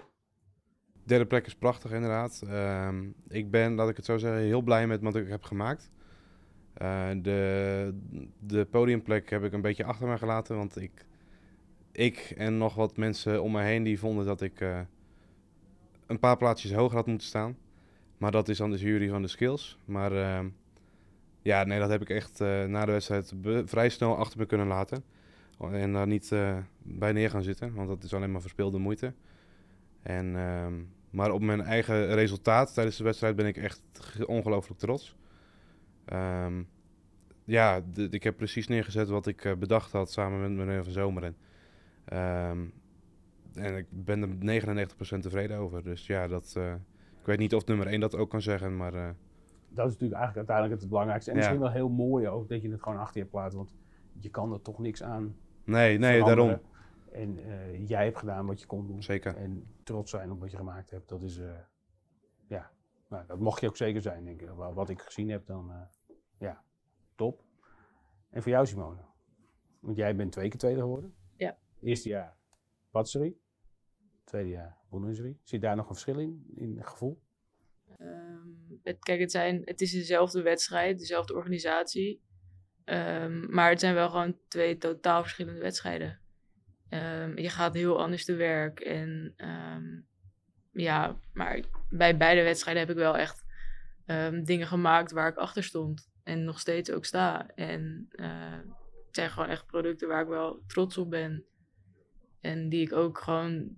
Derde 1.05 1.27
plek 1.27 1.47
is 1.47 1.55
prachtig, 1.55 1.93
inderdaad. 1.93 2.43
Ehm, 2.47 3.11
ik 3.29 3.51
ben, 3.51 3.75
laat 3.75 3.89
ik 3.89 3.97
het 3.97 4.05
zo 4.05 4.19
zeggen, 4.19 4.43
heel 4.43 4.63
blij 4.63 4.87
met 4.87 5.03
wat 5.03 5.17
ik 5.17 5.29
heb 5.29 5.43
gemaakt. 5.43 5.91
Eh, 6.75 7.11
de, 7.23 7.95
de 8.39 8.65
podiumplek 8.65 9.31
heb 9.31 9.45
ik 9.45 9.53
een 9.53 9.61
beetje 9.61 9.85
achter 9.85 10.09
me 10.09 10.19
gelaten, 10.19 10.57
want 10.57 10.81
ik, 10.81 11.07
ik 11.93 12.35
en 12.37 12.59
nog 12.59 12.75
wat 12.75 12.97
mensen 12.97 13.43
om 13.43 13.53
me 13.53 13.63
heen 13.63 13.83
die 13.83 13.99
vonden 13.99 14.25
dat 14.25 14.41
ik 14.41 14.61
eh, 14.61 14.81
een 16.07 16.19
paar 16.19 16.37
plaatsjes 16.37 16.73
hoger 16.73 16.97
had 16.97 17.07
moeten 17.07 17.27
staan. 17.27 17.57
Maar 18.19 18.31
dat 18.31 18.49
is 18.49 18.59
dan 18.59 18.71
de 18.71 18.79
jury 18.79 19.09
van 19.09 19.23
de 19.23 19.29
skills. 19.29 19.79
Maar 19.85 20.13
ehm, 20.13 20.49
ja, 21.43 21.65
nee, 21.65 21.79
dat 21.79 21.91
heb 21.91 22.01
ik 22.03 22.11
echt 22.11 22.41
eh, 22.41 22.65
na 22.65 22.85
de 22.85 22.93
wedstrijd 22.93 23.33
vrij 23.65 23.89
snel 23.89 24.17
achter 24.17 24.39
me 24.39 24.47
kunnen 24.47 24.67
laten. 24.67 25.05
En 25.73 25.93
daar 25.93 26.07
niet 26.07 26.33
eh, 26.33 26.57
bij 26.83 27.13
neer 27.13 27.31
gaan 27.31 27.43
zitten, 27.43 27.75
want 27.75 27.89
dat 27.89 28.03
is 28.03 28.15
alleen 28.15 28.33
maar 28.33 28.41
verspilde 28.41 28.79
moeite. 28.79 29.13
En, 30.03 30.37
ehm, 30.37 30.75
maar 31.11 31.31
op 31.31 31.41
mijn 31.41 31.61
eigen 31.61 32.15
resultaat 32.15 32.75
tijdens 32.75 32.97
de 32.97 33.05
wedstrijd 33.05 33.37
ben 33.37 33.47
ik 33.47 33.57
echt 33.57 33.83
ge- 33.93 34.27
ongelooflijk 34.27 34.81
trots. 34.81 35.17
Ehm, 36.05 36.63
ja, 37.45 37.83
ik 38.11 38.23
heb 38.23 38.37
precies 38.37 38.69
neergezet 38.69 39.09
wat 39.09 39.27
ik 39.27 39.45
eh, 39.45 39.53
bedacht 39.55 39.93
had 39.93 40.11
samen 40.11 40.41
met 40.41 40.51
meneer 40.51 40.85
Van 40.85 40.93
Zomeren. 40.93 41.37
En 43.55 43.77
ik 43.77 43.87
ben 43.91 44.23
er 44.23 44.29
99% 45.17 45.19
tevreden 45.23 45.57
over. 45.59 45.83
Dus 45.83 46.07
ja, 46.07 46.27
dat, 46.29 46.55
eh, 46.57 46.75
ik 47.21 47.27
weet 47.27 47.39
niet 47.39 47.55
of 47.55 47.67
nummer 47.67 47.87
1 47.87 48.01
dat 48.01 48.17
ook 48.17 48.31
kan 48.31 48.43
zeggen, 48.43 48.77
maar 48.77 48.95
eh, 48.95 49.11
Dat 49.69 49.87
is 49.87 49.93
natuurlijk 49.93 50.21
eigenlijk 50.21 50.37
uiteindelijk 50.37 50.81
het 50.81 50.89
belangrijkste. 50.91 51.31
En 51.31 51.37
Ja. 51.37 51.43
misschien 51.43 51.63
wel 51.65 51.73
heel 51.73 51.89
mooi 51.89 52.29
ook 52.29 52.49
dat 52.49 52.63
je 52.63 52.71
het 52.71 52.83
gewoon 52.83 52.99
achter 52.99 53.17
je 53.17 53.23
hebt 53.23 53.35
laten. 53.35 53.57
Want 53.59 53.75
je 54.19 54.31
kan 54.31 54.53
er 54.53 54.63
toch 54.63 54.79
niks 54.79 55.03
aan 55.03 55.37
nee, 55.65 55.99
nee, 55.99 56.19
veranderen. 56.19 56.47
daarom. 56.47 56.71
En 57.13 57.39
eh, 57.51 57.89
jij 57.89 58.05
hebt 58.05 58.19
gedaan 58.19 58.47
wat 58.47 58.61
je 58.61 58.67
kon 58.67 58.87
doen. 58.87 59.03
Zeker. 59.03 59.37
En 59.37 59.67
trots 59.83 60.11
zijn 60.11 60.31
op 60.31 60.41
wat 60.41 60.51
je 60.51 60.57
gemaakt 60.57 60.91
hebt, 60.91 61.09
dat 61.09 61.23
is, 61.23 61.39
eh, 61.39 61.51
ja, 62.47 62.71
nou, 63.09 63.27
dat 63.27 63.39
mocht 63.39 63.61
je 63.61 63.67
ook 63.67 63.77
zeker 63.77 64.01
zijn, 64.03 64.25
denk 64.25 64.41
ik. 64.41 64.49
Wa- 64.49 64.73
Wat 64.73 64.89
ik 64.89 65.01
gezien 65.01 65.29
heb, 65.31 65.47
dan, 65.47 65.71
eh, 65.71 65.81
ja, 66.39 66.63
top. 67.15 67.45
En 68.31 68.43
voor 68.43 68.51
jou, 68.53 68.67
Simone? 68.67 69.01
Want 69.81 69.97
jij 69.97 70.17
bent 70.17 70.33
twee 70.33 70.49
keer 70.49 70.59
tweede 70.59 70.81
geworden. 70.81 71.15
Ja. 71.37 71.57
Eerste 71.81 72.09
jaar 72.09 72.37
patserie, 72.91 73.41
tweede 74.33 74.51
jaar 74.51 74.77
Bundesserie. 74.91 75.41
Zit 75.43 75.61
daar 75.61 75.77
nog 75.77 75.89
een 75.89 75.95
verschil 75.95 76.19
in, 76.19 76.45
in 76.55 76.85
gevoel? 76.85 77.23
Ehm, 77.97 78.49
het, 78.83 78.99
kijk, 78.99 79.21
het, 79.21 79.31
zijn, 79.31 79.63
het 79.65 79.81
is 79.81 79.93
dezelfde 79.93 80.43
wedstrijd, 80.43 80.99
dezelfde 80.99 81.35
organisatie. 81.35 82.23
Ehm, 82.85 83.55
maar 83.55 83.71
het 83.71 83.81
zijn 83.81 83.95
wel 83.95 84.11
gewoon 84.11 84.39
twee 84.49 84.77
totaal 84.79 85.23
verschillende 85.23 85.61
wedstrijden. 85.61 86.21
Ehm, 86.89 87.39
je 87.39 87.49
gaat 87.49 87.75
heel 87.75 88.01
anders 88.01 88.25
te 88.25 88.35
werk. 88.35 88.81
En 88.81 89.35
ja, 90.73 91.21
maar 91.33 91.61
bij 91.89 92.17
beide 92.17 92.43
wedstrijden 92.43 92.83
heb 92.83 92.91
ik 92.93 93.03
wel 93.03 93.17
echt 93.17 93.45
dingen 94.45 94.67
gemaakt 94.67 95.13
waar 95.13 95.29
ik 95.29 95.37
achter 95.37 95.65
stond. 95.65 96.11
En 96.23 96.45
nog 96.45 96.61
steeds 96.61 96.91
ook 96.91 97.05
sta. 97.05 97.49
En 97.55 98.07
eh, 98.11 98.59
het 99.07 99.17
zijn 99.17 99.31
gewoon 99.31 99.49
echt 99.49 99.67
producten 99.67 100.09
waar 100.09 100.23
ik 100.23 100.29
wel 100.29 100.63
trots 100.67 100.99
op 100.99 101.11
ben. 101.11 101.45
En 102.41 102.69
die 102.69 102.83
ik 102.83 102.93
ook 102.93 103.19
gewoon, 103.19 103.77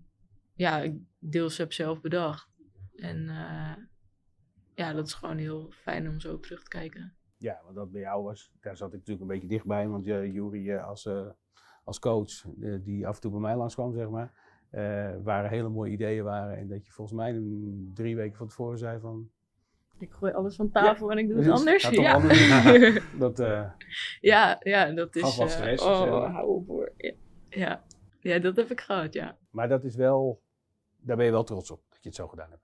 ja, 0.55 0.81
ik 0.81 0.95
deels 1.19 1.59
heb 1.59 1.73
zelf 1.73 2.01
bedacht. 2.01 2.49
En 2.97 3.29
eh, 3.29 3.77
ja, 4.75 4.93
dat 4.93 5.07
is 5.07 5.15
gewoon 5.15 5.37
heel 5.37 5.71
fijn 5.71 6.09
om 6.09 6.21
zo 6.21 6.33
op 6.33 6.43
terug 6.43 6.63
te 6.63 6.69
kijken. 6.69 7.15
Ja, 7.37 7.61
want 7.65 7.77
dat 7.77 7.93
bij 7.93 8.01
jou 8.01 8.23
was, 8.23 8.53
daar 8.61 8.77
zat 8.77 8.89
ik 8.89 8.99
natuurlijk 8.99 9.21
een 9.21 9.35
beetje 9.35 9.49
dichtbij. 9.49 9.89
Want 9.89 10.07
uh, 10.07 10.33
Jury 10.33 10.69
uh, 10.69 10.87
als, 10.87 11.05
uh, 11.05 11.27
als 11.85 11.99
coach, 11.99 12.45
uh, 12.59 12.79
die 12.85 13.07
af 13.07 13.15
en 13.15 13.21
toe 13.21 13.31
bij 13.31 13.41
mij 13.41 13.57
langskwam, 13.57 13.95
zeg 13.95 14.09
maar, 14.09 14.33
uh, 14.73 15.11
waren 15.23 15.51
hele 15.51 15.69
mooie 15.69 15.93
ideeën 15.93 16.25
waren. 16.25 16.57
En 16.57 16.69
dat 16.69 16.87
je 16.87 16.93
volgens 16.93 17.17
mij 17.17 17.31
een, 17.31 17.91
drie 17.95 18.17
weken 18.17 18.37
van 18.37 18.49
tevoren 18.49 18.79
zei 18.79 19.01
van... 19.01 19.31
Ik 19.99 20.13
gooi 20.13 20.33
alles 20.33 20.57
van 20.57 20.71
tafel 20.71 21.07
ja, 21.07 21.13
en 21.13 21.19
ik 21.19 21.29
doe 21.29 21.37
het 21.37 21.45
dus 21.45 21.59
anders. 21.59 21.83
het 21.83 21.95
Ja. 21.95 22.13
anders. 22.13 23.01
dat, 23.19 23.41
uh, 23.41 23.71
ja, 24.21 24.57
ja, 24.61 24.93
dat 24.93 25.17
is... 25.17 25.23
Gaf 25.23 25.37
wel 25.37 25.49
stress. 25.49 25.85
oh, 25.85 26.03
zo. 26.03 26.21
hou 26.21 26.49
op 26.49 26.67
hoor. 26.67 26.93
Ja. 26.97 27.13
ja. 27.49 27.85
Ja. 28.21 28.39
dat 28.39 28.57
heb 28.57 28.71
ik 28.71 28.81
gehad, 28.81 29.13
ja. 29.13 29.37
Maar 29.51 29.69
dat 29.69 29.85
is 29.85 29.97
wel, 29.97 30.43
daar 31.05 31.17
ben 31.17 31.25
je 31.25 31.31
wel 31.31 31.45
trots 31.45 31.71
op, 31.71 31.83
dat 31.89 32.03
je 32.03 32.09
het 32.09 32.15
zo 32.15 32.29
gedaan 32.29 32.51
hebt. 32.51 32.63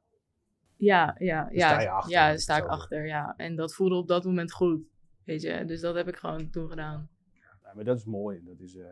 Ja, 0.77 1.17
ja, 1.19 1.43
Daar 1.45 1.55
ja. 1.55 1.69
sta 1.69 1.81
je 1.81 1.91
achter, 1.91 2.11
ja, 2.13 2.21
dat 2.21 2.31
daar 2.31 2.39
sta 2.39 2.57
ik 2.57 2.67
achter, 2.67 3.07
ja. 3.07 3.35
En 3.37 3.57
dat 3.57 3.75
voelde 3.75 3.95
op 3.95 4.09
dat 4.09 4.25
moment 4.25 4.53
goed, 4.53 4.83
weet 5.25 5.43
je. 5.43 5.65
Dus 5.65 5.81
dat 5.81 5.95
heb 5.95 6.09
ik 6.09 6.17
gewoon 6.17 6.51
toen 6.51 6.69
gedaan. 6.69 7.09
Ja, 7.33 7.73
maar 7.75 7.85
dat 7.85 7.97
is 7.97 8.05
mooi. 8.05 8.39
En, 8.39 8.45
dat 8.45 8.61
is, 8.61 8.75
uh, 8.75 8.87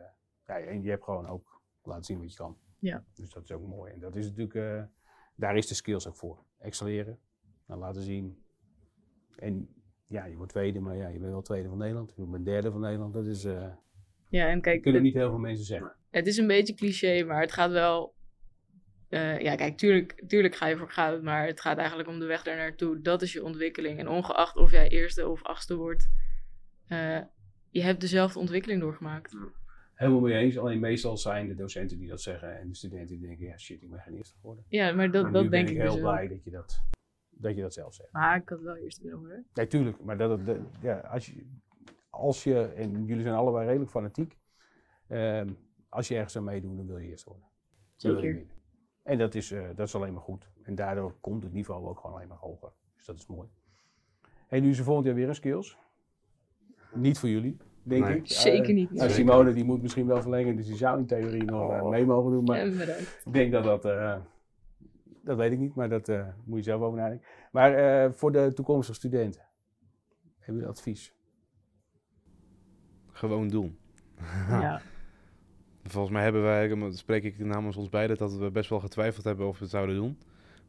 ja, 0.47 0.59
en 0.59 0.83
je 0.83 0.91
hebt 0.91 1.05
gewoon 1.05 1.27
ook 1.27 1.63
laten 1.83 2.05
zien 2.05 2.19
wat 2.19 2.31
je 2.31 2.37
kan. 2.37 2.59
Ja. 2.79 3.05
Dus 3.15 3.31
dat 3.31 3.43
is 3.43 3.53
ook 3.53 3.67
mooi. 3.67 3.93
En 3.93 4.01
dat 4.01 4.17
is 4.17 4.25
natuurlijk, 4.25 4.55
uh, 4.55 4.83
daar 5.35 5.57
is 5.57 5.67
de 5.67 5.75
skills 5.75 6.07
ook 6.09 6.17
voor. 6.17 6.45
Excelleren, 6.59 7.19
dan 7.67 7.79
laten 7.79 8.03
zien. 8.03 8.43
En 9.37 9.69
ja, 10.07 10.25
je 10.25 10.37
wordt 10.37 10.53
tweede, 10.53 10.81
maar 10.81 10.97
ja, 10.97 11.09
je 11.09 11.19
bent 11.19 11.31
wel 11.31 11.43
tweede 11.43 11.69
van 11.69 11.79
Nederland. 11.79 12.13
Je 12.17 12.27
bent 12.27 12.45
derde 12.45 12.71
van 12.71 12.81
Nederland. 12.81 13.13
Dat 13.15 13.27
is, 13.27 13.45
uh, 13.45 13.73
ja, 14.29 14.49
en 14.49 14.61
kijk, 14.61 14.83
kunnen 14.83 15.03
het, 15.03 15.11
niet 15.11 15.21
heel 15.21 15.31
veel 15.31 15.39
mensen 15.39 15.65
zeggen. 15.65 15.97
Het 16.11 16.27
is 16.27 16.37
een 16.37 16.47
beetje 16.47 16.75
cliché, 16.75 17.25
maar 17.25 17.41
het 17.41 17.53
gaat 17.53 17.71
wel. 17.71 18.17
Uh, 19.09 19.41
ja, 19.41 19.55
kijk, 19.55 19.77
tuurlijk, 19.77 20.23
tuurlijk 20.27 20.55
ga 20.55 20.67
je 20.67 20.77
voor 20.77 20.91
goud, 20.91 21.23
maar 21.23 21.47
het 21.47 21.61
gaat 21.61 21.79
eigenlijk 21.79 22.09
om 22.09 22.19
de 22.19 22.27
weg 22.27 22.43
daar 22.43 22.57
naartoe. 22.57 23.01
Dat 23.01 23.23
is 23.23 23.33
je 23.33 23.45
ontwikkeling. 23.45 23.99
En 23.99 24.09
ongeacht 24.09 24.57
of 24.57 24.71
jij 24.71 24.89
eerste 24.89 25.29
of 25.29 25.43
achtste 25.43 25.77
wordt, 25.77 26.09
uh, 26.89 27.21
je 27.71 27.83
hebt 27.83 28.01
dezelfde 28.01 28.39
ontwikkeling 28.39 28.81
doorgemaakt. 28.81 29.37
Helemaal 29.95 30.21
mee 30.21 30.35
eens. 30.35 30.59
Alleen 30.59 30.81
meestal 30.81 31.17
zijn 31.17 31.49
de 31.49 31.55
docenten 31.55 31.99
die 31.99 32.09
dat 32.09 32.21
zeggen 32.21 32.59
en 32.59 32.69
de 32.69 32.75
studenten 32.75 33.19
die 33.19 33.27
denken, 33.27 33.47
ja 33.47 33.59
shit, 33.59 33.83
ik 33.83 33.91
ben 33.91 34.01
geen 34.01 34.15
eerste 34.15 34.35
geworden. 34.41 34.65
Ja, 34.69 34.93
maar 34.93 35.11
dat, 35.11 35.23
dat 35.23 35.33
denk 35.33 35.51
ben 35.51 35.61
ik 35.61 35.69
ik 35.69 35.77
heel 35.77 35.93
dus 35.93 36.01
blij 36.01 36.29
dat 36.29 36.45
je 36.45 36.51
dat, 36.51 36.83
dat 37.31 37.55
je 37.57 37.63
dat 37.63 37.75
zelf 37.75 37.95
zegt. 37.95 38.13
Maar 38.13 38.37
ik 38.37 38.49
had 38.49 38.61
wel 38.61 38.77
eerst 38.77 39.03
willen 39.03 39.19
worden. 39.19 39.47
Nee, 39.55 39.67
tuurlijk. 39.67 40.05
Maar 40.05 40.19
dat, 40.19 40.47
dat, 40.47 40.57
ja, 40.81 40.99
als, 40.99 41.27
je, 41.27 41.47
als 42.11 42.45
je, 42.45 42.63
en 42.63 43.05
jullie 43.05 43.23
zijn 43.23 43.35
allebei 43.35 43.67
redelijk 43.67 43.91
fanatiek, 43.91 44.39
um, 45.09 45.59
als 45.89 46.09
je 46.09 46.15
ergens 46.15 46.37
aan 46.37 46.45
meedoet, 46.45 46.77
dan 46.77 46.87
wil 46.87 46.99
je 46.99 47.09
eerst 47.09 47.25
worden. 47.25 47.47
Zeker. 47.97 48.57
En 49.09 49.19
dat 49.19 49.35
is, 49.35 49.53
uh, 49.53 49.67
dat 49.77 49.87
is 49.87 49.95
alleen 49.95 50.13
maar 50.13 50.23
goed. 50.23 50.49
En 50.63 50.75
daardoor 50.75 51.15
komt 51.21 51.43
het 51.43 51.53
niveau 51.53 51.87
ook 51.89 51.99
gewoon 52.01 52.17
alleen 52.17 52.29
maar 52.29 52.37
hoger. 52.39 52.73
Dus 52.97 53.05
dat 53.07 53.17
is 53.17 53.27
mooi. 53.27 53.49
En 54.49 54.63
nu 54.63 54.71
is 54.71 54.79
er 54.79 54.85
volgend 54.85 55.07
jaar 55.07 55.15
weer 55.15 55.29
een 55.29 55.35
skills. 55.35 55.79
Niet 56.95 57.19
voor 57.19 57.29
jullie, 57.29 57.57
denk 57.83 58.05
Nee. 58.05 58.17
ik. 58.17 58.29
Zeker 58.49 58.75
niet. 58.75 58.91
Uh, 58.91 59.09
Simone 59.09 59.53
die 59.53 59.65
moet 59.65 59.83
misschien 59.83 60.07
wel 60.07 60.23
verlengen, 60.23 60.57
dus 60.57 60.67
die 60.67 60.77
zou 60.77 60.99
in 60.99 61.07
theorie 61.07 61.45
nog 61.45 61.71
uh, 61.71 61.89
mee 61.89 62.05
mogen 62.07 62.31
doen. 62.31 62.45
Maar 62.45 62.67
Ja, 62.67 62.85
ik 63.25 63.33
denk 63.33 63.53
dat 63.53 63.65
dat, 63.65 63.85
uh, 63.85 64.17
dat 65.23 65.37
weet 65.37 65.53
ik 65.53 65.59
niet, 65.59 65.75
maar 65.75 65.89
dat 65.89 66.09
uh, 66.09 66.27
moet 66.45 66.59
je 66.59 66.65
zelf 66.65 66.83
over 66.83 66.99
nadenken. 66.99 67.27
Maar 67.53 68.05
uh, 68.07 68.13
voor 68.13 68.33
de 68.33 68.53
toekomstige 68.55 68.99
studenten, 68.99 69.43
hebben 70.39 70.55
jullie 70.55 70.69
advies? 70.69 71.15
Gewoon 73.11 73.49
doen. 73.49 73.79
Ja. 74.49 74.81
Volgens 75.91 76.13
mij 76.13 76.23
hebben 76.23 76.43
wij, 76.43 76.93
spreek 76.93 77.25
ik 77.25 77.39
namens 77.39 77.77
ons 77.77 77.89
beiden, 77.89 78.17
dat 78.17 78.37
we 78.37 78.51
best 78.51 78.71
wel 78.71 78.81
getwijfeld 78.81 79.25
hebben 79.25 79.47
of 79.47 79.59
we 79.59 79.63
het 79.63 79.73
zouden 79.73 79.97
doen. 79.97 80.19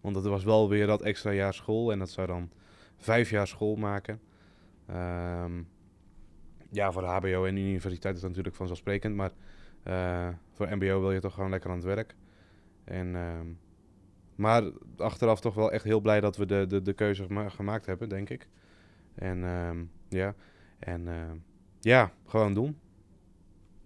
Want 0.02 0.16
dat 0.16 0.24
was 0.24 0.44
wel 0.44 0.70
weer 0.70 0.88
dat 0.88 1.02
extra 1.02 1.32
jaar 1.32 1.54
school 1.54 1.92
en 1.92 2.00
dat 2.00 2.10
zou 2.10 2.28
dan 2.28 2.50
vijf 2.98 3.30
jaar 3.30 3.48
school 3.48 3.76
maken. 3.76 4.22
Um, 4.90 5.68
ja, 6.70 6.92
voor 6.92 7.04
HBO 7.04 7.46
en 7.46 7.58
universiteit 7.58 8.16
is 8.16 8.22
natuurlijk 8.22 8.56
vanzelfsprekend, 8.56 9.16
maar 9.16 9.32
uh, 9.88 10.28
voor 10.52 10.68
MBO 10.76 11.00
wil 11.00 11.12
je 11.12 11.20
toch 11.20 11.34
gewoon 11.34 11.50
lekker 11.50 11.70
aan 11.70 11.76
het 11.76 11.86
werk. 11.86 12.16
En, 12.84 13.16
um, 13.16 13.60
maar 14.36 14.64
achteraf 14.98 15.40
toch 15.40 15.54
wel 15.54 15.72
echt 15.72 15.84
heel 15.84 16.00
blij 16.00 16.20
dat 16.20 16.38
we 16.38 16.46
de, 16.46 16.66
de, 16.68 16.82
de 16.82 16.94
keuze 16.94 17.24
gema 17.24 17.50
gemaakt 17.50 17.86
hebben, 17.86 18.10
denk 18.10 18.30
ik. 18.30 18.48
En 19.16 19.44
um, 19.44 19.92
ja, 20.10 20.36
en 20.80 21.08
ja, 21.80 22.12
gewoon 22.26 22.54
doen. 22.54 22.78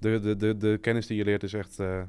De, 0.03 0.19
de, 0.19 0.35
de, 0.35 0.57
de 0.57 0.77
kennis 0.81 1.07
die 1.07 1.17
je 1.17 1.23
leert 1.23 1.43
is 1.43 1.53
echt 1.53 1.79
uh, 1.79 2.03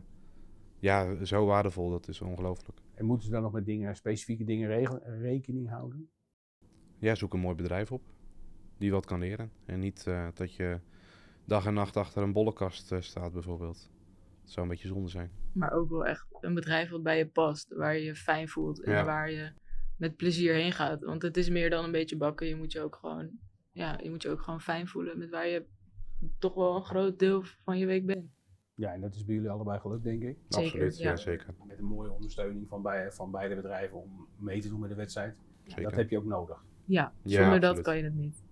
ja, 0.78 1.24
zo 1.24 1.46
waardevol, 1.46 1.90
dat 1.90 2.08
is 2.08 2.20
ongelooflijk. 2.20 2.78
En 2.94 3.04
moeten 3.04 3.26
ze 3.26 3.32
dan 3.32 3.42
nog 3.42 3.52
met 3.52 3.66
dingen, 3.66 3.96
specifieke 3.96 4.44
dingen 4.44 4.68
regelen, 4.68 5.20
rekening 5.20 5.68
houden? 5.68 6.10
Ja, 6.98 7.14
zoek 7.14 7.34
een 7.34 7.40
mooi 7.40 7.54
bedrijf 7.54 7.92
op 7.92 8.02
die 8.78 8.90
wat 8.90 9.06
kan 9.06 9.18
leren. 9.18 9.50
En 9.66 9.78
niet 9.78 10.04
uh, 10.08 10.28
dat 10.34 10.54
je 10.54 10.80
dag 11.44 11.66
en 11.66 11.74
nacht 11.74 11.96
achter 11.96 12.22
een 12.22 12.32
bollenkast 12.32 12.92
uh, 12.92 13.00
staat 13.00 13.32
bijvoorbeeld. 13.32 13.90
Dat 14.42 14.50
zou 14.52 14.66
een 14.66 14.72
beetje 14.72 14.88
zonde 14.88 15.08
zijn. 15.08 15.30
Maar 15.52 15.72
ook 15.72 15.90
wel 15.90 16.06
echt 16.06 16.26
een 16.40 16.54
bedrijf 16.54 16.90
wat 16.90 17.02
bij 17.02 17.18
je 17.18 17.26
past, 17.26 17.74
waar 17.74 17.96
je 17.96 18.04
je 18.04 18.14
fijn 18.14 18.48
voelt 18.48 18.82
en 18.82 18.92
Ja. 18.92 19.04
waar 19.04 19.30
je 19.30 19.52
met 19.96 20.16
plezier 20.16 20.54
heen 20.54 20.72
gaat. 20.72 21.04
Want 21.04 21.22
het 21.22 21.36
is 21.36 21.48
meer 21.48 21.70
dan 21.70 21.84
een 21.84 21.92
beetje 21.92 22.16
bakken. 22.16 22.46
Je 22.46 22.56
moet 22.56 22.72
je 22.72 22.80
ook 22.80 22.96
gewoon, 22.96 23.30
ja, 23.72 23.98
je 24.02 24.10
moet 24.10 24.22
je 24.22 24.30
ook 24.30 24.42
gewoon 24.42 24.60
fijn 24.60 24.88
voelen 24.88 25.18
met 25.18 25.30
waar 25.30 25.46
je 25.48 25.66
toch 26.38 26.54
wel 26.54 26.76
een 26.76 26.84
groot 26.84 27.18
deel 27.18 27.42
van 27.42 27.78
je 27.78 27.86
week 27.86 28.06
bent. 28.06 28.32
Ja, 28.74 28.92
en 28.92 29.00
dat 29.00 29.14
is 29.14 29.24
bij 29.24 29.34
jullie 29.34 29.50
allebei 29.50 29.80
gelukt, 29.80 30.04
denk 30.04 30.22
ik. 30.22 30.38
Zeker, 30.48 30.70
Absoluut, 30.70 30.98
ja. 30.98 31.10
ja. 31.10 31.16
zeker. 31.16 31.54
Met 31.66 31.78
een 31.78 31.84
mooie 31.84 32.12
ondersteuning 32.12 32.68
van, 32.68 32.82
bij, 32.82 33.12
van 33.12 33.30
beide 33.30 33.54
bedrijven 33.54 34.02
om 34.02 34.28
mee 34.36 34.60
te 34.60 34.68
doen 34.68 34.80
met 34.80 34.88
de 34.88 34.94
wedstrijd. 34.96 35.36
zeker. 35.64 35.82
Dat 35.82 35.94
heb 35.94 36.10
je 36.10 36.18
ook 36.18 36.24
nodig. 36.24 36.64
Ja, 36.84 37.12
Ja, 37.22 37.40
zonder 37.40 37.60
dat 37.60 37.62
absoluut. 37.62 37.84
kan 37.84 37.96
je 37.96 38.04
het 38.04 38.14
niet. 38.14 38.42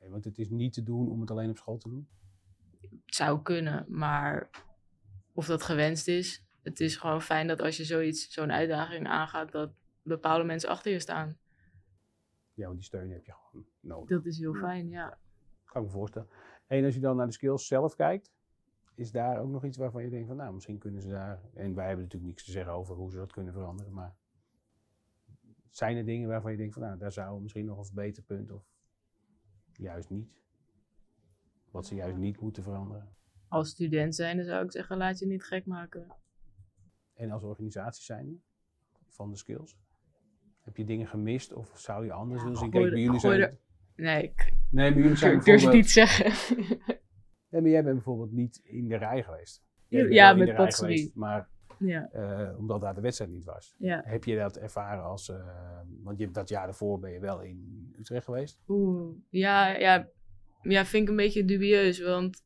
Nee, 0.00 0.10
want 0.10 0.24
het 0.24 0.38
is 0.38 0.50
niet 0.50 0.72
te 0.72 0.82
doen 0.82 1.10
om 1.10 1.20
het 1.20 1.30
alleen 1.30 1.50
op 1.50 1.56
school 1.56 1.78
te 1.78 1.88
doen. 1.88 2.08
Het 2.80 3.14
zou 3.14 3.42
kunnen, 3.42 3.84
maar 3.88 4.50
of 5.32 5.46
dat 5.46 5.62
gewenst 5.62 6.08
is, 6.08 6.44
het 6.62 6.80
is 6.80 6.96
gewoon 6.96 7.22
fijn 7.22 7.46
dat 7.46 7.60
als 7.60 7.76
je 7.76 7.84
zoiets, 7.84 8.30
zo'n 8.32 8.52
uitdaging 8.52 9.06
aangaat, 9.06 9.52
dat 9.52 9.70
bepaalde 10.02 10.44
mensen 10.44 10.68
achter 10.68 10.92
je 10.92 10.98
staan. 11.00 11.38
Ja, 12.54 12.64
want 12.64 12.76
die 12.76 12.84
steun 12.86 13.10
heb 13.10 13.24
je 13.24 13.32
gewoon 13.32 13.66
nodig. 13.80 14.08
Dat 14.08 14.26
is 14.26 14.38
heel 14.38 14.54
fijn, 14.54 14.88
ja. 14.88 15.18
Kan 15.64 15.82
ik 15.82 15.88
me 15.88 15.94
voorstellen. 15.94 16.28
En 16.66 16.84
als 16.84 16.94
je 16.94 17.00
dan 17.00 17.16
naar 17.16 17.26
de 17.26 17.32
skills 17.32 17.66
zelf 17.66 17.94
kijkt, 17.94 18.32
is 18.94 19.10
daar 19.10 19.40
ook 19.40 19.50
nog 19.50 19.64
iets 19.64 19.76
waarvan 19.76 20.02
je 20.02 20.10
denkt 20.10 20.26
van 20.26 20.36
nou, 20.36 20.54
misschien 20.54 20.78
kunnen 20.78 21.02
ze 21.02 21.08
daar, 21.08 21.40
en 21.54 21.74
wij 21.74 21.86
hebben 21.86 22.04
natuurlijk 22.04 22.30
niks 22.32 22.44
te 22.44 22.50
zeggen 22.50 22.72
over 22.72 22.94
hoe 22.96 23.10
ze 23.10 23.16
dat 23.16 23.32
kunnen 23.32 23.52
veranderen, 23.52 23.92
maar 23.92 24.16
zijn 25.70 25.96
er 25.96 26.04
dingen 26.04 26.28
waarvan 26.28 26.50
je 26.50 26.56
denkt 26.56 26.74
van 26.74 26.82
nou, 26.82 26.98
daar 26.98 27.12
zou 27.12 27.40
misschien 27.42 27.64
nog 27.64 27.78
een 27.78 27.84
verbeterpunt 27.84 28.50
of 28.50 28.64
juist 29.72 30.10
niet? 30.10 30.28
Wat 31.70 31.86
ze 31.86 31.94
juist 31.94 32.16
niet 32.16 32.40
moeten 32.40 32.62
veranderen. 32.62 33.14
Als 33.48 33.68
student 33.68 34.14
zijn, 34.14 34.36
dan 34.36 34.46
zou 34.46 34.64
ik 34.64 34.72
zeggen, 34.72 34.96
laat 34.96 35.18
je 35.18 35.26
niet 35.26 35.44
gek 35.44 35.66
maken. 35.66 36.06
En 37.14 37.30
als 37.30 37.42
organisatie 37.42 38.04
zijn 38.04 38.42
van 39.08 39.30
de 39.30 39.36
skills. 39.36 39.76
Heb 40.60 40.76
je 40.76 40.84
dingen 40.84 41.06
gemist 41.06 41.52
of 41.52 41.78
zou 41.78 42.04
je 42.04 42.12
anders 42.12 42.42
willen 42.42 42.56
zien? 42.58 42.70
Kijk, 42.70 42.90
bij 42.90 43.00
jullie 43.00 43.20
zijn... 43.20 43.40
er- 43.40 43.58
Nee, 43.96 44.22
ik 44.22 44.52
Nee, 44.76 44.92
bij 44.92 45.02
jullie 45.02 45.16
zijn 45.16 45.34
ik 45.34 45.44
durf 45.44 45.62
het 45.62 45.72
niet 45.72 45.90
zeggen. 45.90 46.32
Nee, 47.50 47.60
maar 47.60 47.70
jij 47.70 47.82
bent 47.82 47.94
bijvoorbeeld 47.94 48.32
niet 48.32 48.60
in 48.62 48.88
de 48.88 48.96
rij 48.96 49.22
geweest. 49.22 49.62
Jij 49.88 50.08
Ja, 50.08 50.34
met 50.34 50.74
geweest, 50.74 51.14
Maar 51.14 51.48
ja, 51.78 52.08
eh, 52.12 52.58
omdat 52.58 52.80
daar 52.80 52.94
de 52.94 53.00
wedstrijd 53.00 53.30
niet 53.30 53.44
was. 53.44 53.74
ja. 53.78 54.02
Heb 54.04 54.24
je 54.24 54.36
dat 54.36 54.56
ervaren 54.56 55.04
als... 55.04 55.28
eh, 55.28 55.36
want 56.02 56.18
je 56.18 56.22
hebt 56.24 56.34
dat 56.36 56.48
jaar 56.48 56.64
daarvoor 56.64 56.98
ben 56.98 57.12
je 57.12 57.20
wel 57.20 57.40
in 57.40 57.88
Utrecht 57.98 58.24
geweest. 58.24 58.60
Oeh, 58.68 59.16
ja, 59.30 59.76
ja, 59.76 60.08
ja, 60.62 60.84
vind 60.84 61.02
ik 61.02 61.08
een 61.08 61.16
beetje 61.16 61.44
dubieus. 61.44 62.00
Want 62.00 62.44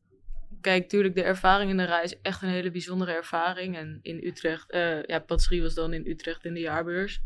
kijk, 0.61 0.89
tuurlijk, 0.89 1.15
de 1.15 1.23
ervaring 1.23 1.71
in 1.71 1.77
de 1.77 1.85
rij 1.85 2.03
is 2.03 2.21
echt 2.21 2.41
een 2.41 2.49
hele 2.49 2.71
bijzondere 2.71 3.11
ervaring. 3.11 3.75
En 3.75 3.99
in 4.01 4.23
Utrecht, 4.23 4.71
eh 4.71 5.03
ja, 5.03 5.19
patisserie 5.19 5.61
was 5.61 5.73
dan 5.73 5.93
in 5.93 6.07
Utrecht 6.07 6.45
in 6.45 6.53
de 6.53 6.59
jaarbeurs. 6.59 7.23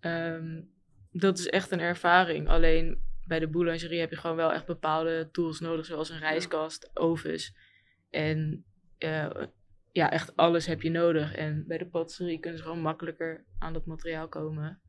Ehm, 0.00 0.60
dat 1.10 1.38
is 1.38 1.46
echt 1.48 1.70
een 1.70 1.80
ervaring. 1.80 2.48
Alleen 2.48 3.10
bij 3.26 3.38
de 3.38 3.48
boulangerie 3.48 4.00
heb 4.00 4.10
je 4.10 4.16
gewoon 4.16 4.36
wel 4.36 4.52
echt 4.52 4.66
bepaalde 4.66 5.28
tools 5.30 5.60
nodig, 5.60 5.86
zoals 5.86 6.10
een 6.10 6.18
rijskast, 6.18 6.90
ovens. 6.94 7.56
En 8.10 8.64
eh, 8.98 9.30
ja, 9.92 10.10
echt 10.10 10.36
alles 10.36 10.66
heb 10.66 10.82
je 10.82 10.90
nodig. 10.90 11.34
En 11.34 11.66
bij 11.66 11.78
de 11.78 11.86
patisserie 11.86 12.38
kunnen 12.38 12.58
ze 12.58 12.64
gewoon 12.64 12.80
makkelijker 12.80 13.44
aan 13.58 13.72
dat 13.72 13.86
materiaal 13.86 14.28
komen. 14.28 14.80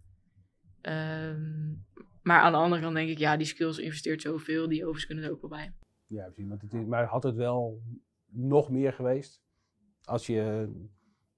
Ehm, 0.82 1.74
maar 2.22 2.41
aan 2.41 2.52
de 2.52 2.58
andere 2.58 2.82
kant 2.82 2.96
denk 2.96 3.10
ik, 3.10 3.17
ja, 3.17 3.38
die 3.38 3.48
skills 3.48 3.78
investeert 3.78 4.22
zoveel, 4.22 4.67
die 4.67 4.86
ovens 4.86 5.06
kunnen 5.06 5.24
er 5.24 5.32
ook 5.32 5.41
wel 5.41 5.50
bij. 5.50 5.74
Ja, 6.08 6.24
precies. 6.24 6.48
Want 6.48 6.62
het 6.62 6.74
is, 6.74 6.86
maar 6.86 7.06
had 7.06 7.24
het 7.24 7.36
wel 7.36 7.82
nog 8.32 8.69
meer 8.69 8.93
geweest? 8.93 9.41
Als 10.04 10.26
je... 10.26 10.72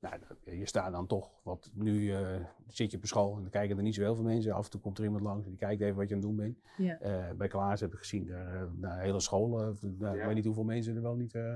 Nou, 0.10 0.58
je 0.60 0.65
staat 0.65 0.91
dan 0.91 1.08
toch, 1.08 1.30
wat 1.44 1.72
nu 1.74 2.12
eh, 2.13 2.28
zit 2.68 2.91
je 2.91 2.98
op 2.98 3.06
school 3.06 3.36
en 3.36 3.41
dan 3.41 3.50
kijken 3.50 3.78
er 3.78 3.84
niet 3.84 3.96
zo 3.96 4.02
heel 4.02 4.15
veel 4.15 4.24
mensen. 4.24 4.52
Af 4.54 4.65
en 4.65 4.72
toe 4.72 4.82
komt 4.82 4.98
er 4.98 5.04
iemand 5.04 5.24
langs 5.24 5.44
en 5.44 5.50
die 5.50 5.60
kijkt 5.60 5.82
even 5.82 5.96
wat 5.96 6.10
je 6.10 6.15
aan 6.15 6.22
het 6.22 6.30
doen 6.30 6.38
bent. 6.38 6.58
Ja. 6.78 7.00
Eh, 7.00 7.36
bij 7.38 7.48
Klaas 7.48 7.80
heb 7.80 7.94
ik 7.94 8.00
gezien, 8.00 8.28
daar, 8.28 8.68
eh, 8.82 8.98
hele 8.98 9.20
scholen, 9.20 9.78
nou, 9.82 10.18
ik 10.18 10.26
weet 10.26 10.36
niet 10.36 10.46
hoeveel 10.46 10.63
mensen 10.63 10.96
er 10.96 11.02
wel 11.02 11.15
niet 11.15 11.36
eh, 11.36 11.56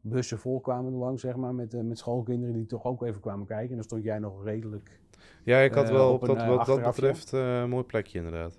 bussen 0.00 0.38
vol 0.38 0.60
kwamen 0.60 0.92
er 0.92 0.98
langs, 0.98 1.22
zeg 1.22 1.36
maar, 1.36 1.54
met, 1.54 1.82
met 1.82 1.98
schoolkinderen 1.98 2.54
die 2.54 2.66
toch 2.66 2.84
ook 2.84 3.02
even 3.02 3.20
kwamen 3.20 3.46
kijken. 3.46 3.68
En 3.68 3.74
dan 3.74 3.84
stond 3.84 4.02
jij 4.02 4.18
nog 4.18 4.44
redelijk... 4.44 5.00
Ja, 5.44 5.58
ik 5.58 5.74
had 5.74 5.90
wel 5.90 6.12
op 6.12 6.22
op 6.22 6.28
een, 6.28 6.34
dat, 6.36 6.46
wat 6.46 6.66
dat 6.66 6.82
betreft 6.82 7.32
eh, 7.32 7.60
een 7.60 7.68
mooi 7.68 7.84
plekje 7.84 8.18
inderdaad. 8.18 8.58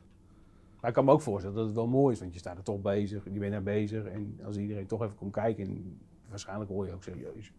Maar 0.79 0.89
ik 0.89 0.95
kan 0.95 1.05
me 1.05 1.11
ook 1.11 1.21
voorstellen 1.21 1.55
dat 1.55 1.65
het 1.65 1.75
wel 1.75 1.87
mooi 1.87 2.13
is, 2.13 2.19
want 2.19 2.33
je 2.33 2.39
staat 2.39 2.57
er 2.57 2.63
toch 2.63 2.81
bezig, 2.81 3.23
je 3.31 3.39
bent 3.39 3.51
daar 3.51 3.63
bezig. 3.63 4.05
En 4.05 4.39
als 4.45 4.57
iedereen 4.57 4.87
toch 4.87 5.03
even 5.03 5.15
komt 5.15 5.33
kijken, 5.33 5.65
en 5.65 5.99
waarschijnlijk 6.29 6.69
hoor 6.69 6.85
je 6.85 6.93
ook 6.93 7.03
serieus. 7.03 7.53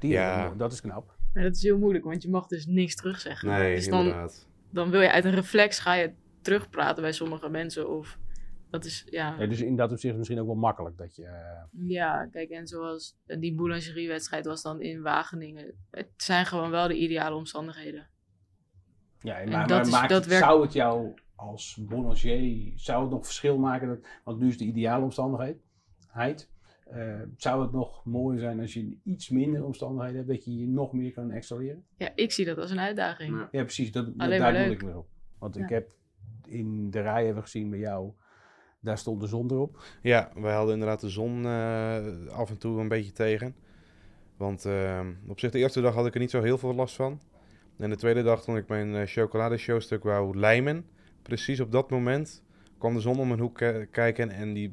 Die 0.00 0.10
Ja. 0.10 0.50
dat 0.56 0.72
is 0.72 0.80
knap. 0.80 1.14
Maar 1.34 1.42
dat 1.42 1.54
is 1.56 1.62
heel 1.62 1.78
moeilijk, 1.78 2.04
want 2.04 2.22
je 2.22 2.28
mag 2.30 2.46
dus 2.46 2.66
niks 2.66 2.94
terugzeggen. 2.94 3.48
Nee, 3.48 3.74
dus 3.74 3.88
dan, 3.88 3.98
inderdaad. 3.98 4.48
dan 4.70 4.90
wil 4.90 5.00
je 5.00 5.10
uit 5.10 5.24
een 5.24 5.34
reflex 5.34 5.78
ga 5.78 5.94
je 5.94 6.12
terugpraten 6.42 7.02
bij 7.02 7.12
sommige 7.12 7.48
mensen. 7.48 7.88
Of 7.90 8.18
dat 8.70 8.84
is, 8.84 9.06
ja. 9.10 9.34
Ja, 9.38 9.46
dus 9.46 9.60
in 9.60 9.76
dat 9.76 9.92
opzicht 9.92 10.16
misschien 10.16 10.40
ook 10.40 10.46
wel 10.46 10.54
makkelijk 10.54 10.96
dat 10.96 11.16
je... 11.16 11.24
eh, 11.24 11.62
Ja, 11.88 12.26
kijk, 12.26 12.50
en 12.50 12.66
zoals 12.66 13.16
die 13.26 13.54
boulangeriewedstrijd 13.54 14.46
was 14.46 14.62
dan 14.62 14.80
in 14.80 15.02
Wageningen. 15.02 15.74
Het 15.90 16.08
zijn 16.16 16.46
gewoon 16.46 16.70
wel 16.70 16.88
de 16.88 16.96
ideale 16.96 17.34
omstandigheden. 17.36 18.08
Ja, 19.20 19.38
En 19.38 19.48
maar, 19.50 19.60
dat 19.66 19.76
maar 19.76 19.86
is- 19.86 19.90
maakt 19.92 20.08
dat 20.08 20.18
het- 20.20 20.28
werkt- 20.30 20.44
zou 20.46 20.62
het 20.62 20.72
jou 20.72 21.14
als 21.34 21.78
boulanger, 21.80 22.72
zou 22.74 23.02
het 23.02 23.10
nog 23.10 23.24
verschil 23.24 23.58
maken? 23.58 23.88
Dat, 23.88 23.98
want 24.24 24.38
nu 24.38 24.48
is 24.48 24.58
de 24.58 24.64
ideale 24.64 25.04
omstandigheid. 25.04 26.48
Eh, 26.90 27.20
zou 27.36 27.62
het 27.62 27.72
nog 27.72 28.04
mooier 28.04 28.40
zijn 28.40 28.60
als 28.60 28.74
je 28.74 28.96
iets 29.04 29.28
minder 29.28 29.64
omstandigheden 29.64 30.16
hebt, 30.16 30.28
dat 30.28 30.44
je 30.44 30.58
je 30.58 30.68
nog 30.68 30.92
meer 30.92 31.12
kan 31.12 31.30
excelleren? 31.30 31.84
Ja, 31.96 32.12
ik 32.14 32.32
zie 32.32 32.44
dat 32.44 32.58
als 32.58 32.70
een 32.70 32.80
uitdaging. 32.80 33.36
Ja. 33.36 33.48
Ja, 33.50 33.62
precies. 33.62 33.92
Dat, 33.92 34.18
daar 34.18 34.52
doe 34.52 34.72
ik 34.74 34.84
me 34.84 34.96
op. 34.96 35.06
Want 35.38 35.54
Ja. 35.54 35.62
ik 35.62 35.68
heb 35.68 35.90
in 36.46 36.90
de 36.90 37.00
rij 37.00 37.24
hebben 37.24 37.42
gezien 37.42 37.70
bij 37.70 37.78
jou, 37.78 38.12
daar 38.80 38.98
stond 38.98 39.20
de 39.20 39.26
zon 39.26 39.50
erop. 39.50 39.82
Ja, 40.02 40.30
wij 40.34 40.54
hadden 40.54 40.72
inderdaad 40.72 41.00
de 41.00 41.08
zon 41.08 41.44
eh, 41.44 42.26
af 42.28 42.50
en 42.50 42.58
toe 42.58 42.80
een 42.80 42.88
beetje 42.88 43.12
tegen. 43.12 43.54
Want 44.36 44.64
eh, 44.64 45.06
op 45.28 45.40
zich 45.40 45.50
de 45.50 45.58
eerste 45.58 45.80
dag 45.80 45.94
had 45.94 46.06
ik 46.06 46.14
er 46.14 46.20
niet 46.20 46.30
zo 46.30 46.42
heel 46.42 46.58
veel 46.58 46.74
last 46.74 46.96
van. 46.96 47.20
En 47.78 47.90
de 47.90 47.96
tweede 47.96 48.22
dag 48.22 48.42
toen 48.42 48.56
ik 48.56 48.68
mijn 48.68 49.06
chocoladeshowstuk 49.06 50.02
wou 50.02 50.38
lijmen, 50.38 50.84
precies 51.22 51.60
op 51.60 51.72
dat 51.72 51.90
moment 51.90 52.44
kwam 52.78 52.94
de 52.94 53.00
zon 53.00 53.18
om 53.18 53.28
mijn 53.28 53.40
hoek 53.40 53.56
kijken 53.90 54.30
en 54.30 54.52
die 54.52 54.72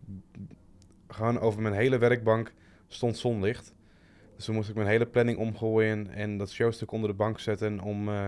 gewoon 1.08 1.40
over 1.40 1.62
mijn 1.62 1.74
hele 1.74 1.98
werkbank 1.98 2.54
stond 2.88 3.18
zonlicht. 3.18 3.76
Dus 4.36 4.46
toen 4.46 4.56
moest 4.56 4.70
ik 4.70 4.76
mijn 4.76 4.88
hele 4.88 5.06
planning 5.08 5.38
omgooien 5.38 6.08
en 6.10 6.38
dat 6.38 6.50
showstuk 6.52 6.92
onder 6.92 7.10
de 7.10 7.16
bank 7.16 7.40
zetten 7.40 7.80
om 7.80 8.10
eh, 8.10 8.28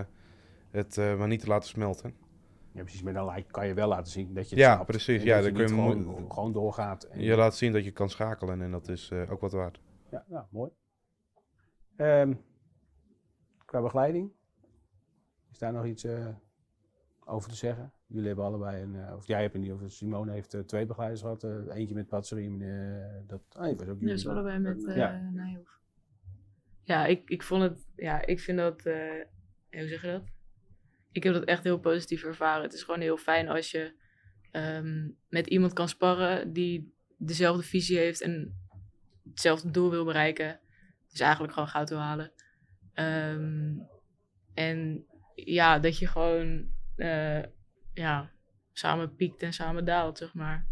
het 0.72 0.98
eh, 0.98 1.18
maar 1.18 1.28
niet 1.28 1.40
te 1.42 1.48
laten 1.48 1.70
smelten. 1.70 2.14
Ja, 2.72 2.82
precies. 2.82 3.02
Maar 3.02 3.14
dan 3.14 3.44
kan 3.52 3.68
je 3.68 3.74
wel 3.74 3.88
laten 3.88 4.12
zien 4.12 4.34
dat 4.34 4.50
je 4.50 4.56
het 4.56 4.64
Ja, 4.66 4.74
snapt. 4.74 4.88
precies. 4.88 5.20
En 5.22 5.28
Ja, 5.28 5.34
dat 5.36 5.44
dan 5.44 5.52
je 5.54 5.58
kun 5.66 5.76
je 5.76 5.82
gewoon, 5.82 6.32
gewoon 6.32 6.52
doorgaat. 6.54 7.04
En, 7.04 7.22
Je 7.22 7.36
laat 7.36 7.56
zien 7.56 7.72
dat 7.72 7.84
je 7.84 7.92
kan 7.92 8.10
schakelen 8.10 8.62
en 8.62 8.72
dat 8.72 8.88
is 8.88 9.10
eh, 9.12 9.32
ook 9.32 9.42
wat 9.42 9.52
waard. 9.52 9.82
Ja, 10.12 10.26
nou, 10.28 10.46
mooi. 10.50 10.72
Ehm, 11.96 12.34
qua 13.66 13.82
begeleiding, 13.82 14.32
is 15.52 15.58
daar 15.60 15.74
nog 15.74 15.86
iets 15.86 16.08
over 17.30 17.50
te 17.50 17.56
zeggen? 17.56 17.92
Jullie 18.08 18.28
hebben 18.28 18.46
allebei 18.46 18.82
een, 18.84 18.96
eh, 18.96 19.16
of 19.16 19.28
jij 19.28 19.42
hebt 19.42 19.54
in 19.54 19.62
ieder 19.62 19.76
geval, 19.76 19.92
Simone 19.92 20.32
heeft 20.32 20.54
eh, 20.54 20.62
twee 20.62 20.86
begeleiders 20.86 21.22
gehad. 21.22 21.44
eh, 21.44 21.76
eentje 21.76 21.96
met 21.96 22.08
Patserie, 22.08 22.50
en 22.50 23.24
dat 23.28 23.42
ah, 23.50 23.78
was 23.78 23.88
ook 23.88 24.00
jullie. 24.00 24.14
Dus 24.14 24.28
allebei 24.28 24.60
met 24.60 24.88
eh 24.88 24.96
Ja. 24.96 25.30
Nijhoff. 25.34 25.80
Ja, 26.84 27.06
ik, 27.06 27.30
ik 27.30 27.44
vond 27.44 27.62
het, 27.62 27.88
ja, 27.96 28.26
ik 28.26 28.40
vind 28.40 28.58
dat, 28.58 28.84
hoe 28.84 29.88
zeg 29.88 30.02
je 30.02 30.08
dat? 30.12 30.24
Ik 31.12 31.24
heb 31.24 31.34
dat 31.34 31.44
echt 31.44 31.64
heel 31.64 31.80
positief 31.80 32.24
ervaren. 32.24 32.64
Het 32.64 32.74
is 32.74 32.84
gewoon 32.84 33.00
heel 33.00 33.18
fijn 33.18 33.48
als 33.48 33.72
je 33.72 33.94
ehm, 34.52 35.10
met 35.30 35.48
iemand 35.48 35.74
kan 35.74 35.90
sparren 35.90 36.54
die 36.54 36.94
dezelfde 37.18 37.64
visie 37.64 37.98
heeft 37.98 38.22
en 38.22 38.56
hetzelfde 39.30 39.72
doel 39.72 39.90
wil 39.90 40.06
bereiken. 40.06 40.60
Dus 41.10 41.20
eigenlijk 41.20 41.54
gewoon 41.54 41.70
goud 41.70 41.90
wil 41.90 42.00
halen. 42.00 42.32
Ehm, 42.94 43.78
en 44.54 45.06
ja, 45.36 45.80
dat 45.80 45.98
je 45.98 46.08
gewoon 46.08 46.72
eh, 47.00 47.44
ja, 47.94 48.32
samen 48.72 49.16
piekt 49.16 49.42
en 49.42 49.54
samen 49.54 49.86
daalt, 49.86 50.18
zeg 50.18 50.34
maar. 50.34 50.68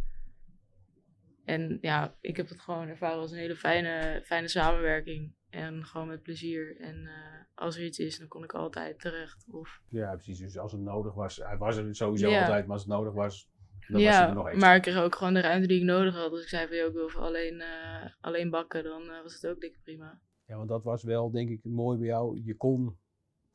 En 1.46 1.78
ja, 1.82 2.16
ik 2.22 2.38
heb 2.38 2.50
het 2.50 2.60
gewoon 2.60 2.88
ervaren 2.88 3.20
als 3.20 3.32
een 3.32 3.38
hele 3.38 3.56
fijne, 3.56 4.22
fijne 4.26 4.48
samenwerking. 4.48 5.36
En 5.50 5.86
gewoon 5.86 6.08
met 6.08 6.22
plezier. 6.22 6.80
En 6.80 7.06
eh, 7.06 7.14
als 7.56 7.78
er 7.78 7.84
iets 7.84 8.00
is, 8.00 8.20
dan 8.20 8.28
kon 8.28 8.44
ik 8.44 8.54
altijd 8.54 9.00
terecht. 9.00 9.46
Of... 9.52 9.82
Ja, 9.90 10.14
precies. 10.14 10.40
Dus 10.40 10.58
als 10.58 10.72
het 10.72 10.82
nodig 10.82 11.14
was, 11.14 11.38
hij 11.38 11.58
was 11.58 11.78
er 11.78 11.96
sowieso 11.96 12.30
Ja. 12.30 12.40
altijd, 12.42 12.64
maar 12.66 12.74
als 12.74 12.86
het 12.86 12.92
nodig 12.92 13.14
was, 13.14 13.50
dan 13.88 14.02
was 14.02 14.02
hij 14.02 14.12
ja, 14.12 14.28
er 14.30 14.36
nog 14.36 14.50
eens. 14.50 14.62
maar 14.62 14.76
ik 14.76 14.82
kreeg 14.82 14.98
ook 14.98 15.16
gewoon 15.16 15.34
de 15.34 15.42
ruimte 15.42 15.68
die 15.68 15.80
ik 15.80 15.86
nodig 15.86 16.16
had. 16.16 16.32
Als 16.32 16.42
ik 16.42 16.48
zei 16.48 16.68
van, 16.68 16.78
joh, 16.78 16.88
ik 16.88 16.94
wil 16.94 17.22
alleen, 17.22 17.62
eh, 17.62 18.12
alleen 18.22 18.50
bakken, 18.50 18.84
dan 18.84 19.08
was 19.24 19.34
het 19.34 19.48
ook 19.48 19.60
dikke 19.60 19.80
prima. 19.84 20.20
Ja, 20.46 20.58
want 20.58 20.70
dat 20.70 20.84
was 20.84 21.04
wel, 21.04 21.32
denk 21.32 21.50
ik, 21.50 21.64
mooi 21.64 21.98
bij 21.98 22.08
jou. 22.08 22.42
Je 22.44 22.56
kon 22.56 22.98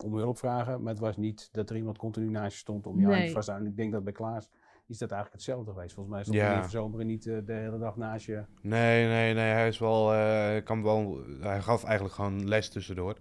om 0.02 0.16
hulp 0.16 0.38
vragen, 0.38 0.82
maar 0.82 0.92
het 0.92 1.02
was 1.02 1.16
niet 1.16 1.48
dat 1.52 1.70
er 1.70 1.76
iemand 1.76 1.98
continu 1.98 2.28
naast 2.30 2.52
je 2.52 2.58
stond 2.58 2.86
om 2.86 3.00
je 3.00 3.06
Nee. 3.06 3.30
vast 3.30 3.44
te 3.44 3.50
houden. 3.50 3.70
Ik 3.72 3.76
denk 3.78 3.92
dat 3.92 4.04
bij 4.04 4.12
Klaas 4.12 4.50
is 4.86 4.98
dat 4.98 5.10
eigenlijk 5.10 5.42
hetzelfde 5.42 5.72
geweest. 5.72 5.94
Volgens 5.94 6.14
mij 6.14 6.24
stond 6.24 6.38
Ja. 6.38 6.46
hij 6.54 6.62
in 6.62 6.68
Zomeren 6.68 7.06
niet 7.06 7.26
eh, 7.26 7.36
de 7.44 7.52
hele 7.52 7.78
dag 7.78 7.96
naast 7.96 8.26
je. 8.26 8.44
Nee, 8.62 9.06
nee, 9.06 9.34
nee. 9.34 9.52
Hij 9.52 9.68
is 9.68 9.78
wel, 9.78 10.14
eh, 10.14 10.64
kan 10.64 10.82
wel. 10.82 11.18
Hij 11.40 11.60
gaf 11.60 11.84
eigenlijk 11.84 12.14
gewoon 12.14 12.48
les 12.48 12.68
tussendoor. 12.68 13.16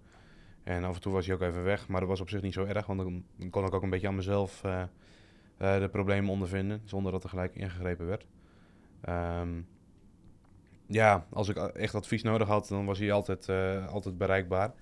En 0.64 0.84
af 0.84 0.94
en 0.94 1.00
toe 1.00 1.12
was 1.12 1.26
hij 1.26 1.34
ook 1.34 1.40
even 1.40 1.62
weg, 1.64 1.88
maar 1.88 2.00
dat 2.00 2.08
was 2.08 2.20
op 2.20 2.28
zich 2.28 2.42
niet 2.42 2.52
zo 2.52 2.64
erg, 2.64 2.86
want 2.86 2.98
dan 2.98 3.24
kon 3.50 3.64
ik 3.64 3.74
ook 3.74 3.82
een 3.82 3.90
beetje 3.90 4.08
aan 4.08 4.14
mezelf 4.14 4.64
eh, 4.64 4.82
eh, 5.56 5.80
de 5.80 5.88
problemen 5.88 6.30
ondervinden, 6.30 6.80
zonder 6.84 7.12
dat 7.12 7.22
er 7.22 7.28
gelijk 7.28 7.54
ingegrepen 7.54 8.06
werd. 8.06 8.26
Ehm, 9.00 9.60
ja, 10.86 11.26
als 11.30 11.48
ik 11.48 11.56
echt 11.56 11.94
advies 11.94 12.22
nodig 12.22 12.48
had, 12.48 12.68
dan 12.68 12.84
was 12.86 12.98
hij 12.98 13.12
altijd, 13.12 13.48
eh, 13.48 13.88
altijd 13.88 14.18
bereikbaar. 14.18 14.72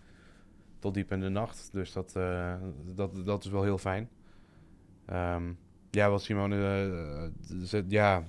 Tot 0.81 0.95
diep 0.95 1.12
in 1.12 1.20
de 1.20 1.28
nacht. 1.28 1.72
Dus 1.72 1.93
dat, 1.93 2.16
eh, 2.16 2.57
dat, 2.95 3.24
dat 3.24 3.45
is 3.45 3.51
wel 3.51 3.62
heel 3.62 3.78
fijn. 3.78 4.09
Ehm, 5.07 5.53
ja, 5.91 6.11
wat 6.11 6.22
Simone... 6.22 6.57
eh, 7.51 7.62
ze- 7.64 7.85
ja, 7.89 8.22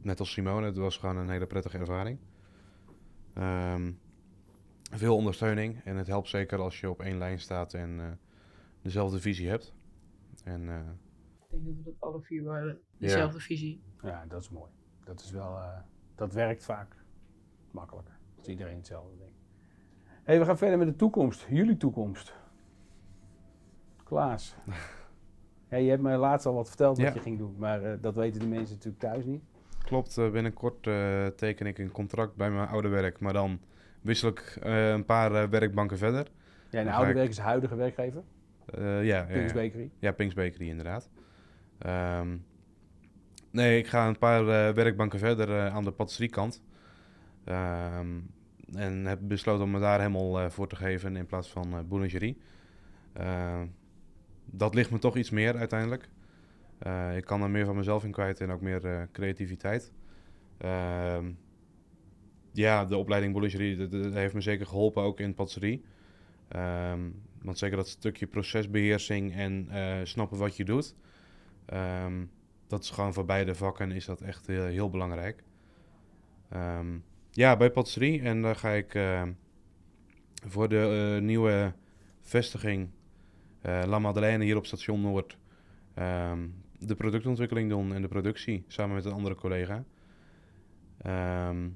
net 0.00 0.20
als 0.20 0.32
Simone, 0.32 0.66
het 0.66 0.76
was 0.76 0.96
gewoon 0.96 1.16
een 1.16 1.30
hele 1.30 1.46
prettige 1.46 1.78
ervaring. 1.78 2.18
Ehm, 3.34 3.92
veel 4.90 5.16
ondersteuning. 5.16 5.80
En 5.84 5.96
het 5.96 6.06
helpt 6.06 6.28
zeker 6.28 6.58
als 6.58 6.80
je 6.80 6.90
op 6.90 7.00
één 7.00 7.18
lijn 7.18 7.40
staat 7.40 7.74
en 7.74 8.00
eh, 8.00 8.06
dezelfde 8.82 9.20
visie 9.20 9.48
hebt. 9.48 9.74
En 10.44 10.68
eh, 10.68 10.78
Ik 10.78 10.84
denk 11.50 11.64
dat 11.64 11.74
we 11.76 11.82
dat 11.82 11.94
alle 11.98 12.20
vier 12.20 12.52
hebben. 12.52 12.80
Dezelfde 12.98 13.40
visie. 13.40 13.82
Ja, 14.02 14.24
dat 14.28 14.42
is 14.42 14.50
mooi. 14.50 14.70
Dat 15.04 15.20
is 15.20 15.30
wel, 15.30 15.56
eh, 15.58 15.78
dat 16.14 16.32
werkt 16.32 16.64
vaak 16.64 17.04
makkelijker. 17.70 18.14
Als 18.38 18.48
iedereen 18.48 18.76
hetzelfde 18.76 19.16
denkt. 19.18 19.40
Hey, 20.22 20.38
we 20.38 20.44
gaan 20.44 20.58
verder 20.58 20.78
met 20.78 20.86
de 20.86 20.96
toekomst. 20.96 21.46
Jullie 21.50 21.76
toekomst. 21.76 22.34
Klaas. 24.04 24.56
ja, 25.70 25.76
je 25.76 25.90
hebt 25.90 26.02
me 26.02 26.16
laatst 26.16 26.46
al 26.46 26.54
wat 26.54 26.68
verteld 26.68 26.96
wat 26.96 27.06
Ja. 27.06 27.14
je 27.14 27.20
ging 27.20 27.38
doen, 27.38 27.54
maar 27.58 27.82
eh, 27.82 27.92
dat 28.00 28.14
weten 28.14 28.40
de 28.40 28.46
mensen 28.46 28.74
natuurlijk 28.74 29.02
thuis 29.02 29.24
niet. 29.24 29.42
klopt, 29.84 30.18
eh, 30.18 30.30
binnenkort 30.30 30.86
eh, 30.86 31.26
teken 31.26 31.66
ik 31.66 31.78
een 31.78 31.92
contract 31.92 32.36
bij 32.36 32.50
mijn 32.50 32.68
oude 32.68 32.88
werk. 32.88 33.20
Maar 33.20 33.32
dan 33.32 33.60
wissel 34.00 34.28
ik 34.28 34.56
een 34.60 35.04
paar 35.04 35.50
werkbanken 35.50 35.98
verder. 35.98 36.26
Ja, 36.70 36.78
en 36.78 36.84
de 36.84 36.92
oude 36.92 37.12
werk 37.12 37.28
is 37.28 37.38
huidige 37.38 37.74
werkgever, 37.74 38.22
ja, 38.76 39.00
ja, 39.00 39.24
Pink's 39.24 39.52
ja. 39.52 39.58
Bakery. 39.60 39.90
Ja, 39.98 40.12
Pink's 40.12 40.34
Bakery 40.34 40.68
inderdaad. 40.68 41.10
Ehm, 41.78 42.36
nee, 43.50 43.78
ik 43.78 43.86
ga 43.86 44.08
een 44.08 44.18
paar 44.18 44.44
werkbanken 44.74 45.18
verder 45.18 45.70
aan 45.70 45.84
de 45.84 45.90
patisseriekant. 45.90 46.62
Ehm 47.44 48.18
en 48.74 49.04
heb 49.04 49.18
besloten 49.22 49.64
om 49.64 49.70
me 49.70 49.80
daar 49.80 49.98
helemaal 49.98 50.40
eh, 50.40 50.50
voor 50.50 50.68
te 50.68 50.76
geven 50.76 51.16
in 51.16 51.26
plaats 51.26 51.48
van 51.48 51.72
eh 51.72 51.80
boulangerie. 51.88 52.36
Ehm, 53.12 53.66
dat 54.44 54.74
ligt 54.74 54.90
me 54.90 54.98
toch 54.98 55.16
iets 55.16 55.30
meer 55.30 55.56
uiteindelijk. 55.56 56.08
Eh, 56.78 57.16
ik 57.16 57.24
kan 57.24 57.42
er 57.42 57.50
meer 57.50 57.64
van 57.64 57.76
mezelf 57.76 58.04
in 58.04 58.10
kwijt 58.10 58.40
en 58.40 58.50
ook 58.50 58.60
meer 58.60 58.86
eh, 58.86 59.02
creativiteit. 59.12 59.92
Ehm, 60.58 61.32
ja, 62.52 62.84
de 62.84 62.96
opleiding 62.96 63.32
boulangerie 63.32 63.88
dat, 63.88 64.12
heeft 64.14 64.34
me 64.34 64.40
zeker 64.40 64.66
geholpen, 64.66 65.02
ook 65.02 65.20
in 65.20 65.34
patisserie. 65.34 65.84
Ehm, 66.48 67.10
want 67.42 67.58
zeker 67.58 67.76
dat 67.76 67.88
stukje 67.88 68.26
procesbeheersing 68.26 69.34
en 69.34 69.68
eh, 69.70 70.00
snappen 70.04 70.38
wat 70.38 70.56
je 70.56 70.64
doet. 70.64 70.94
ehm, 71.66 72.24
dat 72.66 72.82
is 72.82 72.90
gewoon 72.90 73.12
voor 73.12 73.24
beide 73.24 73.54
vakken 73.54 73.90
is 73.90 74.04
dat 74.04 74.20
echt 74.20 74.46
heel, 74.46 74.90
belangrijk. 74.90 75.42
Ehm, 76.48 76.98
ja, 77.32 77.56
bij 77.56 77.70
patisserie. 77.70 78.22
En 78.22 78.42
daar 78.42 78.56
ga 78.56 78.70
ik 78.70 78.94
eh, 78.94 79.22
voor 80.46 80.68
de 80.68 81.12
eh, 81.16 81.22
nieuwe 81.22 81.72
vestiging 82.20 82.90
eh, 83.60 83.82
La 83.86 83.98
Madeleine 83.98 84.44
hier 84.44 84.56
op 84.56 84.66
station 84.66 85.00
Noord 85.00 85.38
ehm, 85.94 86.48
de 86.78 86.94
productontwikkeling 86.94 87.68
doen 87.68 87.94
en 87.94 88.02
de 88.02 88.08
productie 88.08 88.64
samen 88.66 88.94
met 88.94 89.04
een 89.04 89.12
andere 89.12 89.34
collega. 89.34 89.84
Ehm, 90.98 91.68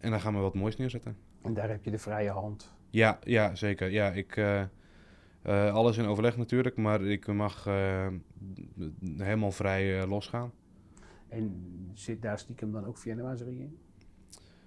en 0.00 0.10
dan 0.10 0.20
gaan 0.20 0.34
we 0.34 0.40
wat 0.40 0.54
moois 0.54 0.76
neerzetten. 0.76 1.16
En 1.42 1.54
daar 1.54 1.68
heb 1.68 1.84
je 1.84 1.90
de 1.90 1.98
vrije 1.98 2.30
hand. 2.30 2.74
Ja, 2.90 3.18
ja 3.24 3.54
zeker. 3.54 3.90
Ja, 3.90 4.10
ik, 4.10 4.40
alles 5.72 5.96
in 5.96 6.06
overleg 6.06 6.36
natuurlijk, 6.36 6.76
maar 6.76 7.02
ik 7.02 7.26
mag 7.26 7.64
helemaal 9.16 9.50
vrij 9.50 10.06
losgaan. 10.06 10.52
En 11.28 11.64
zit 11.94 12.22
daar 12.22 12.38
stiekem 12.38 12.72
dan 12.72 12.84
ook 12.84 12.98
Vienna-wazerie 12.98 13.58
in? 13.58 13.78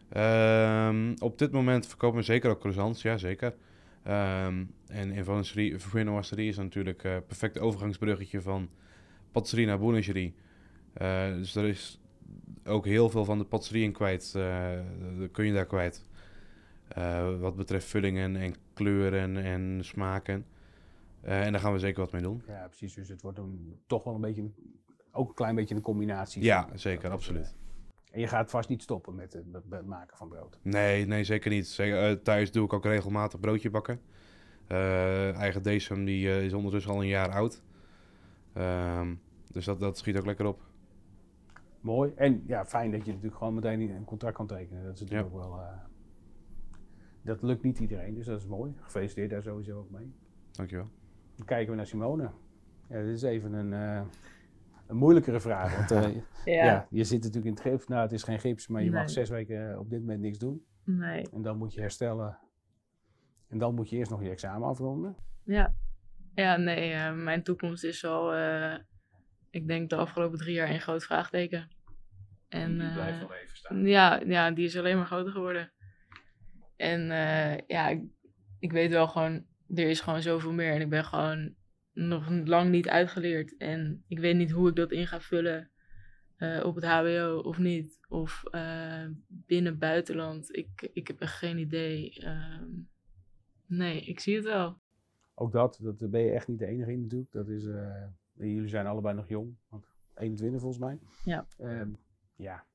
Ehm, 0.10 1.14
op 1.20 1.38
dit 1.38 1.52
moment 1.52 1.88
verkopen 1.88 2.20
we 2.20 2.26
zeker 2.26 2.50
ook 2.50 2.60
croissants, 2.60 3.02
ja 3.02 3.18
zeker. 3.18 3.56
Ehm, 4.04 4.64
en 4.88 5.12
in 5.12 5.44
Viennoiserie 5.80 6.50
is 6.50 6.58
natuurlijk 6.58 7.04
een 7.04 7.26
perfect 7.26 7.60
overgangsbruggetje 7.60 8.42
van 8.42 8.70
patisserie 9.32 9.66
naar 9.66 9.80
boulangerie. 9.80 10.36
Eh, 10.94 11.34
dus 11.34 11.56
er 11.56 11.66
is 11.66 12.00
ook 12.66 12.86
heel 12.86 13.10
veel 13.10 13.26
van 13.26 13.38
de 13.38 13.44
patisserie 13.44 13.84
in 13.84 13.92
kwijt, 13.92 14.34
eh, 14.36 14.80
dat 15.20 15.32
kun 15.32 15.46
je 15.46 15.54
daar 15.54 15.66
kwijt. 15.66 16.06
Eh, 16.88 17.40
wat 17.40 17.56
betreft 17.56 17.88
vullingen 17.88 18.36
en 18.36 18.56
kleuren 18.74 19.38
en 19.38 19.80
smaken. 19.82 20.46
En 21.22 21.52
daar 21.52 21.62
gaan 21.62 21.74
we 21.74 21.80
zeker 21.80 22.02
wat 22.02 22.12
mee 22.12 22.22
doen. 22.22 22.42
Ja, 22.48 22.68
precies. 22.68 22.94
Dus 22.94 23.10
het 23.10 23.22
wordt 23.22 23.38
een, 23.38 23.80
toch 23.88 24.04
wel 24.04 24.16
een 24.16 24.22
beetje, 24.22 24.50
ook 25.12 25.30
een 25.30 25.36
klein 25.36 25.56
beetje 25.56 25.76
een 25.76 25.82
combinatie. 25.82 26.44
Ja, 26.44 26.70
zeker, 26.74 27.10
absoluut. 27.10 27.56
En 28.16 28.22
je 28.22 28.28
gaat 28.28 28.50
vast 28.50 28.70
niet 28.70 28.82
stoppen 28.82 29.16
met 29.16 29.34
het, 29.34 29.52
met 29.52 29.64
het 29.70 29.86
maken 29.86 30.18
van 30.18 30.30
brood. 30.30 30.60
Nee, 30.62 31.06
nee, 31.06 31.24
zeker 31.24 31.50
niet. 31.52 31.68
Zeker, 31.68 32.10
eh, 32.10 32.12
thuis 32.12 32.52
doe 32.52 32.66
ik 32.66 32.74
ook 32.74 32.84
regelmatig 32.86 33.40
broodje 33.40 33.70
bakken. 33.70 34.02
Eh, 34.68 35.36
eigen 35.36 35.64
Decem 35.64 36.06
die 36.06 36.30
eh, 36.30 36.46
is 36.46 36.54
ondertussen 36.54 36.92
al 36.92 37.02
een 37.02 37.08
jaar 37.08 37.30
oud. 37.30 37.62
Ehm, 38.54 39.16
dus 39.52 39.66
dat, 39.66 39.80
dat 39.80 39.98
schiet 39.98 40.18
ook 40.18 40.26
lekker 40.26 40.46
op. 40.46 40.62
Mooi. 41.82 42.12
En 42.16 42.44
ja, 42.48 42.66
fijn 42.66 42.92
dat 42.92 43.06
je 43.06 43.12
natuurlijk 43.12 43.38
gewoon 43.38 43.54
meteen 43.54 43.90
een 43.90 44.06
contract 44.06 44.36
kan 44.36 44.48
tekenen. 44.48 44.84
Dat 44.84 44.94
is 44.94 45.00
natuurlijk 45.00 45.30
Ja. 45.30 45.36
ook 45.36 45.42
wel. 45.46 45.60
dat 47.22 47.42
lukt 47.42 47.64
niet 47.64 47.80
iedereen, 47.80 48.14
dus 48.14 48.26
dat 48.26 48.40
is 48.40 48.48
mooi. 48.48 48.74
Gefeliciteerd 48.82 49.30
daar 49.30 49.44
sowieso 49.44 49.78
ook 49.78 49.90
mee. 49.90 50.14
Dankjewel. 50.52 50.90
Dan 51.36 51.46
kijken 51.46 51.70
we 51.70 51.76
naar 51.76 51.88
Simone. 51.88 52.30
Ja, 52.90 53.02
dit 53.02 53.16
is 53.16 53.22
even 53.22 53.54
een, 53.54 54.06
een 54.88 54.96
moeilijkere 54.96 55.40
vraag. 55.40 55.76
Want 55.78 55.92
eh, 55.92 56.16
ja. 56.56 56.66
Ja. 56.66 56.88
je 56.90 57.04
zit 57.04 57.24
natuurlijk 57.24 57.46
in 57.46 57.52
het 57.52 57.62
gips. 57.62 57.88
Nou, 57.88 58.02
het 58.02 58.12
is 58.12 58.24
geen 58.24 58.40
gips, 58.40 58.68
maar 58.68 58.84
je 58.84 58.92
mag 58.92 59.10
zes 59.10 59.30
weken 59.30 59.72
eh, 59.72 59.80
op 59.80 59.90
dit 59.90 60.00
moment 60.00 60.20
niks 60.20 60.38
doen. 60.38 60.66
Nee. 60.84 61.30
En 61.34 61.42
dan 61.42 61.58
moet 61.58 61.74
je 61.74 61.82
herstellen. 61.82 62.38
En 63.50 63.58
dan 63.58 63.76
moet 63.76 63.90
je 63.90 63.96
eerst 63.96 64.12
nog 64.12 64.22
je 64.24 64.30
examen 64.30 64.68
afronden. 64.68 65.16
Ja. 65.44 65.76
Ja, 66.36 66.58
nee. 66.58 66.92
eh, 66.92 67.14
mijn 67.14 67.44
toekomst 67.44 67.84
is 67.84 68.06
al, 68.06 68.34
eh, 68.34 68.76
ik 69.50 69.68
denk 69.68 69.90
de 69.90 69.96
afgelopen 69.96 70.38
drie 70.38 70.54
jaar 70.54 70.70
een 70.70 70.82
groot 70.82 71.04
vraagteken. 71.04 71.68
En, 72.50 72.82
eh, 72.82 73.08
even 73.22 73.58
staan. 73.58 73.86
Ja, 73.86 74.22
ja, 74.26 74.52
die 74.52 74.66
is 74.66 74.78
alleen 74.78 74.98
maar 74.98 75.06
groter 75.06 75.32
geworden. 75.32 75.72
En 76.76 77.12
eh, 77.12 77.58
ja, 77.68 77.88
ik, 77.88 78.04
ik 78.60 78.72
weet 78.72 78.92
wel 78.92 79.08
gewoon, 79.08 79.46
er 79.76 79.90
is 79.90 80.02
gewoon 80.02 80.22
zoveel 80.22 80.52
meer. 80.54 80.74
En 80.74 80.82
ik 80.82 80.90
ben 80.90 81.06
gewoon 81.06 81.54
nog 81.96 82.30
lang 82.30 82.70
niet 82.70 82.90
uitgeleerd. 82.90 83.58
En 83.58 84.04
ik 84.08 84.20
weet 84.20 84.36
niet 84.36 84.52
hoe 84.52 84.70
ik 84.70 84.76
dat 84.76 84.92
in 84.92 85.08
ga 85.08 85.20
vullen 85.20 85.70
eh, 86.36 86.66
op 86.66 86.76
het 86.76 86.86
HBO 86.86 87.40
of 87.44 87.58
niet. 87.58 88.00
Of 88.10 88.44
eh, 88.52 89.06
binnen 89.28 89.80
buitenland. 89.80 90.56
Ik, 90.56 90.90
ik 90.94 91.08
heb 91.08 91.22
echt 91.22 91.38
geen 91.38 91.58
idee. 91.58 92.20
Ehm, 92.20 92.70
nee, 93.66 94.02
ik 94.02 94.20
zie 94.20 94.36
het 94.36 94.46
wel. 94.46 94.78
Ook 95.34 95.52
dat, 95.52 95.80
dat 95.82 96.10
ben 96.10 96.22
je 96.22 96.32
echt 96.32 96.48
niet 96.48 96.60
de 96.60 96.66
enige 96.66 96.92
in 96.92 97.02
natuurlijk. 97.02 97.32
Dat 97.32 97.50
is, 97.50 97.66
eh, 97.66 98.08
jullie 98.34 98.68
zijn 98.68 98.86
allebei 98.86 99.16
nog 99.16 99.28
jong, 99.28 99.56
want 99.70 99.88
21 100.16 100.62
volgens 100.62 100.82
mij. 100.82 101.00
Ja. 101.24 101.48
Ehm, 101.58 101.90
ja, 102.36 102.66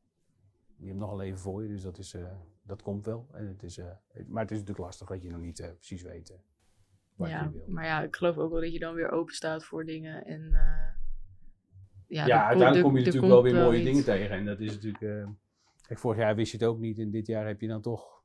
je 0.77 0.87
hebt 0.87 0.99
nog 0.99 1.11
een 1.11 1.17
leven 1.17 1.39
voor 1.39 1.63
je, 1.63 1.69
dus 1.69 1.83
dat, 1.83 1.99
is, 1.99 2.17
dat 2.63 2.83
komt 2.83 3.05
wel. 3.05 3.29
En 3.33 3.47
het 3.47 3.63
is, 3.63 3.79
maar 4.27 4.43
het 4.43 4.51
is 4.51 4.59
natuurlijk 4.59 4.79
lastig 4.79 5.09
dat 5.09 5.23
je 5.23 5.31
nog 5.31 5.41
niet 5.41 5.75
precies 5.77 6.03
weet 6.03 6.41
wat 7.21 7.31
ja, 7.31 7.43
je 7.43 7.51
wil. 7.51 7.65
maar 7.75 7.85
ja, 7.85 8.03
ik 8.03 8.17
geloof 8.17 8.37
ook 8.39 8.51
wel 8.51 8.61
dat 8.61 8.73
je 8.73 8.79
dan 8.79 8.95
weer 8.95 9.11
open 9.11 9.35
staat 9.35 9.65
voor 9.65 9.85
dingen. 9.85 10.25
En 10.25 10.53
eh, 10.53 10.89
Ja, 12.07 12.25
ko- 12.25 12.33
uiteindelijk 12.33 12.83
kom 12.83 12.97
je 12.97 13.05
natuurlijk 13.05 13.33
wel 13.33 13.43
weer 13.43 13.55
mooie 13.55 13.77
iets. 13.81 13.87
dingen 13.91 14.05
tegen. 14.05 14.37
En 14.37 14.45
dat 14.45 14.61
is 14.61 14.73
natuurlijk. 14.75 15.03
eh, 15.03 15.29
kijk, 15.87 15.99
vorig 15.99 16.19
jaar 16.19 16.35
wist 16.35 16.53
je 16.53 16.59
het 16.59 16.67
ook 16.67 16.79
niet 16.79 16.99
en 16.99 17.11
dit 17.11 17.27
jaar 17.27 17.47
heb 17.47 17.61
je 17.61 17.67
dan 17.69 17.81
toch. 17.81 18.23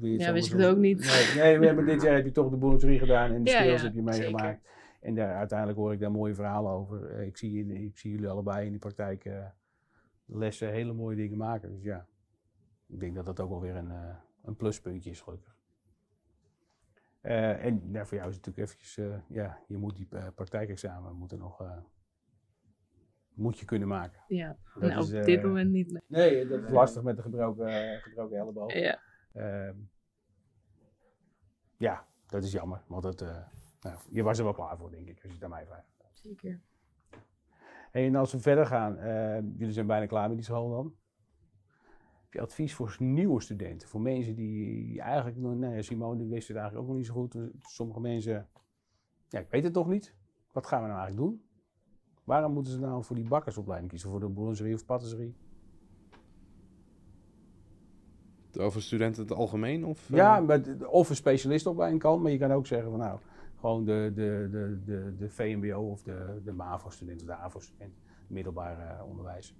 je 0.00 0.18
Ja, 0.18 0.32
wist 0.32 0.52
ik 0.52 0.58
het 0.58 0.66
ook 0.66 0.76
niet. 0.78 1.34
Nee, 1.36 1.58
nee, 1.58 1.72
maar 1.72 1.84
dit 1.84 2.02
jaar 2.02 2.14
heb 2.14 2.24
je 2.24 2.30
toch 2.30 2.50
de 2.50 2.56
boulangerie 2.56 2.98
gedaan 2.98 3.32
en 3.32 3.44
de 3.44 3.50
Ja, 3.50 3.56
skills 3.60 3.80
ja, 3.80 3.86
heb 3.86 3.94
je 3.94 4.02
zeker. 4.12 4.18
meegemaakt. 4.20 4.68
En 5.00 5.14
daar, 5.14 5.34
uiteindelijk 5.34 5.78
hoor 5.78 5.92
ik 5.92 6.00
daar 6.00 6.10
mooie 6.10 6.34
verhalen 6.34 6.72
over. 6.72 7.10
Eh, 7.10 7.26
ik, 7.26 7.36
zie, 7.36 7.66
ik 7.84 7.98
zie 7.98 8.10
jullie 8.10 8.28
allebei 8.28 8.66
in 8.66 8.72
de 8.72 8.78
praktijk 8.78 9.28
lessen 10.26 10.70
hele 10.70 10.92
mooie 10.92 11.16
dingen 11.16 11.36
maken. 11.38 11.72
Dus 11.74 11.82
ja, 11.82 12.06
ik 12.86 13.00
denk 13.00 13.14
dat 13.14 13.26
dat 13.26 13.40
ook 13.40 13.48
wel 13.48 13.60
weer 13.60 13.76
een, 13.76 13.90
een 14.44 14.56
pluspuntje 14.56 15.10
is, 15.10 15.20
gelukkig. 15.20 15.53
Eh, 17.24 17.64
en 17.64 17.88
ja, 17.92 18.04
voor 18.06 18.16
jou 18.16 18.28
is 18.30 18.36
het 18.36 18.46
natuurlijk 18.46 18.58
eventjes, 18.58 18.96
eh, 18.96 19.18
ja, 19.28 19.58
je 19.68 19.76
moet 19.76 19.96
die 19.96 20.06
eh, 20.10 20.26
praktijkexamen 20.34 21.16
moeten 21.16 21.38
nog, 21.38 21.60
eh, 21.60 21.78
moet 23.34 23.58
je 23.58 23.64
kunnen 23.64 23.88
maken. 23.88 24.20
Ja, 24.28 24.56
Dat 24.74 24.82
nou, 24.90 25.02
is, 25.02 25.12
op 25.14 25.24
dit 25.24 25.42
moment 25.42 25.70
niet. 25.70 25.90
nee. 25.92 26.02
Nee, 26.08 26.46
dat 26.46 26.62
is 26.62 26.70
lastig 26.70 27.02
met 27.02 27.16
de 27.16 27.22
gebroken, 27.22 28.00
gebroken 28.00 28.38
elleboog. 28.38 28.72
Ja, 28.72 29.00
Ehm, 29.32 29.76
ja, 31.76 32.06
dat 32.26 32.42
is 32.42 32.52
jammer, 32.52 32.82
want 32.86 33.04
het, 33.04 33.20
eh, 33.20 33.42
nou, 33.80 33.98
je 34.10 34.22
was 34.22 34.38
er 34.38 34.44
wel 34.44 34.52
klaar 34.52 34.76
voor, 34.76 34.90
denk 34.90 35.08
ik, 35.08 35.14
als 35.22 35.22
je 35.22 35.32
het 35.34 35.44
aan 35.44 35.50
mij 35.50 35.66
vraagt. 35.66 35.92
zeker. 36.12 36.60
Hey, 37.90 38.06
en 38.06 38.14
als 38.14 38.32
we 38.32 38.40
verder 38.40 38.66
gaan, 38.66 38.96
eh, 38.98 39.40
jullie 39.40 39.72
zijn 39.72 39.86
bijna 39.86 40.06
klaar 40.06 40.28
met 40.28 40.36
die 40.36 40.46
school 40.46 40.70
dan. 40.70 40.94
Advies 42.40 42.74
voor 42.74 42.96
nieuwe 42.98 43.40
studenten? 43.40 43.88
Voor 43.88 44.00
mensen 44.00 44.34
die 44.34 45.00
eigenlijk, 45.00 45.36
nou 45.36 45.74
ja, 45.74 45.82
Simone 45.82 46.18
die 46.18 46.28
wist 46.28 46.48
het 46.48 46.56
eigenlijk 46.56 46.86
ook 46.86 46.90
nog 46.92 47.00
niet 47.00 47.06
zo 47.06 47.14
goed. 47.14 47.36
Sommige 47.60 48.00
mensen, 48.00 48.48
ja, 49.28 49.38
ik 49.38 49.50
weet 49.50 49.64
het 49.64 49.72
toch 49.72 49.88
niet. 49.88 50.14
Wat 50.52 50.66
gaan 50.66 50.82
we 50.82 50.88
nou 50.88 51.00
eigenlijk 51.00 51.30
doen? 51.30 51.42
Waarom 52.24 52.52
moeten 52.52 52.72
ze 52.72 52.78
nou 52.78 53.04
voor 53.04 53.16
die 53.16 53.28
bakkersopleiding 53.28 53.90
kiezen? 53.90 54.10
Voor 54.10 54.20
de 54.20 54.28
boulangerie 54.28 54.74
of 54.74 54.84
patisserie? 54.84 55.36
Over 58.58 58.82
studenten 58.82 59.22
in 59.22 59.28
het 59.28 59.38
algemeen? 59.38 59.84
Of, 59.84 60.10
eh? 60.10 60.16
Ja, 60.16 60.40
maar 60.40 60.62
of 60.86 61.08
een 61.08 61.16
specialistopleiding 61.16 62.02
kan, 62.02 62.22
maar 62.22 62.30
je 62.30 62.38
kan 62.38 62.52
ook 62.52 62.66
zeggen 62.66 62.90
van 62.90 62.98
nou, 62.98 63.18
gewoon 63.60 63.84
de, 63.84 64.12
de, 64.14 64.48
de, 64.50 64.80
de, 64.84 65.14
de 65.18 65.30
VMBO 65.30 65.90
of 65.90 66.02
de, 66.02 66.40
de 66.44 66.52
MAVO-student 66.52 67.20
of 67.20 67.26
de 67.26 67.34
AVO-student, 67.34 67.94
middelbaar 68.26 68.98
eh, 68.98 69.06
onderwijs, 69.06 69.56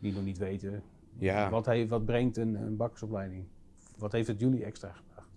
die 0.00 0.12
nog 0.12 0.24
niet 0.24 0.38
weten 0.38 0.82
Ja. 1.18 1.50
wat, 1.50 1.66
heeft, 1.66 1.88
wat 1.88 2.04
brengt 2.04 2.36
een, 2.36 2.54
een 2.54 2.76
bakkersopleiding. 2.76 3.44
Wat 3.98 4.12
heeft 4.12 4.28
het 4.28 4.40
jullie 4.40 4.64
extra 4.64 4.92
gebracht? 4.92 5.28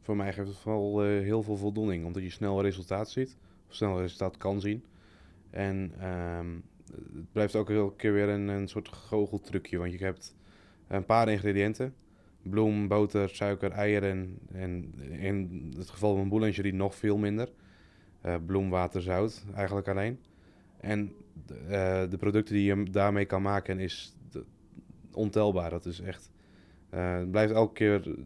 Voor 0.00 0.16
mij 0.16 0.32
geeft 0.32 0.48
het 0.48 0.56
vooral 0.56 1.04
eh, 1.04 1.08
heel 1.08 1.42
veel 1.42 1.56
voldoening, 1.56 2.06
omdat 2.06 2.22
je 2.22 2.30
snel 2.30 2.62
resultaat 2.62 3.10
ziet, 3.10 3.36
of 3.68 3.74
snel 3.74 4.00
resultaat 4.00 4.36
kan 4.36 4.60
zien. 4.60 4.84
En 5.50 5.92
ehm, 5.98 6.46
het 6.92 7.32
blijft 7.32 7.56
ook 7.56 7.70
elke 7.70 7.96
keer 7.96 8.12
weer 8.12 8.28
een, 8.28 8.48
een 8.48 8.68
soort 8.68 8.88
goocheltrucje, 8.88 9.78
want 9.78 9.92
je 9.92 10.04
hebt 10.04 10.34
een 10.88 11.04
paar 11.04 11.28
ingrediënten. 11.28 11.94
Bloem, 12.42 12.88
boter, 12.88 13.28
suiker, 13.28 13.70
eieren 13.70 14.38
en 14.52 14.94
in 15.10 15.72
het 15.76 15.90
geval 15.90 16.16
van 16.16 16.28
boulangerie 16.28 16.74
nog 16.74 16.94
veel 16.94 17.16
minder. 17.16 17.48
Eh, 18.20 18.34
bloem, 18.46 18.70
water, 18.70 19.02
zout, 19.02 19.44
eigenlijk 19.54 19.88
alleen. 19.88 20.18
En 20.80 21.12
de, 21.46 21.54
eh, 21.54 22.10
de 22.10 22.16
producten 22.16 22.54
die 22.54 22.64
je 22.64 22.90
daarmee 22.90 23.24
kan 23.24 23.42
maken 23.42 23.78
is 23.78 24.16
ontelbaar. 25.14 25.70
Dat 25.70 25.86
is 25.86 26.00
echt... 26.00 26.30
eh, 26.90 27.14
het 27.18 27.30
blijft 27.30 27.52
elke 27.52 27.72
keer 27.72 28.16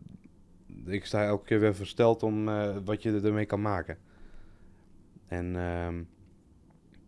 ik 0.84 1.05
sta 1.05 1.24
elke 1.24 1.45
keer 1.45 1.61
weer 1.61 1.74
versteld 1.74 2.22
om 2.22 2.49
eh, 2.49 2.76
wat 2.84 3.03
je 3.03 3.20
ermee 3.20 3.47
kan 3.47 3.61
maken. 3.61 3.99
En 5.26 5.57
ehm, 5.57 6.03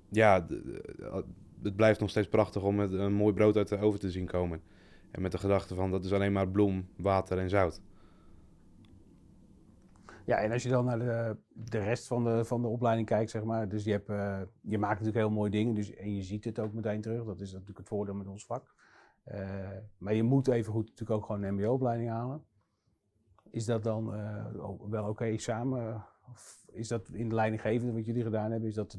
ja, 0.09 0.47
d- 0.47 0.51
het 1.63 1.77
blijft 1.77 2.01
nog 2.01 2.11
steeds 2.11 2.29
prachtig 2.29 2.63
om 2.63 2.75
met 2.75 2.93
een 2.93 3.13
mooi 3.13 3.35
brood 3.35 3.57
uit 3.57 3.69
de 3.69 3.79
oven 3.79 4.01
te 4.01 4.11
zien 4.11 4.27
komen. 4.27 4.63
En 5.11 5.23
met 5.23 5.33
de 5.33 5.39
gedachte 5.39 5.75
van 5.75 5.91
dat 5.91 6.05
is 6.05 6.13
alleen 6.13 6.33
maar 6.33 6.49
bloem, 6.49 6.89
water 6.97 7.39
en 7.39 7.49
zout. 7.49 7.81
Ja, 10.25 10.37
en 10.39 10.53
als 10.53 10.63
je 10.63 10.69
dan 10.69 10.85
naar 10.85 10.99
de, 10.99 11.37
de 11.49 11.79
rest 11.79 12.07
van 12.07 12.25
de, 12.25 12.45
van 12.45 12.63
de 12.63 12.69
opleiding 12.69 13.07
kijkt, 13.09 13.31
zeg 13.31 13.45
maar, 13.45 13.69
dus 13.69 13.85
je, 13.85 13.91
hebt, 13.91 14.09
eh, 14.09 14.41
je 14.61 14.79
maakt 14.79 14.99
natuurlijk 15.01 15.27
heel 15.27 15.31
mooie 15.37 15.51
dingen, 15.51 15.75
dus, 15.75 15.95
en 15.95 16.15
je 16.15 16.23
ziet 16.23 16.45
het 16.45 16.59
ook 16.59 16.73
meteen 16.73 17.01
terug. 17.01 17.25
Dat 17.25 17.41
is 17.41 17.53
natuurlijk 17.53 17.79
het 17.79 17.89
voordeel 17.89 18.15
met 18.15 18.27
ons 18.27 18.47
vak. 18.47 18.75
Eh, 19.25 19.77
maar 19.99 20.15
je 20.15 20.23
moet 20.23 20.49
even 20.49 20.73
goed 20.73 20.89
natuurlijk 20.89 21.11
ook 21.21 21.27
gewoon 21.27 21.43
een 21.43 21.55
mbo-opleiding 21.55 22.11
halen. 22.11 22.45
Is 23.51 23.65
dat 23.65 23.83
dan 23.83 24.15
eh, 24.15 24.65
ook 24.65 24.89
wel 24.89 25.09
oké 25.09 25.39
samen? 25.39 26.05
Of 26.33 26.65
is 26.73 26.89
dat 26.89 27.09
in 27.09 27.29
de 27.29 27.35
leidinggevende 27.35 27.93
wat 27.93 28.07
jullie 28.07 28.23
gedaan 28.23 28.51
hebben, 28.51 28.69
is 28.69 28.75
dat 28.75 28.99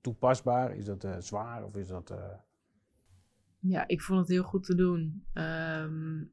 toepasbaar? 0.00 0.76
Is 0.76 0.84
dat 0.84 1.04
eh, 1.04 1.16
zwaar? 1.18 1.64
Of 1.64 1.76
is 1.76 1.88
dat... 1.88 2.14
Ja, 3.58 3.88
ik 3.88 4.02
vond 4.02 4.18
het 4.18 4.28
heel 4.28 4.42
goed 4.42 4.64
te 4.64 4.74
doen. 4.74 5.24
Ehm, 5.32 6.24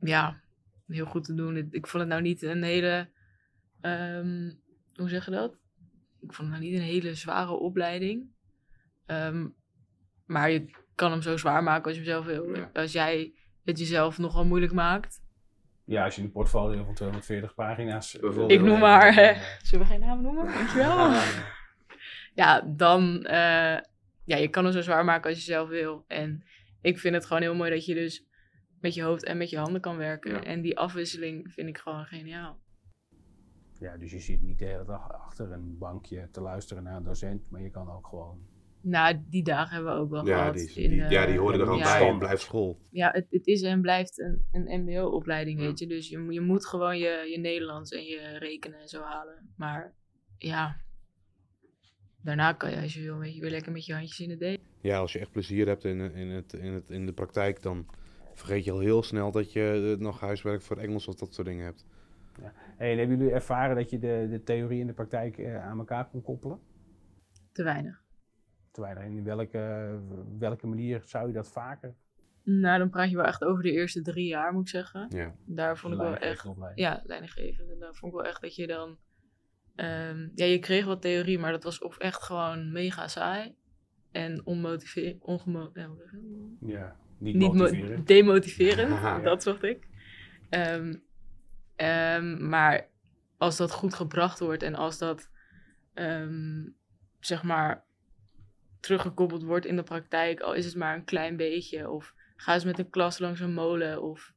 ja, 0.00 0.40
heel 0.86 1.06
goed 1.06 1.24
te 1.24 1.34
doen. 1.34 1.56
Ik 1.56 1.86
vond 1.86 2.02
het 2.02 2.12
nou 2.12 2.22
niet 2.22 2.42
een 2.42 2.62
hele. 2.62 3.10
ehm, 3.80 4.52
hoe 4.94 5.08
zeg 5.08 5.24
je 5.24 5.30
dat? 5.30 5.58
Ik 6.20 6.32
vond 6.32 6.48
het 6.50 6.58
nou 6.58 6.70
niet 6.70 6.80
een 6.80 6.86
hele 6.86 7.14
zware 7.14 7.52
opleiding. 7.52 8.30
Ehm, 9.06 9.48
maar 10.26 10.50
je 10.50 10.86
kan 10.98 11.10
hem 11.10 11.22
zo 11.22 11.36
zwaar 11.36 11.62
maken 11.62 11.84
als 11.84 11.92
je 11.94 12.00
hem 12.00 12.10
zelf 12.10 12.24
wil. 12.26 12.56
Ja. 12.56 12.70
Als 12.72 12.92
jij 12.92 13.32
het 13.64 13.78
jezelf 13.78 14.18
nogal 14.18 14.44
moeilijk 14.44 14.72
maakt. 14.72 15.20
ja, 15.84 16.04
als 16.04 16.16
je 16.16 16.22
een 16.22 16.32
portfolio 16.32 16.84
van 16.84 16.94
240 16.94 17.54
pagina's... 17.54 18.18
eh. 18.20 18.44
Ik 18.48 18.60
noem 18.60 18.78
maar, 18.78 19.16
eh, 19.16 19.40
Zullen 19.62 19.86
we 19.86 19.92
geen 19.92 20.00
naam 20.00 20.22
noemen? 20.22 20.44
Dankjewel. 20.46 21.10
ja, 22.34 22.60
dan. 22.60 23.24
eh, 23.24 23.78
ja, 24.24 24.36
je 24.36 24.48
kan 24.48 24.64
hem 24.64 24.72
zo 24.72 24.80
zwaar 24.80 25.04
maken 25.04 25.28
als 25.30 25.38
je 25.38 25.44
zelf 25.44 25.68
wil. 25.68 26.04
En 26.06 26.44
ik 26.80 26.98
vind 26.98 27.14
het 27.14 27.26
gewoon 27.26 27.42
heel 27.42 27.54
mooi 27.54 27.70
dat 27.70 27.84
je 27.84 27.94
dus 27.94 28.26
met 28.80 28.94
je 28.94 29.02
hoofd 29.02 29.24
en 29.24 29.36
met 29.36 29.50
je 29.50 29.58
handen 29.58 29.80
kan 29.80 29.96
werken. 29.96 30.32
Ja. 30.32 30.42
En 30.44 30.60
die 30.60 30.78
afwisseling 30.78 31.52
vind 31.52 31.68
ik 31.68 31.78
gewoon 31.78 32.04
geniaal. 32.04 32.58
Ja, 33.80 33.96
dus 33.96 34.10
je 34.10 34.18
zit 34.18 34.42
niet 34.42 34.58
de 34.58 34.64
hele 34.64 34.84
dag 34.84 35.12
achter 35.12 35.52
een 35.52 35.78
bankje 35.78 36.28
te 36.30 36.40
luisteren 36.40 36.82
naar 36.82 36.96
een 36.96 37.02
docent, 37.02 37.50
maar 37.50 37.62
je 37.62 37.70
kan 37.70 37.90
ook 37.90 38.06
gewoon... 38.06 38.38
Nou, 38.88 39.16
die 39.28 39.42
dagen 39.42 39.74
hebben 39.74 39.94
we 39.94 40.00
ook 40.00 40.10
wel 40.10 40.26
Ja, 40.26 40.36
gehad. 40.38 40.54
die, 40.54 40.82
in, 40.82 40.90
die, 40.90 40.98
ja, 41.00 41.22
eh, 41.22 41.26
die 41.26 41.38
horen 41.38 41.58
er 41.60 41.64
gewoon 41.64 41.78
ja. 41.78 41.98
bij 41.98 42.08
en 42.08 42.18
blijft 42.18 42.42
school. 42.42 42.78
Ja, 42.90 43.10
het, 43.12 43.26
het 43.30 43.46
is 43.46 43.62
en 43.62 43.80
blijft 43.80 44.18
een, 44.18 44.44
een 44.52 44.82
mbo-opleiding, 44.82 45.60
Ja. 45.60 45.66
weet 45.66 45.78
je. 45.78 45.86
Dus 45.86 46.08
je, 46.08 46.18
moet- 46.18 46.34
je 46.34 46.40
moet 46.40 46.66
gewoon 46.66 46.98
je, 46.98 47.28
je 47.30 47.38
Nederlands 47.38 47.90
en 47.92 48.04
je 48.04 48.38
rekenen 48.38 48.80
en 48.80 48.88
zo 48.88 49.02
halen. 49.02 49.52
Maar 49.56 49.94
ja, 50.38 50.76
daarna 52.22 52.52
kan 52.52 52.70
je 52.70 52.80
als 52.80 52.94
je 52.94 53.02
wil, 53.02 53.18
weet 53.18 53.34
je, 53.34 53.40
weer 53.40 53.50
lekker 53.50 53.72
met 53.72 53.86
je 53.86 53.92
handjes 53.94 54.20
in 54.20 54.30
het 54.30 54.38
deeg. 54.38 54.58
Ja, 54.80 54.98
als 54.98 55.12
je 55.12 55.18
echt 55.18 55.30
plezier 55.30 55.66
hebt 55.66 55.84
in, 55.84 56.00
in, 56.14 56.28
het, 56.28 56.52
in, 56.52 56.72
het, 56.72 56.90
in 56.90 57.06
de 57.06 57.12
praktijk, 57.12 57.62
dan 57.62 57.86
vergeet 58.34 58.64
je 58.64 58.72
al 58.72 58.78
heel 58.80 59.02
snel 59.02 59.30
dat 59.30 59.52
je 59.52 59.94
eh, 59.96 60.02
nog 60.02 60.20
huiswerk 60.20 60.62
voor 60.62 60.76
Engels 60.76 61.08
of 61.08 61.14
dat 61.14 61.34
soort 61.34 61.46
dingen 61.46 61.64
hebt. 61.64 61.86
Hey, 62.76 62.92
en 62.92 62.98
hebben 62.98 63.16
jullie 63.18 63.32
ervaren 63.32 63.76
dat 63.76 63.90
je 63.90 63.98
de, 63.98 64.26
de 64.30 64.42
theorie 64.42 64.80
en 64.80 64.86
de 64.86 64.92
praktijk 64.92 65.38
eh, 65.38 65.64
aan 65.66 65.78
elkaar 65.78 66.08
kon 66.08 66.22
koppelen? 66.22 66.58
Te 67.52 67.62
weinig. 67.62 68.02
Terwijl 68.78 69.10
in 69.10 69.24
welke, 69.24 69.98
welke 70.38 70.66
manier 70.66 71.02
zou 71.04 71.26
je 71.26 71.32
dat 71.32 71.52
vaker? 71.52 71.94
Nou, 72.42 72.78
dan 72.78 72.90
praat 72.90 73.10
je 73.10 73.16
wel 73.16 73.24
echt 73.24 73.44
over 73.44 73.62
de 73.62 73.70
eerste 73.72 74.02
drie 74.02 74.26
jaar, 74.26 74.52
moet 74.52 74.62
ik 74.62 74.68
zeggen. 74.68 75.06
Ja. 75.08 75.34
Daar 75.44 75.78
vond 75.78 75.94
ik 75.94 76.00
wel 76.00 76.16
echt, 76.16 76.46
opleiding? 76.46 76.86
ja, 76.86 77.02
leidinggevend. 77.04 77.70
En 77.70 77.78
daar 77.78 77.94
vond 77.94 78.12
ik 78.12 78.18
wel 78.18 78.28
echt 78.28 78.40
dat 78.40 78.54
je 78.54 78.66
dan, 78.66 78.98
ehm, 79.74 80.28
ja, 80.34 80.44
je 80.44 80.58
kreeg 80.58 80.84
wat 80.84 81.02
theorie, 81.02 81.38
maar 81.38 81.52
dat 81.52 81.62
was 81.64 81.78
of 81.78 81.98
echt 81.98 82.22
gewoon 82.22 82.72
mega 82.72 83.08
saai 83.08 83.54
en 84.12 84.46
onmotiverend, 84.46 85.22
ongemo, 85.22 85.72
ja, 86.60 86.96
niet, 87.18 87.34
niet 87.34 87.52
mo- 87.52 87.58
motiveren. 87.58 88.04
demotiverend, 88.04 88.90
Haha. 88.90 89.20
dat 89.30 89.42
zocht 89.42 89.62
ik. 89.62 89.88
Ehm, 90.48 90.94
ehm, 91.76 92.48
maar 92.48 92.88
als 93.36 93.56
dat 93.56 93.72
goed 93.72 93.94
gebracht 93.94 94.38
wordt 94.38 94.62
en 94.62 94.74
als 94.74 94.98
dat, 94.98 95.30
ehm, 95.94 96.66
zeg 97.20 97.42
maar, 97.42 97.86
teruggekoppeld 98.80 99.42
wordt 99.42 99.66
in 99.66 99.76
de 99.76 99.82
praktijk, 99.82 100.40
al 100.40 100.54
is 100.54 100.64
het 100.64 100.76
maar 100.76 100.94
een 100.94 101.04
klein 101.04 101.36
beetje, 101.36 101.90
of 101.90 102.14
ga 102.36 102.54
eens 102.54 102.64
met 102.64 102.78
een 102.78 102.90
klas 102.90 103.18
langs 103.18 103.40
een 103.40 103.52
molen, 103.54 104.02
of 104.02 104.32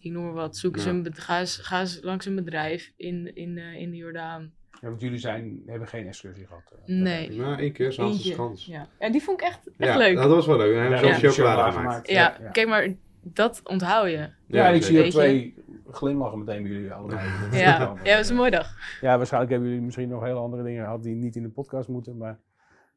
ik 0.00 0.10
noem 0.12 0.24
maar 0.24 0.32
wat, 0.32 0.56
zoek 0.56 0.74
eens 0.76 0.84
Ja. 0.84 0.90
een, 0.90 1.02
bed- 1.02 1.18
ga, 1.18 1.38
eens, 1.38 1.56
ga 1.56 1.80
eens 1.80 1.98
langs 2.02 2.26
een 2.26 2.34
bedrijf 2.34 2.92
in, 2.96 3.34
in, 3.34 3.58
eh, 3.58 3.74
in 3.74 3.90
de 3.90 3.96
Jordaan. 3.96 4.52
Ja, 4.80 4.88
want 4.88 5.00
jullie 5.00 5.18
zijn, 5.18 5.62
hebben 5.66 5.88
geen 5.88 6.06
excursie 6.06 6.46
gehad. 6.46 6.62
eh, 6.86 6.94
Nee. 6.94 7.30
Nou, 7.30 7.58
één 7.58 7.72
keer 7.72 7.92
Zaanse 7.92 8.12
Eentje. 8.14 8.32
Schans. 8.32 8.66
Ja. 8.66 8.86
en 8.98 9.12
die 9.12 9.22
vond 9.22 9.40
ik 9.40 9.46
echt, 9.46 9.60
echt 9.78 9.92
Ja, 9.92 9.96
leuk. 9.98 10.16
dat 10.16 10.28
was 10.28 10.46
wel 10.46 10.56
leuk. 10.56 10.72
We 10.72 10.78
hebben 10.78 10.98
Ja, 10.98 11.04
zelfs 11.04 11.20
ja. 11.20 11.30
chocolade 11.30 11.72
gemaakt. 11.76 12.08
ja, 12.10 12.36
Ja. 12.40 12.50
kijk 12.50 12.68
maar, 12.68 12.94
dat 13.22 13.60
onthoud 13.64 14.10
je. 14.10 14.28
Ja, 14.46 14.68
ik 14.68 14.82
zie 14.82 15.04
je. 15.04 15.10
twee 15.10 15.54
glimlachen 15.90 16.38
meteen 16.38 16.62
bij 16.62 16.72
jullie 16.72 16.92
allebei. 16.92 17.28
Dat 17.44 17.52
is 17.52 17.60
Ja, 17.60 17.78
ja, 17.78 17.94
dat 18.04 18.16
was 18.16 18.28
een 18.28 18.36
mooie 18.36 18.50
dag. 18.50 18.76
Ja, 19.00 19.16
waarschijnlijk 19.16 19.52
hebben 19.52 19.68
jullie 19.70 19.84
misschien 19.84 20.08
nog 20.08 20.22
hele 20.22 20.38
andere 20.38 20.62
dingen 20.62 20.84
gehad 20.84 21.02
die 21.02 21.14
niet 21.14 21.36
in 21.36 21.42
de 21.42 21.48
podcast 21.48 21.88
moeten, 21.88 22.16
maar 22.16 22.38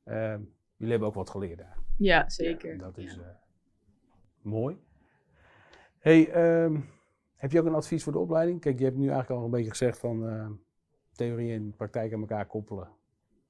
eh, 0.04 0.36
jullie 0.76 0.92
hebben 0.92 1.08
ook 1.08 1.16
wat 1.16 1.30
geleerd 1.30 1.58
daar. 1.58 1.78
Ja, 1.98 2.30
zeker. 2.30 2.72
Ja, 2.74 2.78
dat 2.78 2.98
is 2.98 3.16
Ja. 3.16 3.22
eh, 3.22 3.36
mooi. 4.42 4.78
Hey, 6.00 6.32
ehm, 6.32 6.80
heb 7.36 7.52
je 7.52 7.60
ook 7.60 7.66
een 7.66 7.74
advies 7.74 8.04
voor 8.04 8.12
de 8.14 8.20
opleiding? 8.20 8.60
Kijk, 8.62 8.78
je 8.80 8.84
hebt 8.86 8.98
nu 8.98 9.08
eigenlijk 9.08 9.40
al 9.40 9.46
een 9.46 9.52
beetje 9.52 9.70
gezegd 9.70 10.00
van 10.00 10.28
eh, 10.30 10.50
theorie 11.12 11.54
en 11.54 11.76
praktijk 11.76 12.14
aan 12.14 12.20
elkaar 12.20 12.46
koppelen. 12.46 12.90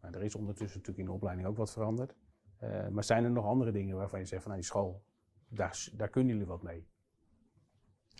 Nou, 0.01 0.13
er 0.15 0.23
is 0.23 0.35
ondertussen 0.35 0.79
natuurlijk 0.79 0.97
in 1.07 1.11
de 1.13 1.17
opleiding 1.17 1.47
ook 1.47 1.57
wat 1.57 1.71
veranderd. 1.71 2.15
Eh, 2.57 2.87
maar 2.87 3.03
zijn 3.03 3.23
er 3.23 3.31
nog 3.31 3.45
andere 3.45 3.71
dingen 3.71 3.95
waarvan 3.97 4.19
je 4.19 4.25
zegt 4.25 4.41
van 4.41 4.51
nou, 4.51 4.61
die 4.63 4.71
school, 4.71 5.03
daar, 5.49 5.87
daar 5.93 6.09
kunnen 6.09 6.31
jullie 6.33 6.47
wat 6.47 6.63
mee? 6.63 6.87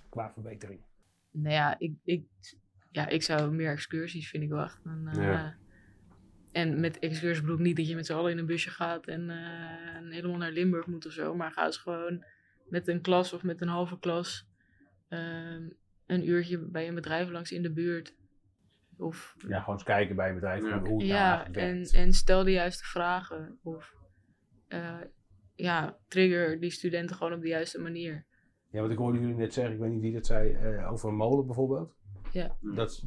Qua 0.09 0.31
verbetering. 0.31 0.81
Nou 1.31 1.53
ja, 1.53 1.79
ik, 1.79 1.93
ik, 2.03 2.25
ja, 2.91 3.07
ik 3.07 3.23
zou 3.23 3.51
meer 3.51 3.71
excursies 3.71 4.29
vind 4.29 4.43
ik 4.43 4.49
wel 4.49 4.63
echt. 4.63 4.79
een, 4.85 5.07
eh, 5.07 5.23
Ja. 5.23 5.55
En 6.53 6.79
met 6.79 6.99
excursies 6.99 7.41
bedoel 7.41 7.55
ik 7.55 7.61
niet 7.61 7.75
dat 7.75 7.87
je 7.87 7.95
met 7.95 8.05
z'n 8.05 8.13
allen 8.13 8.31
in 8.31 8.37
een 8.37 8.45
busje 8.45 8.69
gaat 8.69 9.07
en, 9.07 9.29
eh, 9.29 9.95
en 9.95 10.11
helemaal 10.11 10.37
naar 10.37 10.51
Limburg 10.51 10.85
moet 10.87 11.05
of 11.05 11.11
zo. 11.11 11.35
Maar 11.35 11.51
ga 11.51 11.65
eens 11.65 11.77
gewoon 11.77 12.25
met 12.69 12.87
een 12.87 13.01
klas 13.01 13.33
of 13.33 13.43
met 13.43 13.61
een 13.61 13.67
halve 13.67 13.99
klas 13.99 14.47
ehm, 15.07 15.69
een 16.05 16.29
uurtje 16.29 16.57
bij 16.57 16.87
een 16.87 16.95
bedrijf 16.95 17.29
langs 17.29 17.51
in 17.51 17.61
de 17.61 17.71
buurt. 17.71 18.15
Of 18.97 19.35
Ja, 19.47 19.59
gewoon 19.59 19.75
eens 19.75 19.83
kijken 19.83 20.15
bij 20.15 20.27
een 20.29 20.35
bedrijf 20.35 20.63
Ja. 20.63 20.79
hoe 20.79 20.99
het 20.99 21.07
Ja, 21.07 21.51
en, 21.51 21.83
en 21.83 22.13
stel 22.13 22.43
de 22.43 22.51
juiste 22.51 22.83
vragen. 22.83 23.59
Of 23.63 23.95
eh, 24.67 24.99
ja, 25.55 25.97
trigger 26.07 26.59
die 26.59 26.69
studenten 26.71 27.15
gewoon 27.15 27.33
op 27.33 27.41
de 27.41 27.47
juiste 27.47 27.81
manier. 27.81 28.25
Ja, 28.71 28.79
want 28.79 28.91
ik 28.91 28.97
hoorde 28.97 29.19
jullie 29.19 29.35
net 29.35 29.53
zeggen, 29.53 29.73
ik 29.73 29.79
weet 29.79 29.91
niet 29.91 30.01
wie 30.01 30.13
dat 30.13 30.25
zei, 30.25 30.53
eh, 30.53 30.91
over 30.91 31.09
een 31.09 31.15
molen 31.15 31.45
bijvoorbeeld. 31.45 31.95
Ja. 32.31 32.57
Dat, 32.61 33.03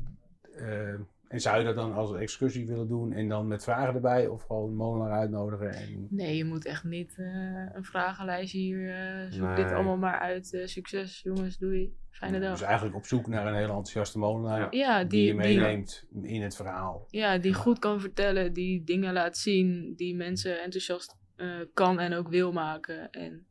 en 1.29 1.41
zou 1.41 1.59
je 1.59 1.65
dat 1.65 1.75
dan 1.75 1.93
als 1.93 2.15
excursie 2.15 2.67
willen 2.67 2.89
doen 2.89 3.13
en 3.13 3.29
dan 3.29 3.47
met 3.47 3.65
vragen 3.65 3.95
erbij 3.95 4.27
of 4.27 4.43
gewoon 4.43 4.69
een 4.69 4.77
molenaar 4.77 5.19
uitnodigen? 5.19 5.71
En... 5.75 6.07
Nee, 6.11 6.37
je 6.37 6.45
moet 6.45 6.65
echt 6.65 6.85
niet 6.85 7.15
eh, 7.19 7.27
een 7.73 7.85
vragenlijstje 7.85 8.59
hier. 8.59 8.91
eh, 8.91 9.33
zoek 9.33 9.57
dit 9.57 9.73
allemaal 9.73 9.97
maar 9.97 10.19
uit. 10.19 10.55
eh, 10.55 10.67
succes, 10.67 11.21
jongens, 11.23 11.59
doei. 11.59 11.95
Fijne 12.11 12.41
dag. 12.41 12.51
Dus 12.51 12.63
eigenlijk 12.63 12.97
op 12.97 13.07
zoek 13.07 13.27
naar 13.27 13.47
een 13.47 13.55
hele 13.55 13.67
enthousiaste 13.67 14.19
molenaar 14.19 14.75
Ja. 14.75 14.99
Die, 14.99 15.09
die, 15.09 15.21
je 15.21 15.27
die, 15.27 15.35
meeneemt 15.35 16.07
in 16.23 16.43
het 16.43 16.57
verhaal. 16.57 17.07
ja, 17.11 17.39
die 17.39 17.55
goed 17.55 17.79
kan 17.79 18.01
vertellen, 18.01 18.53
die 18.53 18.85
dingen 18.85 19.13
laat 19.13 19.37
zien, 19.37 19.93
die 19.97 20.15
mensen 20.15 20.63
enthousiast 20.63 21.17
eh, 21.37 21.49
kan 21.75 22.01
en 22.01 22.15
ook 22.15 22.29
wil 22.29 22.53
maken. 22.53 23.11
En 23.11 23.47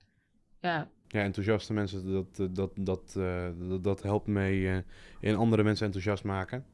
ja, 0.59 0.89
ja, 1.07 1.21
enthousiaste 1.23 1.73
mensen, 1.73 2.11
dat, 2.11 2.55
dat, 2.55 2.71
dat, 2.75 3.15
eh, 3.17 3.47
dat, 3.69 3.83
dat 3.83 4.03
helpt 4.03 4.27
mee 4.27 4.69
eh, 4.69 4.77
in 5.19 5.35
andere 5.35 5.63
mensen 5.63 5.85
enthousiast 5.85 6.23
maken. 6.23 6.65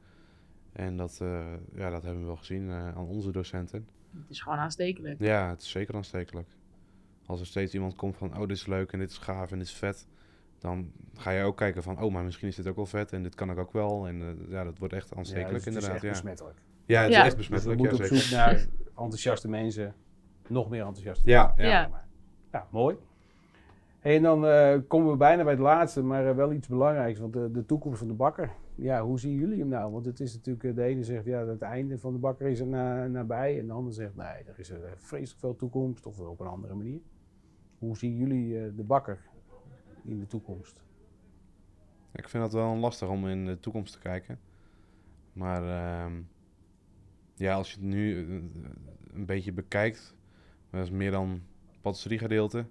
En 0.72 0.98
dat, 0.98 1.20
eh, 1.22 1.46
ja, 1.76 1.90
dat 1.90 2.04
hebben 2.04 2.22
we 2.22 2.28
wel 2.28 2.36
gezien 2.36 2.70
eh, 2.70 2.88
aan 2.88 3.06
onze 3.08 3.32
docenten. 3.32 3.88
Het 4.18 4.30
is 4.30 4.42
gewoon 4.42 4.58
aanstekelijk. 4.58 5.20
Ja, 5.20 5.50
het 5.50 5.62
is 5.62 5.70
zeker 5.70 5.96
aanstekelijk. 5.96 6.48
Als 7.26 7.40
er 7.40 7.46
steeds 7.46 7.74
iemand 7.74 7.96
komt 7.96 8.18
van, 8.18 8.34
oh, 8.34 8.40
dit 8.40 8.58
is 8.58 8.66
leuk 8.66 8.92
en 8.92 9.00
dit 9.00 9.10
is 9.12 9.18
gaaf 9.18 9.52
en 9.52 9.58
dit 9.58 9.68
is 9.68 9.74
vet. 9.74 10.08
Dan 10.60 10.92
ga 11.16 11.32
je 11.32 11.44
ook 11.44 11.58
kijken 11.58 11.84
van, 11.84 12.02
oh, 12.02 12.12
maar 12.14 12.24
misschien 12.24 12.48
is 12.48 12.56
dit 12.56 12.68
ook 12.68 12.76
wel 12.76 12.86
vet 12.86 13.14
en 13.14 13.24
dit 13.24 13.36
kan 13.36 13.52
ik 13.52 13.58
ook 13.58 13.72
wel. 13.72 14.08
En 14.08 14.22
eh, 14.22 14.50
ja, 14.52 14.64
dat 14.64 14.78
wordt 14.78 14.94
echt 14.94 15.10
Ja, 15.10 15.16
aanstekelijk 15.18 15.64
dus 15.64 15.66
het 15.66 15.84
is 15.84 15.84
inderdaad. 15.84 15.94
echt 15.94 16.04
ja. 16.04 16.10
besmettelijk. 16.22 16.60
ja, 16.86 17.02
het 17.02 17.12
Ja. 17.12 17.20
is 17.20 17.26
echt 17.26 17.36
Dus 17.38 17.48
we 17.48 17.54
besmettelijk. 17.54 17.92
Ja, 17.92 17.98
moeten 17.98 18.16
op 18.18 18.22
zoek 18.22 18.38
naar 18.38 18.68
enthousiaste 19.04 19.48
mensen. 19.48 19.96
Nog 20.48 20.70
meer 20.70 20.80
enthousiaste 20.86 21.30
Ja, 21.30 21.54
ja. 21.58 21.64
Ja. 21.66 22.04
Ja, 22.52 22.68
mooi. 22.72 22.96
En 24.02 24.22
dan 24.22 24.46
eh, 24.46 24.78
komen 24.88 25.12
we 25.12 25.18
bijna 25.18 25.44
bij 25.44 25.52
het 25.52 25.62
laatste, 25.62 26.04
maar 26.04 26.28
eh, 26.28 26.36
wel 26.36 26.54
iets 26.54 26.68
belangrijks. 26.68 27.20
Want 27.20 27.34
de, 27.34 27.52
de 27.52 27.66
toekomst 27.66 28.00
van 28.00 28.08
de 28.08 28.14
bakker. 28.14 28.52
Ja, 28.76 29.04
hoe 29.04 29.20
zien 29.20 29.36
jullie 29.36 29.60
hem 29.60 29.68
nou? 29.68 29.92
Want 29.92 30.06
het 30.06 30.20
is 30.20 30.34
natuurlijk, 30.34 30.66
eh, 30.66 30.76
de 30.76 30.84
ene 30.84 31.04
zegt 31.04 31.26
ja, 31.26 31.46
het 31.46 31.62
einde 31.62 32.00
van 32.00 32.14
de 32.14 32.20
bakker 32.20 32.48
is 32.48 32.60
er 32.60 32.68
na, 32.68 33.08
nabij. 33.08 33.60
En 33.60 33.68
de 33.68 33.74
ander 33.74 33.94
zegt 33.94 34.16
nee, 34.16 34.28
er 34.28 34.60
is 34.60 34.70
er 34.70 34.94
vreselijk 34.98 35.40
veel 35.40 35.56
toekomst. 35.56 36.06
Of 36.06 36.20
op 36.20 36.40
een 36.40 36.48
andere 36.48 36.74
manier. 36.74 37.02
Hoe 37.78 37.98
zien 37.98 38.18
jullie 38.18 38.60
eh, 38.60 38.72
de 38.76 38.84
bakker 38.84 39.20
in 40.04 40.20
de 40.20 40.28
toekomst? 40.28 40.84
Ik 42.12 42.30
vind 42.30 42.44
dat 42.44 42.54
wel 42.54 42.76
lastig 42.76 43.10
om 43.10 43.28
in 43.28 43.46
de 43.46 43.60
toekomst 43.60 43.94
te 43.94 44.00
kijken. 44.00 44.40
Maar 45.34 45.64
ehm, 45.64 46.22
ja, 47.36 47.56
als 47.56 47.72
je 47.72 47.76
het 47.76 47.86
nu 47.86 48.20
eh, 48.20 48.34
een 49.14 49.26
beetje 49.26 49.52
bekijkt, 49.54 50.16
dat 50.70 50.84
is 50.84 50.92
meer 50.92 51.12
dan 51.12 51.42
patisseriegedeelte. 51.82 52.66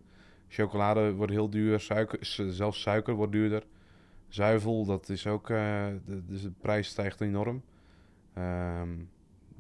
Chocolade 0.53 1.15
wordt 1.15 1.33
heel 1.33 1.51
duur, 1.51 1.81
suiker, 1.81 2.19
zelfs 2.51 2.81
suiker 2.81 3.15
wordt 3.15 3.33
duurder. 3.33 3.67
Zuivel, 4.29 4.85
dat 4.85 5.09
is 5.09 5.27
ook, 5.27 5.51
eh, 5.51 5.87
de, 6.05 6.25
dus 6.25 6.43
de 6.43 6.53
prijs 6.61 6.89
stijgt 6.89 7.21
enorm. 7.21 7.63
Ehm, 8.35 8.89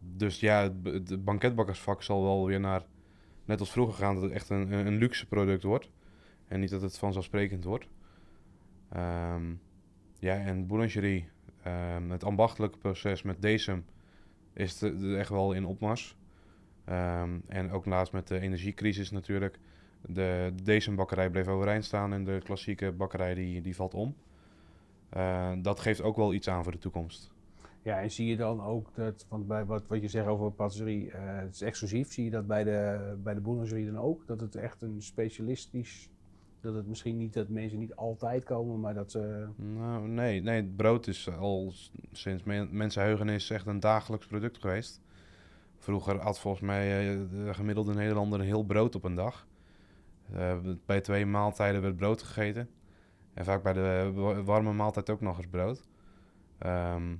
dus 0.01 0.41
ja, 0.41 0.72
het, 0.82 1.24
banketbakkersvak 1.24 2.03
zal 2.03 2.22
wel 2.22 2.47
weer 2.47 2.61
naar, 2.61 2.84
net 3.45 3.61
als 3.61 3.70
vroeger 3.70 3.95
gaan, 3.95 4.14
dat 4.14 4.22
het 4.22 4.32
echt 4.32 4.49
een, 4.49 4.72
een 4.72 4.97
luxe 4.97 5.26
product 5.26 5.62
wordt. 5.62 5.91
En 6.49 6.61
niet 6.61 6.70
dat 6.70 6.82
het 6.82 6.99
vanzelfsprekend 6.99 7.64
wordt. 7.64 7.88
Ehm, 8.88 9.53
ja, 10.18 10.34
en 10.34 10.66
boulangerie, 10.66 11.28
ehm, 11.62 12.11
het 12.11 12.24
ambachtelijke 12.24 12.78
proces 12.78 13.22
met 13.22 13.43
decem 13.43 13.84
is 14.53 14.82
echt 15.16 15.28
wel 15.28 15.53
in 15.53 15.64
opmars. 15.64 16.16
En 17.49 17.70
ook 17.70 17.86
laatst 17.86 18.12
met 18.12 18.28
de 18.28 18.41
energiecrisis 18.41 19.11
natuurlijk. 19.11 19.59
De 20.07 20.53
decembakkerij 20.62 21.30
bleef 21.30 21.48
overeind 21.48 21.84
staan 21.84 22.12
en 22.12 22.24
de 22.24 22.40
klassieke 22.44 22.92
bakkerij 22.92 23.34
die, 23.34 23.62
die 23.62 23.76
valt 23.76 23.94
om. 23.94 24.14
Eh, 25.09 25.53
dat 25.59 25.80
geeft 25.80 26.03
ook 26.03 26.16
wel 26.16 26.34
iets 26.34 26.48
aan 26.48 26.62
voor 26.62 26.72
de 26.72 26.78
toekomst. 26.78 27.30
Ja, 27.82 28.01
en 28.01 28.11
zie 28.11 28.26
je 28.26 28.36
dan 28.36 28.62
ook 28.62 28.94
dat, 28.94 29.26
want 29.28 29.46
bij 29.46 29.64
wat, 29.64 29.86
wat 29.86 30.01
je 30.01 30.09
zegt 30.09 30.26
over 30.26 30.53
patisserie, 30.53 31.11
eh, 31.11 31.36
het 31.36 31.55
is 31.55 31.62
exclusief. 31.62 32.12
Zie 32.12 32.24
je 32.24 32.30
dat 32.30 32.46
bij 32.46 32.64
de, 32.64 33.14
bij 33.22 33.34
de 33.34 33.40
boulangerie 33.40 33.86
dan 33.86 33.98
ook? 33.98 34.26
Dat 34.26 34.40
het 34.40 34.55
echt 34.55 34.82
een 34.82 35.03
specialistisch, 35.03 36.09
dat 36.61 36.74
het 36.74 36.86
misschien 36.86 37.16
niet 37.16 37.32
dat 37.32 37.48
mensen 37.48 37.78
niet 37.78 37.94
altijd 37.94 38.44
komen, 38.44 38.80
maar 38.80 38.94
dat 38.94 39.11
ze... 39.11 39.46
Nou, 39.57 40.09
nee, 40.09 40.42
nee, 40.42 40.57
het 40.57 40.76
brood 40.76 41.07
is 41.07 41.30
al 41.30 41.72
sinds 42.12 42.42
men, 42.42 42.68
mensenheugenis 42.76 43.51
echt 43.51 43.66
een 43.66 43.80
dagelijks 43.80 44.26
product 44.26 44.59
geweest. 44.59 45.01
Vroeger 45.78 46.16
had 46.20 46.40
volgens 46.40 46.62
mij 46.62 47.12
eh, 47.12 47.20
de 47.30 47.55
gemiddelde 47.55 47.94
Nederlander 47.94 48.40
een 48.40 48.46
heel 48.46 48.64
brood 48.64 48.94
op 48.94 49.05
een 49.05 49.14
dag. 49.14 49.46
Eh, 50.35 50.59
bij 50.87 51.01
twee 51.01 51.26
maaltijden 51.26 51.83
werd 51.83 51.97
brood 51.97 52.22
gegeten. 52.22 52.68
En 53.35 53.45
vaak 53.45 53.62
bij 53.62 53.72
de 53.72 54.11
wa- 54.14 54.43
warme 54.43 54.72
maaltijd 54.72 55.11
ook 55.11 55.20
nog 55.20 55.37
eens 55.37 55.47
brood. 55.47 55.89
Ehm, 56.59 57.16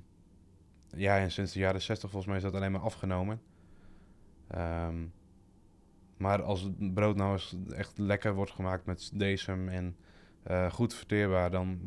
ja, 0.87 1.17
en 1.17 1.31
sinds 1.31 1.53
de 1.53 1.59
jaren 1.59 1.81
60 1.81 2.09
volgens 2.09 2.25
mij 2.31 2.37
is 2.37 2.43
dat 2.51 2.55
alleen 2.55 2.71
maar 2.71 2.81
afgenomen. 2.81 3.41
Ehm, 4.47 5.05
maar 6.17 6.41
als 6.43 6.61
het 6.61 6.93
brood 6.93 7.15
nou 7.15 7.31
eens 7.31 7.55
echt 7.69 7.97
lekker 7.97 8.33
wordt 8.33 8.51
gemaakt 8.51 8.85
met 8.85 9.11
decem 9.13 9.69
en 9.69 9.95
eh, 10.43 10.71
goed 10.71 10.93
verteerbaar, 10.93 11.51
dan 11.51 11.79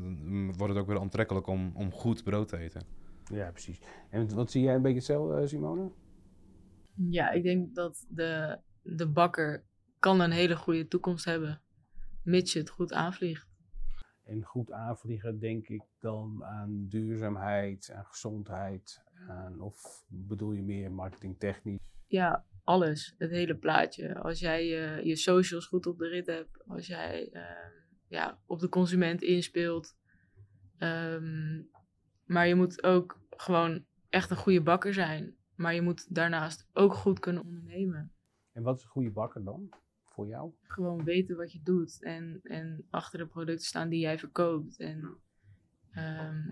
wordt 0.57 0.73
het 0.73 0.83
ook 0.83 0.89
weer 0.89 1.01
aantrekkelijk 1.01 1.47
om, 1.47 1.73
om 1.75 1.93
goed 1.93 2.25
brood 2.25 2.49
te 2.49 2.57
eten. 2.57 2.83
Ja, 3.33 3.51
precies. 3.51 3.81
En 4.11 4.35
wat 4.35 4.51
zie 4.51 4.63
jij 4.63 4.75
een 4.75 4.83
beetje 4.83 4.97
hetzelfde, 4.97 5.41
eh, 5.41 5.47
Simone? 5.47 5.91
Ja, 6.95 7.31
ik 7.31 7.43
denk 7.43 7.75
dat 7.75 8.07
de, 8.09 8.59
de 8.83 9.09
bakker 9.09 9.65
kan 10.05 10.21
een 10.21 10.31
hele 10.31 10.57
goede 10.57 10.89
toekomst 10.89 11.25
hebben. 11.25 11.63
Mits 12.23 12.53
je 12.53 12.59
het 12.59 12.71
goed 12.71 12.93
aanvliegt. 12.93 13.49
En 14.25 14.43
goed 14.43 14.73
aanvliegen 14.73 15.39
denk 15.39 15.69
ik 15.69 15.83
dan 15.99 16.45
aan 16.45 16.87
duurzaamheid, 16.89 17.91
aan 17.95 18.05
gezondheid, 18.05 19.03
aan, 19.29 19.61
of 19.61 20.05
bedoel 20.07 20.53
je 20.53 20.63
meer 20.63 20.93
marketingtechnisch? 20.93 21.79
Ja, 22.07 22.45
alles. 22.65 23.15
Het 23.19 23.31
hele 23.31 23.57
plaatje. 23.57 24.19
Als 24.19 24.39
jij 24.39 24.63
eh, 24.63 25.05
je 25.05 25.17
socials 25.17 25.67
goed 25.67 25.87
op 25.87 25.99
de 25.99 26.09
rit 26.09 26.27
hebt. 26.27 26.65
Als 26.67 26.87
jij 26.87 27.29
eh, 27.33 27.43
ja, 28.09 28.39
op 28.47 28.59
de 28.59 28.69
consument 28.69 29.23
inspeelt. 29.23 29.97
Ehm, 30.79 31.63
maar 32.25 32.47
je 32.47 32.55
moet 32.55 32.83
ook 32.83 33.21
gewoon 33.31 33.85
echt 34.09 34.31
een 34.31 34.37
goede 34.37 34.63
bakker 34.63 34.95
zijn. 34.95 35.37
Maar 35.55 35.75
je 35.75 35.83
moet 35.83 36.15
daarnaast 36.15 36.69
ook 36.73 36.95
goed 36.95 37.19
kunnen 37.19 37.43
ondernemen. 37.43 38.13
En 38.53 38.63
wat 38.63 38.77
is 38.77 38.85
een 38.85 38.91
goede 38.91 39.11
bakker 39.11 39.45
dan 39.45 39.83
voor 40.15 40.27
jou? 40.27 40.51
gewoon 40.67 41.05
weten 41.05 41.37
wat 41.37 41.53
je 41.53 41.61
doet 41.63 42.03
en, 42.03 42.41
en 42.43 42.85
achter 42.91 43.19
de 43.19 43.27
producten 43.27 43.67
staan 43.67 43.89
die 43.89 44.01
jij 44.01 44.19
verkoopt. 44.19 44.79
En 44.79 45.17
ehm, 45.93 46.51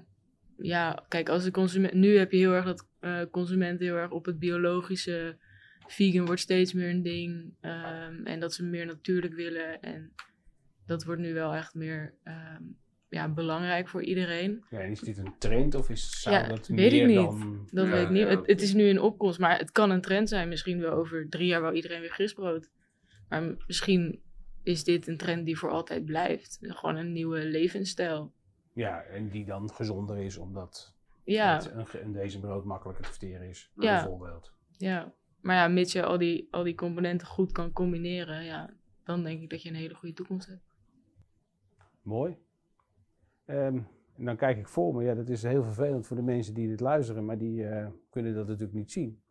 ja, 0.57 1.05
kijk, 1.09 1.29
als 1.29 1.45
de 1.45 1.51
consument. 1.51 1.93
Nu 1.95 2.17
heb 2.17 2.31
je 2.33 2.39
heel 2.39 2.53
erg 2.53 2.65
dat 2.65 2.87
eh 3.01 3.21
consumenten 3.31 3.87
heel 3.87 3.97
erg 3.97 4.11
op 4.11 4.25
het 4.25 4.39
biologische. 4.39 5.37
Vegan 5.87 6.27
wordt 6.27 6.41
steeds 6.41 6.73
meer 6.73 6.91
een 6.91 7.03
ding. 7.03 7.55
ehm, 7.61 8.25
en 8.25 8.41
dat 8.41 8.55
ze 8.55 8.65
meer 8.65 8.87
natuurlijk 8.87 9.35
willen. 9.35 9.81
En 9.83 10.13
dat 10.87 11.05
wordt 11.05 11.21
nu 11.21 11.35
wel 11.35 11.55
echt 11.55 11.75
meer 11.75 12.15
ehm, 12.23 12.63
ja, 13.09 13.29
belangrijk 13.29 13.89
voor 13.89 14.03
iedereen. 14.03 14.65
Ja, 14.71 14.81
is 14.81 15.01
dit 15.01 15.19
een 15.19 15.35
trend 15.39 15.75
of 15.75 15.91
is, 15.91 16.21
zou 16.21 16.37
Ja, 16.37 16.49
dat 16.49 16.67
weet 16.67 16.93
ik 16.93 16.99
meer 16.99 17.07
niet. 17.07 17.17
dan... 17.17 17.69
Dat 17.71 17.87
Ja, 17.87 17.93
weet 17.93 18.03
ik 18.05 18.11
niet. 18.11 18.23
ja. 18.23 18.29
Het, 18.29 18.47
het 18.47 18.61
is 18.63 18.75
nu 18.75 18.85
in 18.89 19.01
opkomst, 19.01 19.39
maar 19.39 19.59
het 19.59 19.71
kan 19.73 19.91
een 19.91 20.01
trend 20.01 20.29
zijn. 20.29 20.49
Misschien 20.49 20.81
wel 20.81 20.93
over 20.93 21.29
drie 21.29 21.47
jaar 21.47 21.63
wel 21.63 21.73
iedereen 21.73 22.01
weer 22.01 22.13
frisbrood. 22.13 22.71
Maar 23.33 23.55
misschien 23.67 24.23
is 24.63 24.85
dit 24.85 25.07
een 25.07 25.17
trend 25.17 25.47
die 25.47 25.59
voor 25.59 25.71
altijd 25.71 26.05
blijft. 26.05 26.59
Gewoon 26.61 26.97
een 26.97 27.13
nieuwe 27.13 27.45
levensstijl. 27.45 28.33
Ja, 28.73 29.03
en 29.03 29.29
die 29.29 29.45
dan 29.45 29.71
gezonder 29.71 30.19
is 30.19 30.37
omdat 30.37 30.95
Ja, 31.25 31.55
het 31.57 31.95
een, 31.95 32.13
deze 32.13 32.41
brood 32.41 32.65
makkelijker 32.65 33.05
te 33.05 33.11
verteren 33.11 33.49
is, 33.49 33.71
Ja. 33.75 34.03
bijvoorbeeld. 34.03 34.53
ja. 34.77 35.15
Maar 35.41 35.57
ja, 35.57 35.69
mits 35.69 35.93
je 35.93 36.03
al 36.05 36.19
die, 36.19 36.49
al 36.51 36.63
die 36.63 36.75
componenten 36.75 37.27
goed 37.27 37.53
kan 37.53 37.73
combineren, 37.73 38.45
ja, 38.45 38.71
dan 39.05 39.23
denk 39.23 39.43
ik 39.43 39.51
dat 39.51 39.63
je 39.63 39.69
een 39.69 39.75
hele 39.75 39.95
goede 39.95 40.15
toekomst 40.15 40.47
hebt. 40.49 40.63
Mooi. 42.03 42.37
Ehm, 43.45 43.79
en 44.17 44.25
dan 44.25 44.37
kijk 44.37 44.59
ik 44.59 44.69
voor 44.69 44.95
me, 44.95 45.05
ja, 45.05 45.15
dat 45.15 45.29
is 45.29 45.43
heel 45.43 45.63
vervelend 45.63 46.07
voor 46.07 46.17
de 46.17 46.23
mensen 46.23 46.55
die 46.55 46.69
dit 46.69 46.81
luisteren, 46.81 47.25
maar 47.25 47.39
die 47.39 47.67
eh, 47.67 47.89
kunnen 48.11 48.35
dat 48.35 48.47
natuurlijk 48.47 48.75
niet 48.79 48.93
zien. 48.93 49.23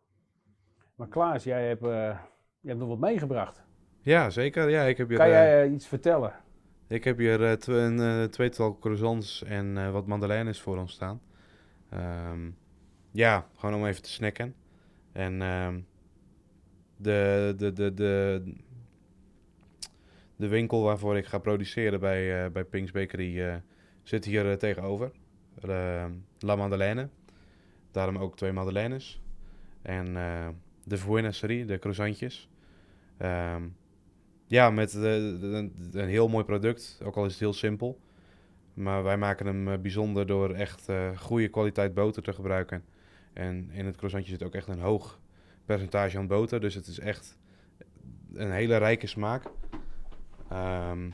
Maar 0.94 1.08
Klaas, 1.08 1.44
jij 1.44 1.68
hebt, 1.68 1.82
eh, 1.82 2.18
je 2.60 2.68
hebt 2.68 2.80
nog 2.80 2.88
wat 2.88 2.98
meegebracht. 2.98 3.62
Ja, 4.02 4.30
zeker. 4.30 4.68
Ja, 4.70 4.82
ik 4.82 4.96
heb 4.96 5.08
hier, 5.08 5.16
Kan 5.16 5.26
eh, 5.26 5.32
jij 5.32 5.64
eh, 5.64 5.72
iets 5.72 5.86
vertellen? 5.86 6.32
ik 6.86 7.04
heb 7.04 7.18
hier 7.18 7.42
eh, 7.44 7.56
een 7.66 8.00
eh, 8.00 8.24
tweetal 8.24 8.78
croissants 8.78 9.42
en 9.44 9.78
eh, 9.78 9.90
wat 9.90 10.06
madeleines 10.06 10.60
voor 10.60 10.78
ons 10.78 10.92
staan. 10.92 11.20
Ehm, 11.90 12.50
ja, 13.10 13.46
gewoon 13.56 13.74
om 13.74 13.86
even 13.86 14.02
te 14.02 14.10
snacken. 14.10 14.54
En 15.12 15.42
ehm, 15.42 15.80
de, 16.96 17.54
de, 17.56 17.72
de, 17.72 17.94
de, 17.94 18.42
de 20.36 20.48
winkel 20.48 20.82
waarvoor 20.82 21.16
ik 21.16 21.26
ga 21.26 21.38
produceren 21.38 22.00
bij, 22.00 22.44
eh, 22.44 22.50
bij 22.50 22.64
Pink's 22.64 22.90
Bakery 22.90 23.40
eh, 23.40 23.54
zit 24.02 24.24
hier 24.24 24.50
eh, 24.50 24.56
tegenover. 24.56 25.10
Eh, 25.60 26.04
La 26.38 26.56
Madeleine. 26.56 27.08
Daarom 27.90 28.18
ook 28.18 28.36
twee 28.36 28.52
madeleines. 28.52 29.22
En 29.82 30.16
eh, 30.16 30.48
de 30.84 30.98
Vuenasserie, 30.98 31.64
de 31.64 31.78
croissantjes. 31.78 32.48
Ehm, 33.16 33.62
ja, 34.52 34.70
met 34.70 34.94
eh, 34.94 35.14
een, 35.14 35.72
een 35.92 36.08
heel 36.08 36.28
mooi 36.28 36.44
product, 36.44 37.00
ook 37.04 37.16
al 37.16 37.24
is 37.24 37.30
het 37.30 37.40
heel 37.40 37.52
simpel. 37.52 38.00
Maar 38.74 39.02
wij 39.02 39.16
maken 39.16 39.46
hem 39.46 39.68
eh, 39.68 39.78
bijzonder 39.78 40.26
door 40.26 40.54
echt 40.54 40.88
eh, 40.88 41.18
goede 41.18 41.48
kwaliteit 41.48 41.94
boter 41.94 42.22
te 42.22 42.32
gebruiken. 42.32 42.84
En 43.32 43.70
in 43.70 43.86
het 43.86 43.96
croissantje 43.96 44.30
zit 44.30 44.42
ook 44.42 44.54
echt 44.54 44.68
een 44.68 44.80
hoog 44.80 45.20
percentage 45.64 46.18
aan 46.18 46.26
boter. 46.26 46.60
Dus 46.60 46.74
het 46.74 46.86
is 46.86 46.98
echt 46.98 47.38
een 48.32 48.50
hele 48.50 48.76
rijke 48.76 49.06
smaak. 49.06 49.42
Ehm, 50.48 51.10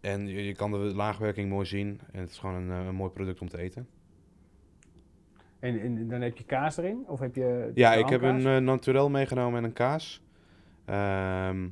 en 0.00 0.26
je, 0.26 0.44
je 0.44 0.54
kan 0.54 0.70
de 0.70 0.78
laagwerking 0.78 1.50
mooi 1.50 1.66
zien. 1.66 2.00
En 2.12 2.20
het 2.20 2.30
is 2.30 2.38
gewoon 2.38 2.54
een, 2.54 2.70
een 2.70 2.94
mooi 2.94 3.10
product 3.10 3.40
om 3.40 3.48
te 3.48 3.58
eten. 3.58 3.88
En, 5.58 5.80
en 5.80 6.08
dan 6.08 6.20
heb 6.20 6.36
je 6.36 6.44
kaas 6.44 6.76
erin? 6.76 7.04
Of 7.06 7.20
heb 7.20 7.34
je 7.34 7.70
Ja, 7.74 7.94
ik 7.94 8.08
heb 8.08 8.22
een 8.22 8.40
uh, 8.40 8.56
naturel 8.56 9.10
meegenomen 9.10 9.58
en 9.58 9.64
een 9.64 9.72
kaas. 9.72 10.22
Ehm, 10.84 11.68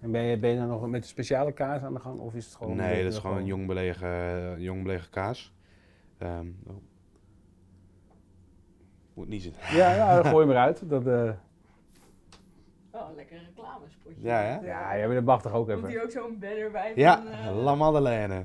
En 0.00 0.10
ben 0.10 0.22
je, 0.22 0.38
ben 0.38 0.50
je 0.50 0.56
dan 0.56 0.68
nog 0.68 0.86
met 0.88 1.02
een 1.02 1.08
speciale 1.08 1.52
kaas 1.52 1.82
aan 1.82 1.94
de 1.94 2.00
gang? 2.00 2.18
Of 2.20 2.34
is 2.34 2.44
het 2.44 2.54
gewoon... 2.54 2.76
nee, 2.76 3.02
dat 3.02 3.12
is 3.12 3.18
gewoon 3.18 3.36
een 3.36 3.44
jong 3.44 3.66
belegen, 3.66 4.60
jong 4.62 4.82
belegen 4.82 5.10
kaas. 5.10 5.54
Ehm, 6.18 6.46
oh. 6.66 6.74
Moet 9.14 9.28
niet 9.28 9.42
zien. 9.42 9.54
Ja, 9.72 9.94
ja 9.94 10.22
gooi 10.30 10.46
hem 10.46 10.50
eruit. 10.50 10.88
Dat, 10.88 11.06
eh, 11.06 11.30
Oh, 12.92 13.16
lekker 13.16 13.38
reclamespotje. 13.46 14.22
Ja, 14.22 14.38
hè? 14.40 14.66
ja, 14.66 14.96
jij 14.96 15.08
bent 15.08 15.26
mag 15.26 15.42
toch 15.42 15.52
ook 15.52 15.66
Komt 15.66 15.78
even. 15.78 15.88
hier 15.90 16.02
ook 16.02 16.10
zo'n 16.10 16.38
banner 16.38 16.70
bij 16.70 16.92
Ja, 16.94 17.16
van... 17.22 17.32
eh, 17.32 17.62
La 17.62 17.74
Madeleine. 17.74 18.44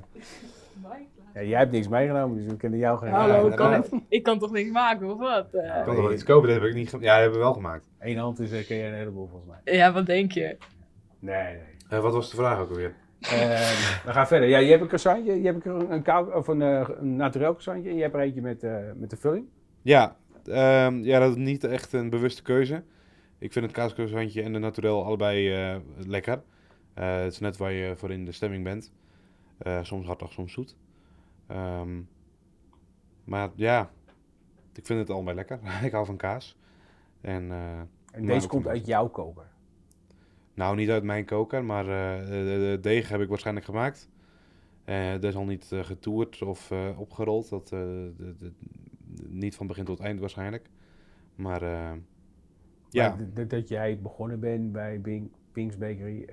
Mike? 0.82 1.04
Ja, 1.34 1.42
jij 1.42 1.58
hebt 1.58 1.72
niks 1.72 1.88
meegenomen, 1.88 2.36
dus 2.36 2.46
we 2.46 2.56
kunnen 2.56 2.78
jou 2.78 2.98
geen... 2.98 3.10
Hallo, 3.10 3.48
Ja, 3.48 3.54
kan 3.54 3.74
ik, 3.74 3.84
ik 4.08 4.22
kan 4.22 4.38
toch 4.38 4.50
niks 4.50 4.70
maken 4.70 5.10
of 5.12 5.18
wat? 5.18 5.54
Eh, 5.54 5.64
Ik 5.78 5.84
kan 5.84 5.94
toch 5.94 6.04
wel 6.04 6.12
iets 6.12 6.24
kopen, 6.24 6.48
dat 6.48 6.60
heb 6.60 6.68
ik 6.68 6.74
niet 6.74 6.90
Ja, 6.90 6.98
dat 6.98 7.08
hebben 7.20 7.32
we 7.32 7.38
wel 7.38 7.52
gemaakt. 7.52 7.84
Eén 7.98 8.16
hand 8.16 8.38
is, 8.38 8.52
uh, 8.52 8.66
ken 8.66 8.76
je 8.76 8.84
een 8.84 8.94
heleboel 8.94 9.26
volgens 9.26 9.50
mij. 9.64 9.74
ja, 9.74 9.92
wat 9.92 10.06
denk 10.06 10.32
je? 10.32 10.56
Nee, 11.18 11.54
nee. 11.54 11.76
Eh, 11.88 12.00
wat 12.00 12.12
was 12.12 12.30
de 12.30 12.36
vraag 12.36 12.58
ook 12.58 12.68
alweer? 12.68 12.94
Ehm, 13.20 14.04
we 14.06 14.12
gaan 14.12 14.26
verder. 14.26 14.48
Ja, 14.48 14.58
je 14.58 14.68
hebt 14.68 14.80
een 14.80 14.86
croissantje, 14.86 15.40
je 15.40 15.46
hebt 15.46 15.66
een, 15.66 15.92
een, 15.92 16.34
of 16.34 16.48
een, 16.48 16.62
eh, 16.62 16.88
een 16.98 17.16
naturel 17.16 17.50
croissantje 17.50 17.90
en 17.90 17.96
je 17.96 18.02
hebt 18.02 18.14
er 18.14 18.20
eentje 18.20 18.40
met, 18.40 18.62
eh, 18.62 18.76
met 18.94 19.10
de 19.10 19.16
vulling. 19.16 19.46
Ja, 19.82 20.16
ehm, 20.44 21.02
ja, 21.02 21.18
dat 21.18 21.30
is 21.30 21.36
niet 21.36 21.64
echt 21.64 21.92
een 21.92 22.10
bewuste 22.10 22.42
keuze. 22.42 22.82
Ik 23.38 23.52
vind 23.52 23.64
het 23.64 23.74
kaascroissantje 23.74 24.42
en 24.42 24.52
de 24.52 24.58
naturel 24.58 25.04
allebei 25.04 25.50
lekker. 25.96 26.42
Het 26.94 27.32
is 27.32 27.38
net 27.38 27.56
waar 27.56 27.72
je 27.72 27.96
voor 27.96 28.10
in 28.10 28.24
de 28.24 28.32
stemming 28.32 28.64
bent. 28.64 28.92
Soms 29.82 30.06
hartig, 30.06 30.32
soms 30.32 30.52
zoet. 30.52 30.76
Ehm, 31.46 32.00
maar 33.24 33.50
ja, 33.54 33.90
ik 34.74 34.86
vind 34.86 34.98
het 34.98 35.10
allebei 35.10 35.36
lekker. 35.36 35.58
ik 35.82 35.92
hou 35.92 36.06
van 36.06 36.16
kaas. 36.16 36.56
En, 37.20 37.52
deze 38.20 38.48
komt 38.48 38.66
uit 38.66 38.86
jouw 38.86 39.08
koker. 39.08 39.46
Nou, 40.56 40.76
niet 40.76 40.90
uit 40.90 41.02
mijn 41.02 41.24
koker, 41.24 41.64
maar 41.64 41.84
eh, 41.88 42.26
de, 42.26 42.32
de 42.44 42.78
deeg 42.80 43.08
heb 43.08 43.20
ik 43.20 43.28
waarschijnlijk 43.28 43.66
gemaakt. 43.66 44.08
Eh 44.84 45.12
dat 45.12 45.24
is 45.24 45.34
al 45.34 45.44
niet 45.44 45.70
getoerd 45.82 46.42
of 46.42 46.70
eh, 46.70 46.98
opgerold. 47.00 47.48
Dat, 47.48 47.72
eh, 47.72 47.78
de- 48.16 48.34
de- 48.38 48.52
niet 49.28 49.56
van 49.56 49.66
begin 49.66 49.84
tot 49.84 50.00
eind 50.00 50.20
waarschijnlijk. 50.20 50.68
Maar 51.34 51.62
ja, 52.90 53.16
dat 53.48 53.68
jij 53.68 53.98
begonnen 54.00 54.40
bent 54.40 54.72
bij 54.72 55.00
Bing, 55.00 55.30
Pink's 55.52 55.76
Bakery, 55.78 56.28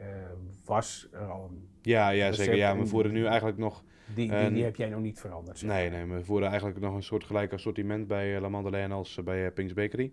was 0.66 1.08
er 1.12 1.26
al 1.32 1.50
een... 1.50 1.68
ja, 1.82 2.10
ja 2.10 2.32
zeker. 2.32 2.56
Ja, 2.56 2.74
we 2.74 2.80
en- 2.82 2.88
voeren 2.88 3.12
nu 3.12 3.26
eigenlijk 3.26 3.58
nog... 3.58 3.84
Die, 4.16 4.28
die, 4.28 4.36
En- 4.38 4.54
die 4.54 4.64
heb 4.64 4.76
jij 4.76 4.90
nog 4.90 5.02
niet 5.02 5.20
veranderd. 5.20 5.60
zeg 5.60 5.70
Nee, 5.70 5.90
nee, 5.90 6.06
we 6.06 6.24
voeren 6.24 6.48
eigenlijk 6.50 6.80
nog 6.80 6.96
een 6.96 7.04
soort 7.04 7.24
gelijk 7.24 7.54
assortiment 7.54 8.08
bij 8.08 8.40
La 8.40 8.50
Madeleine 8.50 8.94
als 8.94 9.20
bij 9.24 9.52
Pink's 9.52 9.74
Bakery. 9.74 10.12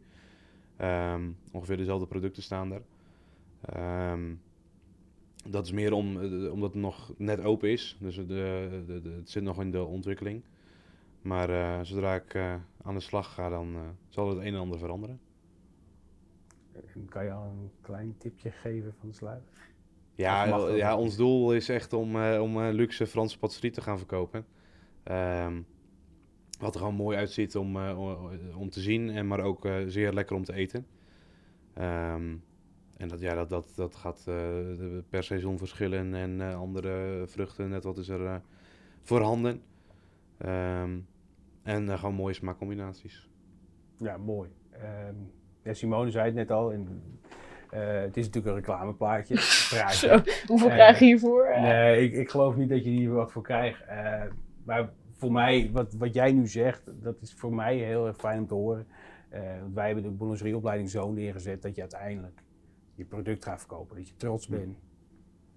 Ehm, 0.77 1.23
ongeveer 1.53 1.77
dezelfde 1.77 2.07
producten 2.07 2.43
staan 2.43 2.73
er. 2.73 2.83
Ehm, 3.61 4.35
dat 5.49 5.65
is 5.65 5.73
meer 5.73 5.93
om, 5.93 6.21
eh, 6.21 6.53
omdat 6.53 6.73
het 6.73 6.83
nog 6.83 7.13
net 7.17 7.41
open 7.45 7.71
is. 7.71 7.97
Dus 8.01 8.17
de, 8.17 8.25
de, 8.87 9.01
de- 9.03 9.11
het 9.11 9.31
zit 9.31 9.43
nog 9.43 9.61
in 9.61 9.71
de 9.71 9.85
ontwikkeling. 9.85 10.43
Maar 11.23 11.51
eh, 11.51 11.85
zodra 11.85 12.15
ik 12.15 12.35
eh, 12.35 12.55
aan 12.83 12.95
de 12.95 13.01
slag 13.01 13.35
ga, 13.35 13.49
dan 13.49 13.77
zal 14.09 14.29
het 14.29 14.39
een 14.39 14.45
en 14.55 14.61
ander 14.61 14.79
veranderen. 14.79 15.21
En 16.95 17.09
Kan 17.09 17.25
je 17.25 17.33
al 17.33 17.45
een 17.45 17.71
klein 17.81 18.15
tipje 18.19 18.51
geven 18.51 18.95
van 18.99 19.09
de 19.09 19.15
sluit? 19.15 19.43
Ja, 20.15 20.45
ja 20.75 20.97
ons 20.97 21.17
doel 21.17 21.55
is 21.55 21.69
echt 21.69 21.93
om, 21.93 22.17
om 22.25 22.59
luxe 22.61 23.07
Franse 23.07 23.39
patisserie 23.39 23.71
te 23.71 23.81
gaan 23.81 23.99
verkopen. 23.99 24.47
Ehm, 25.03 25.63
wat 26.59 26.75
er 26.75 26.81
gewoon 26.81 26.95
mooi 26.95 27.17
uitziet 27.17 27.57
om, 27.57 27.77
om 28.57 28.71
te 28.71 28.81
zien, 28.81 29.11
en 29.11 29.27
maar 29.27 29.41
ook 29.41 29.69
zeer 29.87 30.13
lekker 30.13 30.37
om 30.37 30.45
te 30.45 30.53
eten. 30.55 30.87
Ehm, 31.75 32.35
en 33.01 33.09
dat, 33.09 33.21
ja, 33.21 33.35
dat, 33.35 33.49
dat, 33.49 33.73
dat 33.77 33.95
gaat 33.95 34.19
eh, 34.19 34.25
de- 34.25 35.03
per 35.09 35.23
seizoen 35.23 35.59
verschillen 35.59 36.15
en 36.15 36.41
eh, 36.41 36.55
andere 36.55 37.25
vruchten, 37.27 37.69
net 37.69 37.85
wat 37.85 37.99
is 37.99 38.09
er 38.09 38.27
eh, 38.27 38.35
voorhanden. 39.01 39.63
Ehm, 40.39 40.99
en 41.63 41.99
gewoon 41.99 42.15
mooie 42.15 42.35
smaakcombinaties. 42.35 43.29
Ja, 43.97 44.17
mooi. 44.17 44.51
Ehm, 44.71 45.15
ja, 45.63 45.73
Simone 45.75 46.11
zei 46.11 46.25
het 46.25 46.35
net 46.35 46.51
al. 46.51 46.73
En, 46.73 47.03
eh, 47.71 48.01
het 48.01 48.17
is 48.17 48.25
natuurlijk 48.27 48.47
een 48.57 48.61
reclameplaatje. 48.63 49.37
Zo, 49.91 50.21
hoeveel 50.47 50.69
krijg 50.69 50.99
je 50.99 51.05
hiervoor? 51.05 51.49
Nee, 51.61 52.05
ik, 52.05 52.13
ik 52.13 52.31
geloof 52.31 52.57
niet 52.57 52.69
dat 52.69 52.85
je 52.85 52.91
hier 52.91 53.11
wat 53.13 53.33
voor 53.33 53.43
krijgt. 53.43 53.85
Eh, 53.87 54.23
maar 54.65 54.91
voor 55.13 55.33
mij, 55.33 55.71
wat, 55.73 55.93
wat 55.93 56.15
jij 56.15 56.33
nu 56.33 56.47
zegt, 56.47 56.83
dat 57.03 57.21
is 57.21 57.35
voor 57.35 57.55
mij 57.55 57.77
heel 57.77 58.07
erg 58.07 58.17
fijn 58.17 58.39
om 58.39 58.47
te 58.47 58.55
horen. 58.55 58.87
Eh, 59.29 59.41
want 59.61 59.75
wij 59.75 59.87
hebben 59.87 60.05
de 60.05 60.11
boulangerieopleiding 60.11 60.91
zo 60.91 61.13
neergezet 61.13 61.63
dat 61.63 61.75
je 61.75 61.81
uiteindelijk 61.81 62.43
je 63.01 63.07
product 63.07 63.45
gaat 63.45 63.59
verkopen. 63.59 63.97
Dat 63.97 64.09
je 64.09 64.17
trots 64.17 64.49
bent 64.49 64.79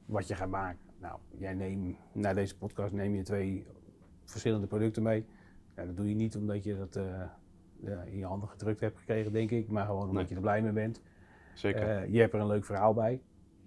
wat 0.05 0.27
je 0.27 0.35
gaat 0.35 0.49
maken. 0.49 0.79
Nou, 0.99 1.19
jij 1.37 1.53
neemt, 1.53 1.97
na 2.13 2.33
deze 2.33 2.57
podcast 2.57 2.93
neem 2.93 3.15
je 3.15 3.21
twee 3.23 3.65
verschillende 4.25 4.67
producten 4.67 5.03
mee. 5.03 5.25
Ja, 5.75 5.85
dat 5.85 5.95
doe 5.97 6.09
je 6.09 6.15
niet 6.15 6.35
omdat 6.35 6.63
je 6.63 6.77
dat 6.77 6.95
eh, 6.95 7.23
ja, 7.79 8.01
in 8.01 8.17
je 8.17 8.25
handen 8.25 8.49
gedrukt 8.49 8.79
hebt 8.79 8.97
gekregen, 8.97 9.31
denk 9.31 9.51
ik. 9.51 9.67
Maar 9.69 9.85
gewoon 9.85 10.01
omdat 10.01 10.13
Nee. 10.15 10.27
je 10.29 10.35
er 10.35 10.41
blij 10.41 10.61
mee 10.61 10.71
bent. 10.71 11.01
Zeker. 11.53 11.81
Eh, 11.97 12.13
je 12.13 12.19
hebt 12.19 12.33
er 12.33 12.39
een 12.39 12.47
leuk 12.47 12.65
verhaal 12.65 12.93
bij. 12.93 13.21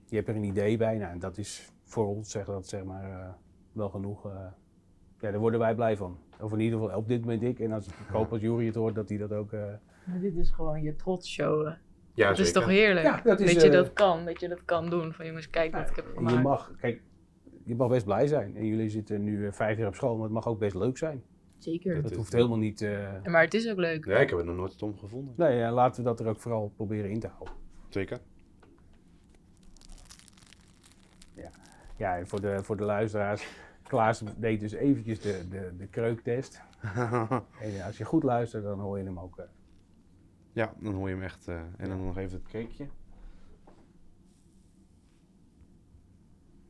Je 0.07 0.17
hebt 0.17 0.29
er 0.29 0.37
een 0.37 0.45
idee 0.45 0.77
bij. 0.77 0.99
Nou, 0.99 1.13
en 1.13 1.19
dat 1.19 1.39
is 1.39 1.73
voor 1.85 2.07
ons 2.07 2.31
zeg 2.31 2.47
dat 2.47 2.67
zeg 2.69 2.85
maar 2.85 3.11
eh, 3.21 3.33
wel 3.73 3.89
genoeg. 3.89 4.27
eh, 4.27 4.47
ja, 5.21 5.31
daar 5.31 5.41
worden 5.41 5.61
wij 5.61 5.75
blij 5.75 5.97
van. 5.97 6.19
Of 6.41 6.53
in 6.53 6.61
ieder 6.61 6.79
geval 6.81 6.97
op 6.99 7.09
dit 7.09 7.21
moment 7.21 7.43
ik. 7.43 7.61
En 7.61 7.73
als 7.73 7.87
ik 7.87 7.95
hoop 8.11 8.33
als 8.33 8.41
Jury 8.41 8.67
het 8.67 8.75
hoort, 8.75 8.95
dat 8.95 9.09
hij 9.09 9.19
dat 9.19 9.33
ook. 9.33 9.53
eh, 9.53 9.75
maar 10.07 10.21
dit 10.21 10.37
is 10.37 10.51
gewoon 10.51 10.83
je 10.83 10.97
trots 10.97 11.29
showen. 11.33 11.79
Ja, 12.17 12.29
dat 12.29 12.39
is 12.39 12.53
toch 12.53 12.67
heerlijk? 12.67 13.07
Ja, 13.07 13.21
dat 13.25 13.41
is, 13.41 13.53
dat 13.55 13.63
je 13.63 13.69
eh, 13.69 13.75
dat 13.75 13.93
kan, 13.93 14.25
dat 14.25 14.41
je 14.41 14.49
dat 14.49 14.65
kan 14.65 14.91
doen. 14.91 15.13
Van 15.13 15.27
jongens, 15.27 15.51
kijk 15.51 15.73
wat 15.73 15.91
ik 15.91 15.97
heb 15.97 16.05
je 16.15 16.21
mag, 16.21 16.73
kijk, 16.81 17.03
je 17.65 17.75
mag 17.75 17.89
best 17.89 18.05
blij 18.05 18.27
zijn. 18.27 18.57
En 18.57 18.67
jullie 18.67 18.89
zitten 18.89 19.25
nu 19.25 19.47
eh, 19.47 19.53
vijf 19.53 19.79
jaar 19.79 19.87
op 19.89 19.95
school, 19.95 20.15
maar 20.15 20.25
het 20.25 20.33
mag 20.33 20.47
ook 20.47 20.59
best 20.59 20.75
leuk 20.75 20.99
zijn. 20.99 21.23
Zeker. 21.59 22.03
Dat 22.03 22.11
is- 22.11 22.17
hoeft 22.17 22.33
helemaal 22.33 22.59
niet. 22.59 22.83
eh, 22.83 23.23
Maar 23.25 23.43
het 23.43 23.55
is 23.55 23.69
ook 23.71 23.77
leuk. 23.79 24.05
Ja, 24.05 24.19
ik 24.19 24.29
heb 24.29 24.39
het 24.39 24.47
nog 24.47 24.57
nooit 24.57 24.73
stom 24.73 24.99
gevonden. 24.99 25.35
nee, 25.37 25.57
ja, 25.57 25.73
laten 25.73 26.03
we 26.03 26.09
dat 26.09 26.21
er 26.21 26.27
ook 26.27 26.41
vooral 26.41 26.73
proberen 26.77 27.11
in 27.11 27.21
te 27.21 27.29
houden. 27.29 27.55
Zeker. 27.89 28.19
Ja, 31.99 32.17
en 32.19 32.27
voor 32.29 32.41
de, 32.41 32.59
voor 32.65 32.77
de 32.77 32.85
luisteraars. 32.85 33.47
Klaas 33.89 34.23
deed 34.37 34.61
dus 34.61 34.73
eventjes 34.73 35.21
de, 35.21 35.49
de, 35.51 35.73
de 35.79 35.87
kreuktest. 35.87 36.61
En 37.61 37.83
als 37.87 37.99
je 37.99 38.05
goed 38.05 38.23
luistert, 38.23 38.65
dan 38.65 38.81
hoor 38.81 38.99
je 38.99 39.05
hem 39.05 39.19
ook. 39.19 39.39
eh, 39.39 39.45
Ja, 40.57 40.75
dan 40.79 40.95
hoor 40.95 41.09
je 41.09 41.15
hem 41.15 41.23
echt. 41.25 41.49
eh, 41.49 41.61
en 41.77 41.89
dan 41.89 42.05
nog 42.05 42.17
even 42.19 42.39
het 42.39 42.49
cakeje. 42.49 42.87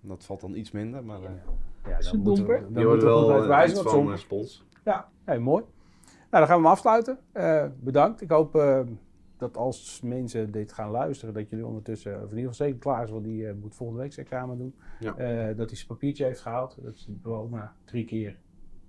Dat 0.01 0.25
valt 0.25 0.41
dan 0.41 0.55
iets 0.55 0.71
minder, 0.71 1.05
maar... 1.05 1.23
eh, 1.23 1.31
Ja, 1.89 1.97
Is 1.99 2.05
dan 2.05 2.15
het 2.15 2.25
moeten 2.25 2.47
we, 2.47 2.53
domper? 2.53 2.73
dan 2.75 2.87
moeten 2.89 3.09
we 3.09 3.15
goed 3.15 3.31
uitwijzen, 3.33 3.77
want 3.77 3.89
soms- 3.91 4.21
spons. 4.21 4.67
Ja, 4.85 5.09
nee, 5.25 5.39
mooi. 5.39 5.65
Nou, 6.31 6.31
dan 6.31 6.47
gaan 6.47 6.57
we 6.57 6.63
hem 6.63 6.73
afsluiten. 6.73 7.19
Eh, 7.33 7.67
bedankt. 7.81 8.21
Ik 8.21 8.31
hoop 8.31 8.55
eh, 8.55 8.81
dat 9.37 9.57
als 9.57 10.01
mensen 10.01 10.51
dit 10.51 10.73
gaan 10.73 10.91
luisteren, 10.91 11.35
dat 11.35 11.51
jullie 11.51 11.67
ondertussen, 11.67 12.15
of 12.15 12.31
in 12.31 12.37
ieder 12.37 12.51
geval 12.51 12.67
zeker 12.67 12.79
klaar 12.79 13.03
is, 13.05 13.11
want 13.11 13.25
die 13.25 13.49
eh, 13.49 13.55
moet 13.55 13.75
volgende 13.75 14.03
week 14.03 14.13
zijn 14.13 14.27
examen 14.27 14.59
doen. 14.59 14.75
Ja. 15.01 15.17
Eh, 15.17 15.57
dat 15.57 15.67
hij 15.69 15.77
zijn 15.77 15.89
papiertje 15.89 16.25
heeft 16.25 16.41
gehaald. 16.41 16.79
Dat 16.83 16.99
zijn 16.99 17.15
diploma 17.15 17.75
drie 17.85 18.05
keer 18.05 18.39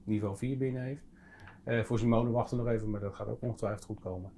niveau 0.03 0.37
4 0.37 0.57
binnen 0.57 0.81
heeft. 0.81 1.03
Eh, 1.63 1.83
voor 1.83 1.99
Simone 1.99 2.29
wachten 2.31 2.57
we 2.57 2.63
nog 2.63 2.71
even, 2.73 2.89
maar 2.89 2.99
dat 2.99 3.15
gaat 3.15 3.27
ook 3.27 3.41
ongetwijfeld 3.41 3.83
goed 3.85 3.99
komen. 3.99 4.31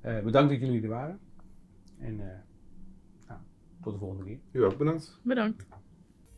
Eh, 0.00 0.20
bedankt 0.20 0.50
dat 0.50 0.60
jullie 0.60 0.82
er 0.82 0.88
waren. 0.88 1.20
En 1.98 2.20
eh, 2.20 2.38
nou, 3.28 3.40
tot 3.82 3.92
de 3.92 3.98
volgende 3.98 4.24
keer. 4.24 4.38
U 4.52 4.64
ook 4.64 4.78
bedankt. 4.78 5.18
Bedankt. 5.22 5.66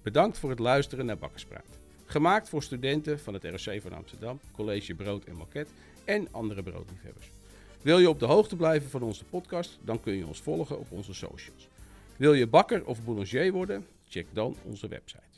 Bedankt 0.02 0.38
voor 0.38 0.50
het 0.50 0.58
luisteren 0.58 1.06
naar 1.06 1.18
Bakkerspraat. 1.18 1.78
Gemaakt 2.04 2.48
voor 2.48 2.62
studenten 2.62 3.18
van 3.18 3.34
het 3.34 3.44
ROC 3.44 3.80
van 3.82 3.92
Amsterdam, 3.92 4.40
College 4.52 4.94
Brood 4.94 5.24
en 5.24 5.36
Moket 5.36 5.68
en 6.04 6.28
andere 6.30 6.62
broodliefhebbers. 6.62 7.30
Wil 7.82 7.98
je 7.98 8.08
op 8.08 8.18
de 8.18 8.26
hoogte 8.26 8.56
blijven 8.56 8.90
van 8.90 9.02
onze 9.02 9.24
podcast, 9.24 9.78
dan 9.84 10.00
kun 10.00 10.16
je 10.16 10.26
ons 10.26 10.40
volgen 10.40 10.78
op 10.78 10.90
onze 10.90 11.14
socials. 11.14 11.68
Wil 12.16 12.32
je 12.32 12.46
bakker 12.46 12.86
of 12.86 13.04
boulanger 13.04 13.52
worden? 13.52 13.86
Check 14.08 14.26
dan 14.32 14.56
onze 14.64 14.88
website. 14.88 15.29